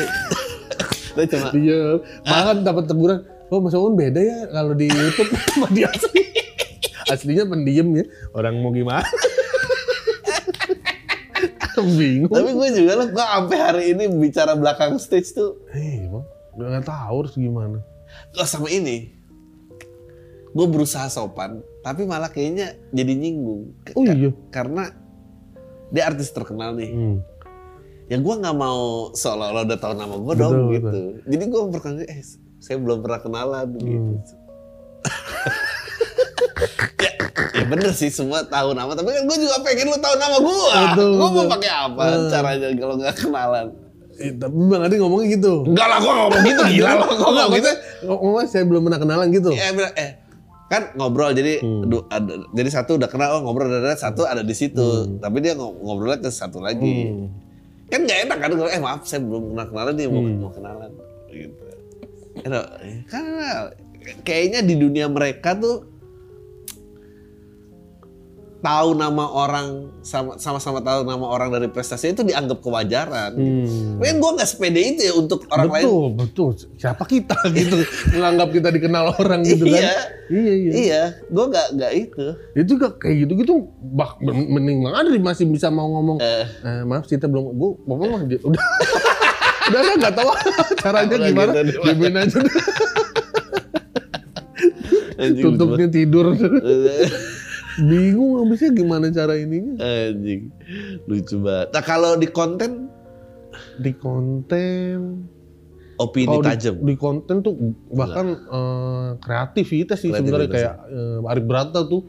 kita 1.11 1.35
cuma 1.35 1.47
Iya, 1.51 1.81
bahkan 2.23 2.63
dapat 2.63 2.83
teguran. 2.87 3.19
Oh 3.53 3.61
Mas 3.61 3.77
Owen 3.77 3.93
beda 3.93 4.21
ya 4.21 4.49
kalau 4.49 4.73
di 4.73 4.89
YouTube 4.89 5.29
sama 5.53 5.69
di 5.69 5.85
asli. 5.85 6.21
Aslinya 7.05 7.45
pendiam 7.45 7.93
ya. 7.93 8.05
Orang 8.33 8.57
mau 8.61 8.73
gimana? 8.73 9.05
Bingung. 11.75 12.31
Tapi 12.31 12.55
gue 12.55 12.67
juga 12.71 12.91
loh, 12.95 13.07
gue 13.11 13.19
sampai 13.19 13.57
hari 13.59 13.83
ini 13.91 14.07
bicara 14.07 14.55
belakang 14.55 14.95
stage 14.95 15.35
tuh. 15.35 15.59
Eh, 15.75 16.07
bang, 16.07 16.25
nggak 16.55 16.87
tahu 16.87 17.15
harus 17.19 17.35
gimana. 17.35 17.83
Oh 18.39 18.47
sama 18.47 18.71
ini, 18.71 19.11
gue 20.55 20.65
berusaha 20.71 21.11
sopan, 21.11 21.59
tapi 21.83 22.07
malah 22.07 22.31
kayaknya 22.31 22.79
jadi 22.95 23.11
nyinggung. 23.11 23.75
Oh 23.91 24.07
iya. 24.07 24.31
Karena 24.55 24.87
dia 25.91 26.07
artis 26.07 26.31
terkenal 26.31 26.79
nih. 26.79 26.95
Hmm. 26.95 27.17
Ya 28.07 28.23
gue 28.23 28.33
nggak 28.39 28.55
mau 28.55 29.11
seolah-olah 29.11 29.67
udah 29.67 29.79
tahu 29.81 29.93
nama 29.99 30.15
gue 30.15 30.33
dong 30.39 30.53
betul. 30.55 30.73
gitu. 30.79 30.99
Jadi 31.27 31.43
gue 31.43 31.61
berkali 31.75 32.03
eh 32.07 32.23
saya 32.65 32.81
belum 32.81 32.97
pernah 32.99 33.21
kenalan 33.21 33.67
Hmm. 33.69 34.17
gitu. 34.17 34.33
ya, 36.97 37.11
ya 37.53 37.63
bener 37.63 37.91
sih 37.93 38.09
semua 38.09 38.41
tahu 38.41 38.73
nama, 38.73 38.89
tapi 38.91 39.11
kan 39.11 39.23
gue 39.23 39.37
juga 39.37 39.57
pengen 39.61 39.85
lu 39.85 39.97
tahu 39.97 40.15
nama 40.17 40.37
gue. 40.39 40.69
Gue 40.97 41.29
mau 41.31 41.45
pakai 41.47 41.71
apa 41.71 42.03
Hmm. 42.03 42.27
caranya 42.27 42.67
kalau 42.73 42.95
nggak 42.97 43.15
kenalan? 43.15 43.67
Eh, 44.15 44.31
tapi 44.33 44.55
Bang 44.65 44.81
Adi 44.81 44.95
ngomongnya 44.95 45.27
gitu. 45.29 45.53
Enggak 45.67 45.85
lah, 45.85 45.97
gue 45.99 46.13
ngomong 46.15 46.41
gitu 46.41 46.61
gila 46.73 46.91
lo. 46.95 47.05
Ngomong 47.13 47.49
gitu. 47.53 47.71
ngomong 48.07 48.47
saya 48.47 48.63
belum 48.63 48.81
pernah 48.81 48.97
kenalan 48.97 49.27
gitu. 49.29 49.49
Ya, 49.51 49.69
eh 49.93 50.11
kan 50.65 50.89
ngobrol 50.95 51.29
jadi 51.29 51.61
Hmm. 51.61 51.85
du- 51.85 52.07
ada- 52.09 52.49
jadi 52.49 52.69
satu 52.73 52.97
udah 52.97 53.05
kenal 53.05 53.37
oh 53.37 53.41
ngobrol 53.45 53.69
ada 53.69 53.93
satu 53.93 54.25
ada 54.25 54.41
di 54.41 54.49
situ 54.51 54.81
tapi 55.21 55.37
dia 55.37 55.53
ngo- 55.53 55.77
ngobrolnya 55.77 56.17
ke 56.17 56.33
satu 56.33 56.57
lagi 56.57 57.05
Hmm. 57.05 57.29
kan 57.85 58.01
nggak 58.01 58.25
enak 58.25 58.37
kan 58.41 58.49
eh 58.49 58.81
maaf 58.81 59.05
saya 59.05 59.21
belum 59.21 59.53
pernah 59.53 59.65
kenalan 59.69 59.93
mau, 60.09 60.21
Hmm. 60.25 60.37
mau 60.41 60.49
kenalan 60.49 60.89
gitu 61.29 61.64
karena 63.05 63.71
kayaknya 64.21 64.59
di 64.61 64.75
dunia 64.75 65.07
mereka 65.07 65.53
tuh 65.53 65.93
tahu 68.57 68.97
nama 68.97 69.29
orang 69.29 69.67
sama- 70.01 70.35
sama-sama 70.35 70.81
tahu 70.81 71.05
nama 71.05 71.21
orang 71.23 71.53
dari 71.53 71.69
prestasi 71.69 72.09
itu 72.09 72.25
dianggap 72.25 72.59
kewajaran. 72.59 73.37
Hmm. 73.37 74.01
Kan 74.01 74.17
gue 74.17 74.31
nggak 74.33 74.49
sepede 74.49 74.81
itu 74.81 75.01
ya 75.05 75.13
untuk 75.13 75.45
orang 75.47 75.69
lain. 75.69 75.85
betul, 75.85 76.05
betul. 76.17 76.49
Siapa 76.73 77.05
kita 77.05 77.37
gitu 77.53 77.85
menganggap 78.09 78.49
kita 78.49 78.73
dikenal 78.73 79.13
orang 79.13 79.45
gitu 79.45 79.69
kan? 79.69 79.85
Iya. 79.85 79.93
Iya, 80.25 80.53
iya. 80.55 80.71
Iya, 80.73 81.03
gue 81.29 81.45
nggak 81.45 81.67
nggak 81.77 81.91
itu. 81.95 82.25
Itu 82.57 82.71
gak 82.75 82.93
kayak 82.97 83.15
gitu-gitu 83.21 83.53
bah 83.85 84.17
men- 84.17 84.49
mending 84.49 84.81
Bang 84.81 84.97
Adri 84.97 85.21
masih 85.21 85.45
bisa 85.45 85.69
mau 85.69 85.85
ngomong 85.91 86.17
Eh. 86.17 86.45
eh, 86.65 86.81
maaf 86.83 87.05
kita 87.05 87.29
belum 87.29 87.53
gua 87.53 87.77
bapak 87.79 88.07
mah 88.09 88.21
di- 88.25 88.41
udah 88.41 88.63
udah 89.65 89.81
saya 89.81 89.95
nggak 89.97 90.15
tahu 90.15 90.29
caranya 90.83 91.17
gimana 91.17 91.51
gitu, 91.65 91.81
di- 91.81 92.13
aja. 92.13 92.39
Anjing, 95.15 95.43
tutupnya 95.47 95.87
tidur 95.87 96.35
bingung 97.91 98.39
habisnya 98.39 98.71
gimana 98.71 99.11
cara 99.11 99.35
ininya. 99.39 99.79
Anjing, 99.79 100.51
lucu 101.07 101.35
banget. 101.43 101.67
Nah 101.71 101.83
kalau 101.83 102.15
di 102.19 102.27
konten 102.27 102.87
di 103.79 103.91
konten 103.95 105.23
opini 105.95 106.35
di, 106.39 106.43
tajam. 106.43 106.75
di 106.83 106.95
konten 106.99 107.39
tuh 107.39 107.55
bahkan 107.91 108.35
eh, 108.35 109.09
kreativitas 109.23 110.03
sih 110.03 110.11
sebenarnya 110.11 110.49
kayak 110.51 110.75
eh, 110.91 111.31
Arif 111.31 111.45
Brata 111.47 111.87
tuh 111.87 112.03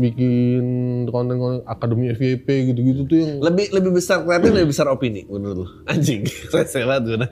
bikin 0.00 0.64
konten-konten 1.06 1.60
akademi 1.64 2.08
FYP 2.10 2.72
gitu-gitu 2.72 3.00
tuh 3.04 3.16
yang 3.20 3.32
Lebih 3.38 3.68
lebih 3.70 3.92
besar 3.92 4.24
kreatif 4.24 4.50
lebih 4.50 4.68
besar 4.72 4.88
opini 4.88 5.28
menurut 5.28 5.56
lu? 5.60 5.66
Anjing, 5.92 6.24
saya 6.48 6.84
banget 6.88 7.02
gue 7.04 7.18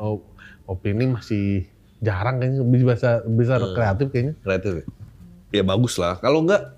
oh, 0.00 0.24
opini 0.64 1.04
masih 1.06 1.68
jarang 2.00 2.40
kayaknya 2.40 2.64
lebih 2.64 2.82
besar 2.88 3.20
besar 3.28 3.60
Hmm. 3.60 3.76
kreatif 3.76 4.06
kayaknya 4.08 4.34
Kreatif 4.40 4.72
ya? 4.72 4.84
Ya 5.50 5.62
bagus 5.62 5.94
lah. 5.94 6.16
Kalau 6.16 6.40
enggak 6.40 6.72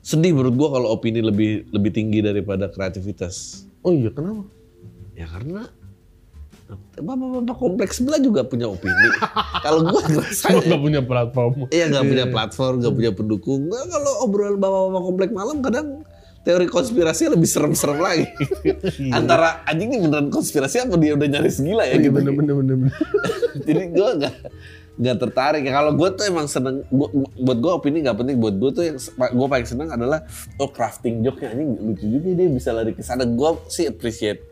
sedih 0.00 0.32
menurut 0.32 0.54
gua 0.54 0.68
kalau 0.72 0.88
opini 0.92 1.20
lebih 1.20 1.68
lebih 1.68 1.90
tinggi 1.90 2.20
daripada 2.20 2.68
kreativitas. 2.68 3.64
oh 3.80 3.92
iya 3.92 4.08
kenapa 4.08 4.44
Ya 5.12 5.28
karena 5.28 5.68
bapak-bapak 6.96 7.56
kompleks 7.60 8.00
sebelah 8.00 8.20
juga 8.22 8.40
punya 8.46 8.70
opini. 8.72 9.08
kalau 9.64 9.84
gua 9.84 10.00
Cuma 10.00 10.24
ngerasain 10.24 10.64
nggak 10.64 10.82
punya 10.82 11.02
platform 11.04 11.52
Iya 11.68 11.84
nggak 11.92 12.04
punya 12.08 12.26
platform, 12.32 12.74
nggak 12.80 12.94
punya 12.96 13.10
pendukung. 13.12 13.60
Nah, 13.68 13.84
kalau 13.88 14.12
obrolan 14.24 14.56
bapak-bapak 14.56 15.02
komplek 15.04 15.30
malam 15.34 15.56
kadang 15.60 15.86
teori 16.44 16.68
konspirasi 16.68 17.32
lebih 17.32 17.48
serem-serem 17.48 17.98
lagi. 17.98 18.28
Antara 19.10 19.64
anjing 19.64 19.96
ini 19.96 20.04
beneran 20.04 20.28
konspirasi 20.28 20.84
apa 20.84 20.94
dia 21.00 21.16
udah 21.16 21.24
nyaris 21.24 21.56
gila 21.56 21.88
ya 21.88 21.96
Iya, 21.96 22.04
gitu. 22.04 22.16
bener 22.20 22.32
bener 22.36 22.54
bener 22.60 22.76
bener. 22.84 22.94
Jadi 23.66 23.82
gue 23.96 24.08
nggak 24.20 24.34
nggak 24.94 25.16
tertarik. 25.24 25.64
Kalau 25.64 25.92
gue 25.96 26.08
tuh 26.12 26.24
emang 26.28 26.46
seneng. 26.46 26.84
Gua, 26.92 27.08
buat 27.40 27.58
gue 27.64 27.72
opini 27.72 28.04
nggak 28.04 28.16
penting. 28.20 28.36
Buat 28.44 28.60
gue 28.60 28.70
tuh 28.76 28.84
yang 28.84 28.96
gue 29.16 29.48
paling 29.48 29.68
seneng 29.68 29.88
adalah 29.88 30.20
oh 30.60 30.68
crafting 30.68 31.24
joke-nya 31.24 31.56
anjing 31.56 31.70
lucu 31.80 32.04
juga 32.12 32.28
dia 32.36 32.46
bisa 32.52 32.70
lari 32.76 32.92
ke 32.92 33.00
sana. 33.00 33.24
Gue 33.24 33.56
sih 33.72 33.88
appreciate 33.88 34.44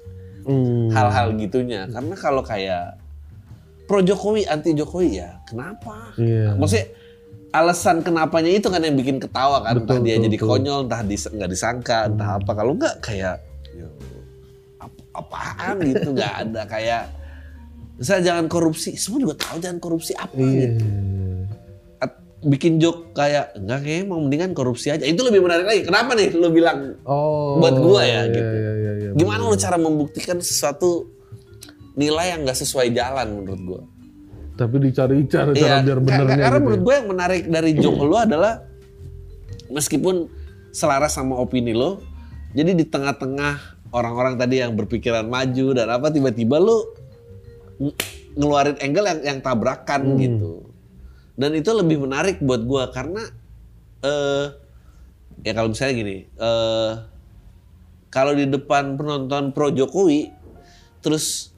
Hmm. 0.42 0.90
hal-hal 0.90 1.34
gitunya. 1.34 1.86
Karena 1.86 2.14
kalau 2.14 2.42
kayak 2.42 2.98
pro 3.84 4.00
Jokowi 4.00 4.44
anti 4.44 4.72
Jokowi 4.72 5.18
ya 5.18 5.38
kenapa? 5.44 6.14
Iya. 6.16 6.54
Maksudnya 6.54 6.86
alasan 7.52 8.00
kenapanya 8.00 8.48
itu 8.48 8.66
kan 8.66 8.80
yang 8.80 8.94
bikin 8.94 9.18
ketawa 9.18 9.60
kan. 9.60 9.76
entah 9.76 9.94
Betul, 9.94 10.02
dia 10.02 10.14
betul, 10.14 10.24
jadi 10.24 10.36
betul. 10.36 10.48
konyol, 10.48 10.80
entah 10.84 11.02
dis- 11.02 11.28
nggak 11.28 11.50
disangka, 11.50 11.98
entah 12.06 12.30
apa. 12.36 12.50
Kalau 12.50 12.72
nggak 12.72 12.94
kayak 12.98 13.36
ya, 13.70 13.86
ap- 14.78 15.08
apaan 15.14 15.76
gitu 15.82 16.08
nggak 16.16 16.34
ada 16.42 16.62
kayak 16.64 17.02
misalnya 17.94 18.24
jangan 18.26 18.46
korupsi. 18.46 18.96
Semua 18.96 19.20
juga 19.20 19.34
tahu 19.36 19.56
jangan 19.58 19.78
korupsi 19.78 20.12
apa 20.14 20.32
Iya. 20.34 20.58
gitu. 20.74 20.86
Bikin 22.42 22.76
joke 22.76 23.12
kayak 23.12 23.54
enggak 23.54 23.80
kayaknya 23.80 24.04
mau 24.04 24.18
mendingan 24.18 24.50
korupsi 24.50 24.88
aja. 24.88 25.02
Itu 25.02 25.22
lebih 25.22 25.40
menarik 25.40 25.62
lagi. 25.62 25.82
Kenapa 25.82 26.12
nih 26.12 26.30
lu 26.32 26.48
bilang 26.48 26.98
Oh. 27.02 27.56
Buat 27.56 27.76
gua 27.76 28.02
ya, 28.02 28.06
iya, 28.20 28.20
gitu. 28.28 28.42
Iya, 28.52 28.72
iya, 28.74 28.92
iya, 28.98 29.10
gimana 29.12 29.40
bener. 29.40 29.50
lu 29.50 29.60
cara 29.60 29.76
membuktikan 29.76 30.38
sesuatu 30.38 31.06
nilai 31.92 32.32
yang 32.32 32.42
nggak 32.42 32.56
sesuai 32.56 32.90
jalan 32.90 33.26
menurut 33.32 33.62
gua? 33.62 33.82
Tapi 34.52 34.74
dicari 34.80 35.22
cara 35.24 35.50
cara 35.50 35.54
Iya, 35.54 35.76
biar 35.82 35.98
benernya 35.98 36.36
Karena 36.40 36.50
gitu. 36.52 36.60
menurut 36.60 36.76
ya. 36.76 36.84
gue 36.84 36.94
yang 36.94 37.08
menarik 37.08 37.42
dari 37.46 37.70
joke 37.74 38.02
lo 38.04 38.16
adalah 38.18 38.54
meskipun 39.68 40.28
selaras 40.70 41.14
sama 41.14 41.36
opini 41.36 41.72
lo, 41.72 42.00
jadi 42.50 42.72
di 42.72 42.84
tengah-tengah 42.84 43.54
orang-orang 43.90 44.34
tadi 44.36 44.58
yang 44.58 44.72
berpikiran 44.72 45.24
maju 45.24 45.66
dan 45.72 45.88
apa 45.88 46.08
tiba-tiba 46.08 46.56
lo 46.56 46.96
ng- 47.78 47.96
ngeluarin 48.34 48.76
angle 48.78 49.06
yang 49.06 49.20
yang 49.22 49.38
tabrakan 49.40 50.00
Hmm. 50.06 50.18
gitu. 50.18 50.52
Dan 51.32 51.56
itu 51.56 51.70
lebih 51.72 52.04
menarik 52.04 52.38
buat 52.44 52.60
gue 52.64 52.84
karena 52.92 53.22
eh 54.02 54.46
ya 55.42 55.52
kalau 55.56 55.72
misalnya 55.72 55.94
gini, 55.96 56.16
eh 56.28 56.92
kalau 58.12 58.36
di 58.36 58.44
depan 58.44 59.00
penonton 59.00 59.56
pro 59.56 59.72
Jokowi 59.72 60.28
terus 61.00 61.50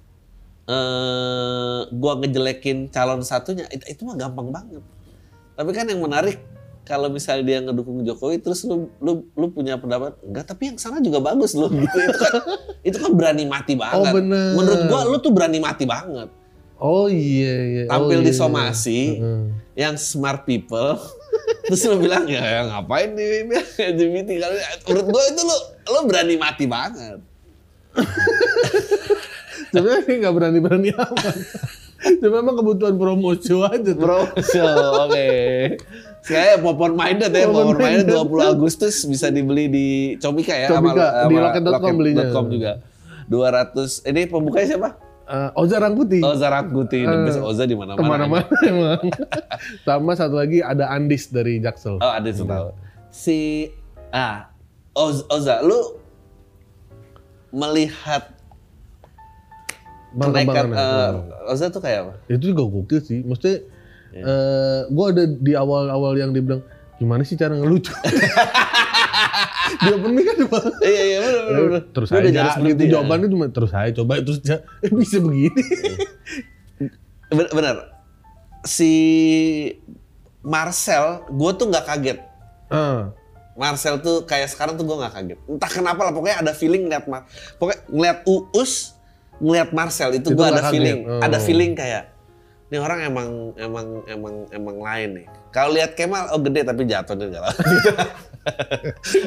eh 0.64 1.80
gua 1.92 2.16
ngejelekin 2.22 2.88
calon 2.88 3.20
satunya 3.20 3.68
itu, 3.68 3.84
itu 3.90 4.00
mah 4.06 4.16
gampang 4.16 4.48
banget. 4.54 4.84
Tapi 5.58 5.70
kan 5.74 5.84
yang 5.90 6.00
menarik 6.00 6.40
kalau 6.84 7.08
misalnya 7.08 7.44
dia 7.44 7.58
ngedukung 7.64 8.00
Jokowi 8.06 8.40
terus 8.40 8.64
lu 8.64 8.88
lu 9.02 9.28
lu 9.36 9.46
punya 9.52 9.76
pendapat 9.76 10.20
enggak 10.24 10.44
tapi 10.48 10.72
yang 10.72 10.78
sana 10.80 11.02
juga 11.02 11.20
bagus 11.20 11.52
loh 11.58 11.68
gitu. 11.74 11.98
Itu 11.98 12.18
kan 12.22 12.34
itu 12.80 12.96
kan 13.02 13.12
berani 13.12 13.44
mati 13.44 13.74
banget. 13.76 14.12
Oh, 14.12 14.14
bener. 14.14 14.54
Menurut 14.56 14.82
gua 14.88 15.00
lu 15.04 15.16
tuh 15.20 15.32
berani 15.34 15.58
mati 15.58 15.84
banget. 15.84 16.28
Oh 16.78 17.10
iya 17.10 17.54
iya. 17.64 17.82
Tampil 17.90 18.20
oh, 18.20 18.24
di 18.24 18.32
iya, 18.32 18.38
somasi 18.38 19.00
Heeh. 19.20 19.63
Yang 19.74 19.98
smart 19.98 20.46
people 20.46 20.98
terus 21.66 21.82
lu 21.90 21.98
bilang 21.98 22.24
ya, 22.30 22.40
ya 22.40 22.60
ngapain 22.70 23.14
di 23.18 23.50
LGBT 23.78 24.28
kalau 24.38 24.56
menurut 24.86 25.06
gua 25.10 25.22
itu 25.28 25.42
lu 25.42 25.58
lu 25.84 25.98
berani 26.08 26.34
mati 26.40 26.64
banget. 26.64 27.20
Sebenarnya 29.74 30.14
nggak 30.22 30.34
berani-berani 30.34 30.90
amat. 30.94 31.36
Cuma 32.20 32.36
memang 32.40 32.54
kebutuhan 32.60 32.94
promosi 33.00 33.54
aja. 33.64 33.92
so, 34.44 34.64
oke. 35.08 35.28
Saya 36.24 36.60
popon 36.60 36.94
minded 36.94 37.32
ya, 37.32 37.48
popon 37.48 37.80
minded 37.80 38.12
minded. 38.12 38.28
20 38.28 38.54
Agustus 38.54 39.04
bisa 39.08 39.32
dibeli 39.32 39.68
di 39.68 39.86
Comika 40.20 40.54
ya, 40.54 40.68
Comika, 40.72 41.26
di 41.26 41.34
loket.com 41.36 41.94
belinya. 41.96 42.28
juga. 42.30 42.72
200. 43.28 44.04
Ini 44.04 44.20
pembukanya 44.28 44.66
siapa? 44.68 44.90
Eh, 45.24 45.50
Oza 45.56 45.80
Rangkuti. 45.80 46.20
Oza 46.20 46.46
Rangkuti, 46.46 47.00
the 47.00 47.16
best 47.24 47.40
Eh, 47.40 47.48
Oza 47.48 47.64
di 47.64 47.72
mana-mana. 47.72 47.96
Ke 47.96 48.04
mana-mana 48.04 48.44
emang. 48.68 49.00
Sama 49.80 50.12
satu 50.12 50.36
lagi 50.36 50.60
ada 50.60 50.92
Andis 50.92 51.32
dari 51.32 51.56
Jaksel. 51.58 51.96
Oh, 51.96 52.12
ada 52.12 52.28
yang 52.28 52.44
tahu. 52.44 52.68
Si 53.08 53.72
ah, 54.10 54.52
Oza, 54.92 55.24
Oza, 55.28 55.54
lu 55.60 55.96
melihat 57.50 58.36
Bang 60.12 60.30
kenaikan 60.30 60.70
Kembangan, 60.70 61.14
eh, 61.26 61.50
Oza 61.50 61.66
tuh 61.70 61.80
kayak 61.80 61.98
apa? 62.04 62.12
itu 62.28 62.52
juga 62.52 62.62
gokil 62.64 63.00
sih. 63.00 63.24
Maksudnya 63.24 63.64
Iya. 64.14 64.22
eh 64.22 64.80
gue 64.86 65.06
ada 65.10 65.24
di 65.26 65.52
awal-awal 65.58 66.14
yang 66.14 66.30
dia 66.30 66.38
bilang 66.38 66.62
gimana 67.02 67.26
sih 67.26 67.34
cara 67.34 67.58
ngelucu. 67.58 67.90
dia 69.64 69.94
mic 69.96 70.22
kan 70.22 70.36
cuma 70.38 70.58
Iya, 70.80 71.02
iya, 71.02 71.18
bener, 71.42 71.62
bener. 71.64 71.82
terus 71.90 72.08
aja 72.10 72.28
gitu 72.56 72.82
ya? 72.82 72.90
jawabannya 72.92 73.28
cuma 73.28 73.46
terus 73.48 73.70
aja 73.70 73.90
coba 73.94 74.12
terus 74.18 74.38
aja 74.40 74.56
eh, 74.80 74.90
bisa 74.90 75.18
begini. 75.18 75.62
Bener, 77.28 77.48
bener. 77.50 77.76
Si 78.62 78.92
Marcel, 80.40 81.04
gue 81.26 81.50
tuh 81.54 81.66
nggak 81.66 81.84
kaget. 81.84 82.18
Ah. 82.68 83.12
Marcel 83.54 83.96
tuh 83.98 84.24
kayak 84.24 84.50
sekarang 84.50 84.74
tuh 84.74 84.84
gue 84.84 84.94
nggak 84.94 85.14
kaget. 85.14 85.38
Entah 85.46 85.70
kenapa 85.70 86.00
lah, 86.02 86.12
pokoknya 86.12 86.38
ada 86.38 86.52
feeling 86.52 86.84
ngeliat 86.84 87.06
Mar 87.06 87.24
pokoknya 87.56 87.80
ngeliat 87.86 88.18
Uus, 88.26 88.98
ngeliat 89.38 89.70
Marcel 89.70 90.10
itu, 90.12 90.28
Itu 90.28 90.36
gue 90.36 90.44
ada 90.44 90.60
kaget. 90.60 90.72
feeling, 90.72 90.98
Oh. 91.06 91.20
ada 91.20 91.38
feeling 91.38 91.72
kayak 91.72 92.12
ini 92.66 92.76
orang 92.76 93.00
emang 93.02 93.28
emang 93.54 93.86
emang 94.04 94.34
emang 94.50 94.76
lain 94.78 95.08
nih. 95.22 95.26
Kalau 95.48 95.70
lihat 95.70 95.94
Kemal, 95.94 96.26
oh 96.28 96.40
gede 96.40 96.66
tapi 96.66 96.82
jatuh 96.84 97.14
dia 97.14 97.38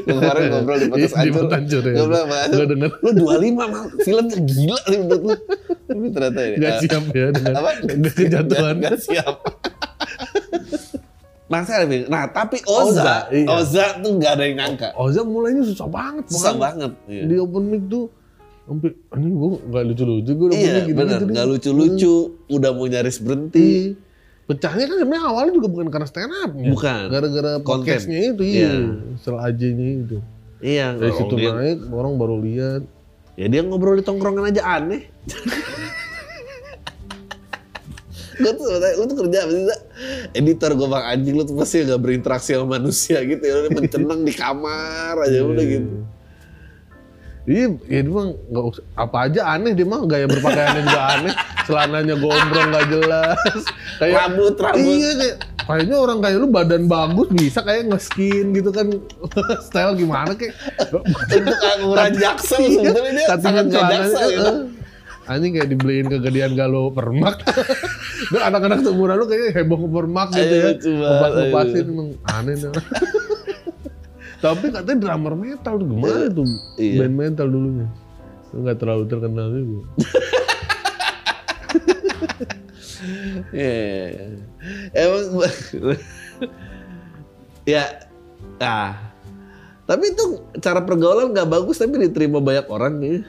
kemarin 0.04 0.44
ngobrol 0.50 0.78
di 0.78 0.88
Iya, 0.88 0.96
di 0.96 1.08
Ancur, 1.10 1.34
podcast 1.40 1.58
Ancur, 1.58 1.82
ya. 1.82 1.92
gue 1.92 2.06
bilang 2.06 2.24
sama 2.24 2.36
Ancur, 2.40 2.56
Gua 2.56 2.66
denger. 2.68 2.90
lu 2.96 3.10
25 3.12 3.58
mal, 3.58 3.72
filmnya 4.00 4.38
gila 4.40 4.78
nih 4.84 4.98
menurut 5.00 5.24
lu. 5.24 5.36
Tapi 5.84 6.06
ternyata 6.10 6.40
ini. 6.44 6.56
Gak 6.58 6.74
siap 6.80 7.04
ya 7.12 7.28
dengan 7.32 7.54
apa? 7.56 7.70
kejatuhan. 8.12 8.76
Gak, 8.76 8.84
gak 8.84 8.98
siap. 9.00 9.36
Marcel 11.48 11.80
lebih. 11.82 12.00
Nah, 12.08 12.28
tapi 12.28 12.60
Oza, 12.62 12.92
Oza, 12.92 13.16
iya. 13.32 13.48
Oza 13.50 13.86
tuh 13.98 14.12
gak 14.18 14.32
ada 14.36 14.44
yang 14.44 14.58
nyangka. 14.58 14.92
Oza 14.94 15.24
mulainya 15.24 15.64
susah 15.64 15.88
banget. 15.88 16.24
Susah 16.28 16.52
Bang. 16.52 16.76
banget. 16.76 16.92
Iya, 17.08 17.24
Di 17.24 17.36
open 17.38 17.64
mic 17.66 17.84
tuh 17.88 18.06
sampai 18.68 18.92
ini 19.16 19.32
gue 19.32 19.50
gak 19.66 19.84
lucu-lucu 19.88 20.28
gue 20.30 20.48
open 20.50 20.60
iya 20.60 20.84
gitu, 20.84 20.92
bener. 20.94 21.20
gitu, 21.24 21.32
Gak 21.32 21.48
lucu-lucu. 21.48 22.16
Udah 22.50 22.70
mau 22.72 22.84
nyaris 22.86 23.18
berhenti. 23.18 23.96
Iya. 23.96 24.06
Pecahnya 24.48 24.88
kan 24.88 24.96
sebenarnya 24.96 25.24
awalnya 25.28 25.54
juga 25.60 25.68
bukan 25.68 25.88
karena 25.92 26.08
stand 26.08 26.32
up 26.32 26.52
Bukan. 26.56 27.02
Gara-gara 27.12 27.52
podcastnya 27.60 28.32
itu 28.32 28.44
iya. 28.48 28.72
Iya. 28.72 28.74
Setelah 29.20 29.44
aja-nya 29.52 29.88
itu. 30.08 30.18
Iya. 30.64 30.88
Dari 30.96 31.14
situ 31.20 31.34
dia, 31.36 31.52
naik 31.52 31.80
orang 31.92 32.16
baru 32.16 32.40
lihat. 32.40 32.84
ya 33.38 33.46
dia 33.46 33.62
ngobrol 33.62 33.94
di 33.94 34.02
tongkrongan 34.02 34.50
aja 34.50 34.66
aneh. 34.66 35.06
gue 38.38 38.52
tuh 38.54 38.66
sebenarnya, 38.70 38.96
lu 39.02 39.04
tuh 39.10 39.18
kerja 39.26 39.38
apa 39.44 39.52
sih 39.52 39.64
editor 40.38 40.72
gue 40.78 40.88
bang 40.88 41.06
anjing 41.10 41.34
lu 41.34 41.44
tuh 41.44 41.56
pasti 41.58 41.82
gak 41.82 42.02
berinteraksi 42.02 42.54
sama 42.54 42.78
manusia 42.78 43.18
gitu 43.26 43.42
ya 43.42 43.66
lu 43.66 43.70
mencenang 43.74 44.22
di 44.22 44.34
kamar 44.34 45.18
aja 45.26 45.42
udah 45.42 45.66
gitu 45.66 45.90
Iya, 47.48 47.80
ya 47.88 48.00
dia 48.04 48.12
mah 48.12 48.26
nggak 48.28 48.66
usah 48.76 48.84
apa 49.00 49.18
aja 49.24 49.42
aneh 49.56 49.72
dia 49.72 49.88
mah 49.88 50.04
gaya 50.04 50.28
berpakaiannya 50.28 50.84
juga 50.84 51.02
aneh, 51.16 51.34
celananya 51.64 52.16
gombrong 52.20 52.68
nggak 52.76 52.86
jelas, 52.92 53.62
kayak 54.04 54.16
rambut 54.20 54.56
rambut 54.60 54.84
iya 54.84 55.12
kayak 55.16 55.36
kayaknya 55.64 55.96
orang 55.96 56.20
kayak 56.20 56.38
lu 56.44 56.48
badan 56.52 56.84
bagus 56.92 57.28
bisa 57.32 57.60
kayak 57.64 57.88
nge-skin 57.88 58.52
gitu 58.52 58.68
kan 58.76 58.88
style 59.68 59.96
gimana 59.96 60.36
kayak 60.36 60.60
untuk 60.92 61.60
angguran 61.64 62.12
jaksel 62.20 62.60
Iya, 62.60 62.72
sebetulnya 62.84 63.12
dia 63.16 63.28
sangat 63.40 63.66
jaksel 63.72 64.28
gitu. 64.28 64.44
eh. 64.44 64.58
Anjing 65.28 65.52
kayak 65.60 65.70
dibeliin 65.76 66.08
kegedean 66.08 66.56
galo 66.56 66.88
permak. 66.88 67.44
Dan 68.32 68.42
anak-anak 68.48 68.80
seumuran 68.80 69.20
lu 69.20 69.28
kayaknya 69.28 69.60
heboh 69.60 69.76
ke 69.76 69.88
permak 69.92 70.28
gitu 70.32 70.56
ya. 70.56 70.72
ayo. 70.72 71.84
emang 71.84 72.08
aneh. 72.32 72.56
Tapi 74.38 74.70
katanya 74.70 75.00
drummer 75.02 75.34
metal 75.34 75.74
tuh 75.82 75.88
gimana 75.88 76.30
tuh 76.30 76.46
Iya. 76.78 76.98
band 77.04 77.16
metal 77.18 77.48
dulunya. 77.50 77.88
Enggak 78.54 78.78
terlalu 78.80 79.04
terkenal 79.10 79.48
juga. 79.52 79.82
Iya, 83.54 83.72
iya, 83.72 84.06
iya. 84.10 84.26
Emang 84.92 85.24
ya 87.70 87.84
ah. 88.60 88.94
Tapi 89.88 90.12
itu 90.12 90.24
cara 90.60 90.84
pergaulan 90.84 91.32
nggak 91.32 91.48
bagus 91.48 91.80
tapi 91.80 91.96
diterima 92.02 92.44
banyak 92.44 92.68
orang 92.68 92.94
nih. 93.00 93.20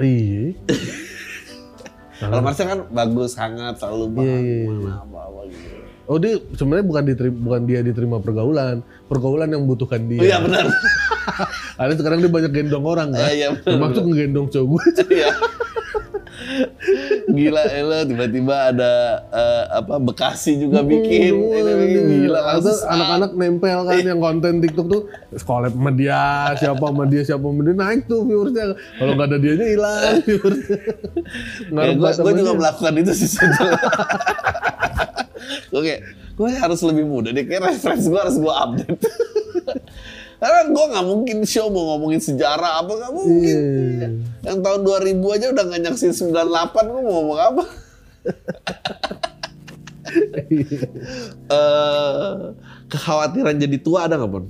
Iya. 0.00 0.58
Kalau 2.18 2.40
Marcel 2.40 2.66
kan 2.70 2.80
bagus, 2.88 3.34
hangat, 3.36 3.78
selalu 3.78 4.06
Iya, 4.06 4.14
bahas 4.14 4.26
iya, 4.40 4.54
iya. 4.54 4.70
mana 4.70 4.94
apa-apa 5.02 5.40
gitu. 5.50 5.66
Oh 6.04 6.16
dia 6.20 6.34
sebenarnya 6.54 6.86
bukan 6.86 7.04
diterima, 7.04 7.36
bukan 7.42 7.62
dia 7.64 7.80
diterima 7.80 8.16
pergaulan, 8.22 8.76
pergaulan 9.08 9.48
yang 9.52 9.62
membutuhkan 9.64 10.00
dia. 10.08 10.20
Oh 10.20 10.26
iya 10.26 10.38
benar. 10.40 10.64
Karena 11.78 11.94
sekarang 11.98 12.18
dia 12.24 12.30
banyak 12.32 12.52
gendong 12.52 12.86
orang 12.86 13.08
kan. 13.12 13.20
Iya, 13.28 13.32
iya, 13.32 13.48
benar, 13.52 13.64
Termasuk 13.66 14.02
ngegendong 14.08 14.48
cowok 14.50 14.66
gue. 14.68 14.84
Iya. 15.14 15.30
Gila 17.30 17.62
Elo 17.72 18.04
tiba-tiba 18.04 18.74
ada 18.74 18.92
eh, 19.32 19.64
apa 19.80 19.96
Bekasi 19.96 20.60
juga 20.60 20.84
bikin. 20.84 21.32
Ini. 21.32 22.26
Gila 22.26 22.38
Ada 22.38 22.48
langsung 22.60 22.78
anak-anak 22.84 23.30
nempel 23.38 23.78
kan 23.86 24.02
yang 24.02 24.20
konten 24.20 24.60
TikTok 24.60 24.86
tuh 24.90 25.02
collab 25.46 25.72
sama 25.72 25.90
dia, 25.94 26.52
siapa 26.58 26.84
sama 26.84 27.04
dia, 27.08 27.22
siapa 27.24 27.42
sama 27.42 27.60
dia 27.64 27.74
naik 27.74 28.06
tuh 28.06 28.28
viewersnya. 28.28 28.76
Kalau 28.76 29.12
nggak 29.16 29.28
ada 29.30 29.38
dianya 29.40 29.66
hilang 29.66 30.14
viewersnya. 30.26 30.78
Ya, 31.72 31.90
gue 31.96 32.10
banget 32.12 32.38
juga 32.44 32.54
melakukan 32.60 32.92
itu 33.00 33.12
sih 33.14 33.30
sebetulnya. 35.34 35.74
Oke, 35.74 35.94
gue 36.38 36.48
harus 36.54 36.80
lebih 36.86 37.04
muda 37.04 37.28
deh. 37.34 37.44
Kayak 37.44 37.74
referensi 37.74 38.06
gue 38.08 38.20
harus 38.20 38.36
gue 38.38 38.54
update. 38.54 39.02
Karena 40.42 40.60
gue 40.68 40.84
nggak 40.92 41.06
mungkin 41.08 41.36
show 41.48 41.72
mau 41.72 41.94
ngomongin 41.94 42.20
sejarah 42.20 42.84
apa 42.84 42.92
nggak 42.94 43.12
mungkin. 43.12 43.58
Iya. 43.58 44.08
Yang 44.44 44.58
tahun 44.60 44.80
2000 44.84 45.34
aja 45.40 45.46
udah 45.54 45.64
nggak 45.72 45.82
nyaksin 45.88 46.12
98, 46.12 46.90
gue 46.90 47.00
mau 47.00 47.12
ngomong 47.22 47.40
apa? 47.40 47.64
Eh, 51.54 52.34
kekhawatiran 52.88 53.56
jadi 53.56 53.76
tua 53.80 54.06
ada 54.06 54.20
nggak 54.20 54.32
pun? 54.32 54.44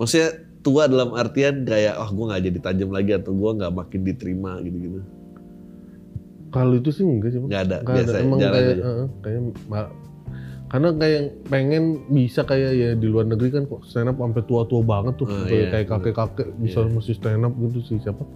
Maksudnya 0.00 0.28
tua 0.64 0.88
dalam 0.90 1.14
artian 1.14 1.62
kayak, 1.62 1.94
oh 2.00 2.10
gue 2.10 2.24
nggak 2.30 2.42
jadi 2.50 2.58
tajam 2.62 2.90
lagi 2.90 3.12
atau 3.14 3.32
gue 3.36 3.50
nggak 3.60 3.72
makin 3.72 4.00
diterima 4.02 4.58
gitu-gitu. 4.64 5.00
Kalau 6.54 6.74
itu 6.74 6.88
sih 6.88 7.02
enggak 7.02 7.30
sih. 7.30 7.38
Bang. 7.38 7.50
Nggak 7.50 7.62
ada, 7.62 7.76
Nggak 7.76 7.94
biasa 7.98 8.16
Emang 8.16 8.38
jalan 8.38 8.54
kayak, 8.54 8.70
aja. 8.70 8.82
eh, 8.86 9.06
kayak 9.20 9.40
karena 10.64 10.90
kayak 10.90 11.22
pengen 11.46 11.84
bisa 12.08 12.42
kayak 12.42 12.70
ya 12.74 12.90
di 12.94 13.06
luar 13.06 13.30
negeri 13.30 13.46
kan 13.52 13.62
kok 13.62 13.86
stand 13.86 14.10
up 14.10 14.18
sampai 14.18 14.42
tua-tua 14.42 14.82
banget 14.82 15.14
tuh 15.14 15.26
Oh, 15.26 15.46
kayak 15.46 15.54
iya. 15.54 15.70
kayak 15.70 15.86
kakek-kakek 15.86 16.48
bisa 16.58 16.82
Iya. 16.82 16.90
mesti 16.90 17.12
stand 17.14 17.42
up 17.42 17.54
gitu 17.54 17.78
sih 17.84 17.98
siapa 18.00 18.26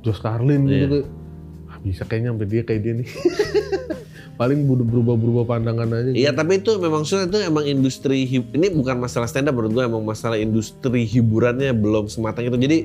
Josh 0.00 0.22
Carlin 0.22 0.64
gitu 0.64 0.72
Iya. 0.72 0.88
kayak 0.88 1.06
ah, 1.68 1.78
bisa 1.84 2.02
kayaknya 2.08 2.28
sampai 2.32 2.48
dia 2.48 2.62
kayak 2.64 2.80
dia 2.80 2.92
nih 2.96 3.08
paling 4.40 4.64
berubah-berubah 4.64 5.44
pandangan 5.44 5.88
aja 5.92 6.10
Iya 6.14 6.30
gitu. 6.30 6.38
tapi 6.38 6.52
itu 6.56 6.70
memang 6.78 7.02
maksudnya 7.02 7.26
itu 7.26 7.38
emang 7.42 7.64
industri 7.66 8.18
ini 8.24 8.66
bukan 8.70 8.96
masalah 8.96 9.26
stand 9.26 9.50
up 9.50 9.54
menurut 9.54 9.72
gue 9.74 9.84
emang 9.84 10.00
masalah 10.00 10.38
industri 10.38 11.04
hiburannya 11.04 11.74
belum 11.74 12.08
sematang 12.08 12.46
itu 12.46 12.56
jadi 12.56 12.78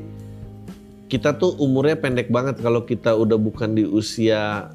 kita 1.13 1.37
tuh 1.37 1.53
umurnya 1.61 1.93
pendek 1.93 2.33
banget. 2.33 2.57
Kalau 2.57 2.81
kita 2.89 3.13
udah 3.13 3.37
bukan 3.37 3.77
di 3.77 3.85
usia 3.85 4.73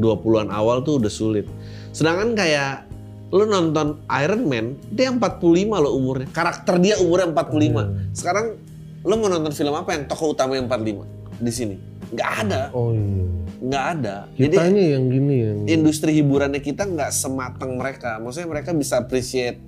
20-an 0.00 0.48
awal 0.48 0.80
tuh 0.80 0.96
udah 0.96 1.12
sulit. 1.12 1.44
Sedangkan 1.92 2.32
kayak 2.32 2.88
lu 3.30 3.44
nonton 3.44 4.00
Iron 4.24 4.48
Man 4.48 4.80
dia 4.88 5.12
45 5.12 5.44
loh 5.76 5.92
umurnya. 5.92 6.26
Karakter 6.32 6.80
dia 6.80 6.96
umurnya 6.98 7.30
45 7.36 8.16
sekarang 8.16 8.56
lu 9.04 9.14
mau 9.20 9.28
nonton 9.28 9.52
film 9.52 9.76
apa 9.76 9.92
yang 9.92 10.08
tokoh 10.08 10.32
utamanya 10.32 10.64
45 10.66 11.04
di 11.44 11.52
sini. 11.52 11.76
Nggak 12.16 12.30
ada. 12.46 12.62
Oh 12.72 12.96
iya. 12.96 13.24
Nggak 13.60 13.84
ada. 13.98 14.16
Kita 14.34 14.60
ini 14.72 14.82
yang 14.96 15.04
gini 15.12 15.34
yang 15.36 15.58
industri 15.68 16.16
hiburannya 16.16 16.64
kita 16.64 16.88
nggak 16.88 17.12
sematang 17.12 17.76
mereka. 17.76 18.16
Maksudnya 18.18 18.48
mereka 18.48 18.72
bisa 18.72 18.98
appreciate 19.04 19.60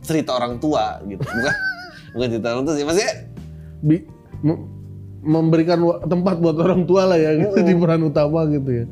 cerita 0.00 0.32
orang 0.32 0.56
tua 0.56 0.98
gitu. 1.04 1.22
Bukan? 1.22 1.54
Bukan 2.16 2.28
cerita 2.32 2.48
orang 2.56 2.64
tua 2.66 2.74
sih. 2.74 2.84
Maksudnya 2.88 3.12
bi- 3.84 4.06
memberikan 5.24 5.80
tempat 6.04 6.36
buat 6.36 6.56
orang 6.60 6.84
tua 6.84 7.08
lah 7.08 7.16
ya 7.16 7.32
gitu 7.40 7.56
di 7.64 7.72
peran 7.74 8.04
utama 8.04 8.44
gitu 8.46 8.84
ya 8.84 8.86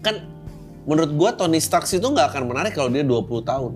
kan 0.00 0.18
menurut 0.82 1.12
gua 1.14 1.30
Tony 1.36 1.60
Stark 1.60 1.86
itu 1.86 2.02
nggak 2.02 2.32
akan 2.32 2.42
menarik 2.50 2.72
kalau 2.74 2.90
dia 2.90 3.06
20 3.06 3.22
tahun. 3.46 3.72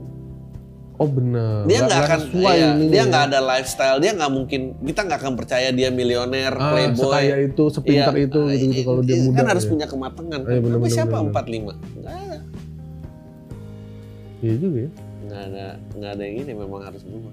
oh 0.97 1.05
benar 1.07 1.69
Dia 1.69 1.85
nggak 1.85 2.01
akan 2.03 2.21
iya, 2.35 2.73
ini 2.73 2.85
dia 2.89 3.05
ya. 3.05 3.07
nggak 3.07 3.25
ada 3.31 3.39
lifestyle, 3.45 4.01
dia 4.01 4.17
nggak 4.17 4.33
mungkin 4.33 4.61
kita 4.81 5.01
nggak 5.05 5.19
akan 5.21 5.35
percaya 5.37 5.69
dia 5.71 5.93
milioner, 5.93 6.51
ah, 6.57 6.73
playboy. 6.73 7.05
sekaya 7.05 7.37
itu 7.45 7.65
sepintar 7.69 8.15
Iya, 8.17 8.27
itu 8.27 8.41
gitu, 8.49 8.65
gitu 8.73 8.81
kalau 8.83 9.01
dia 9.05 9.15
iya, 9.15 9.25
muda 9.29 9.37
kan 9.37 9.47
harus 9.53 9.65
ya. 9.65 9.71
punya 9.71 9.87
kematangan. 9.87 10.41
Iya, 10.41 10.59
bener, 10.65 10.75
Tapi 10.75 10.83
bener, 10.89 10.97
siapa 10.97 11.17
bener. 11.21 11.31
45? 11.37 12.01
Nggak 12.01 12.15
ada. 12.17 12.39
iya 14.41 14.55
juga 14.57 14.79
ya 14.81 14.91
nggak 15.27 15.43
ada 15.53 15.67
nggak 16.01 16.11
ada 16.17 16.23
yang 16.23 16.37
ini 16.43 16.53
memang 16.55 16.81
harus 16.81 17.03
berubah 17.05 17.33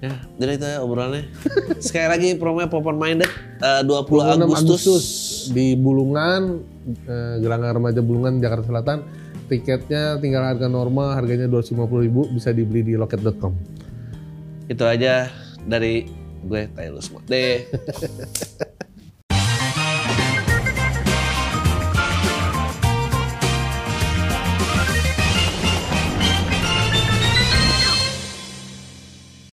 ya. 0.00 0.14
Jadi 0.40 0.52
itu 0.56 0.66
ya 0.66 0.78
obrolannya. 0.80 1.24
Sekali 1.84 2.06
lagi 2.08 2.28
promonya 2.36 2.68
Popon 2.68 2.96
Minded 2.96 3.30
eh, 3.60 3.82
20 3.84 4.48
26 4.48 4.64
Agustus, 4.64 5.04
di 5.52 5.76
Bulungan 5.76 6.64
eh, 7.06 7.36
Gelanggang 7.38 7.78
Remaja 7.78 8.00
Bulungan 8.00 8.40
Jakarta 8.40 8.68
Selatan. 8.68 8.98
Tiketnya 9.50 10.14
tinggal 10.22 10.46
harga 10.46 10.70
normal 10.70 11.18
harganya 11.18 11.50
250.000 11.50 12.06
bisa 12.38 12.54
dibeli 12.54 12.86
di 12.86 12.94
loket.com 12.94 13.80
itu 14.70 14.84
aja 14.86 15.26
dari 15.66 16.06
gue 16.46 16.70
Taylor 16.78 17.02
semua 17.02 17.20
deh 17.26 17.66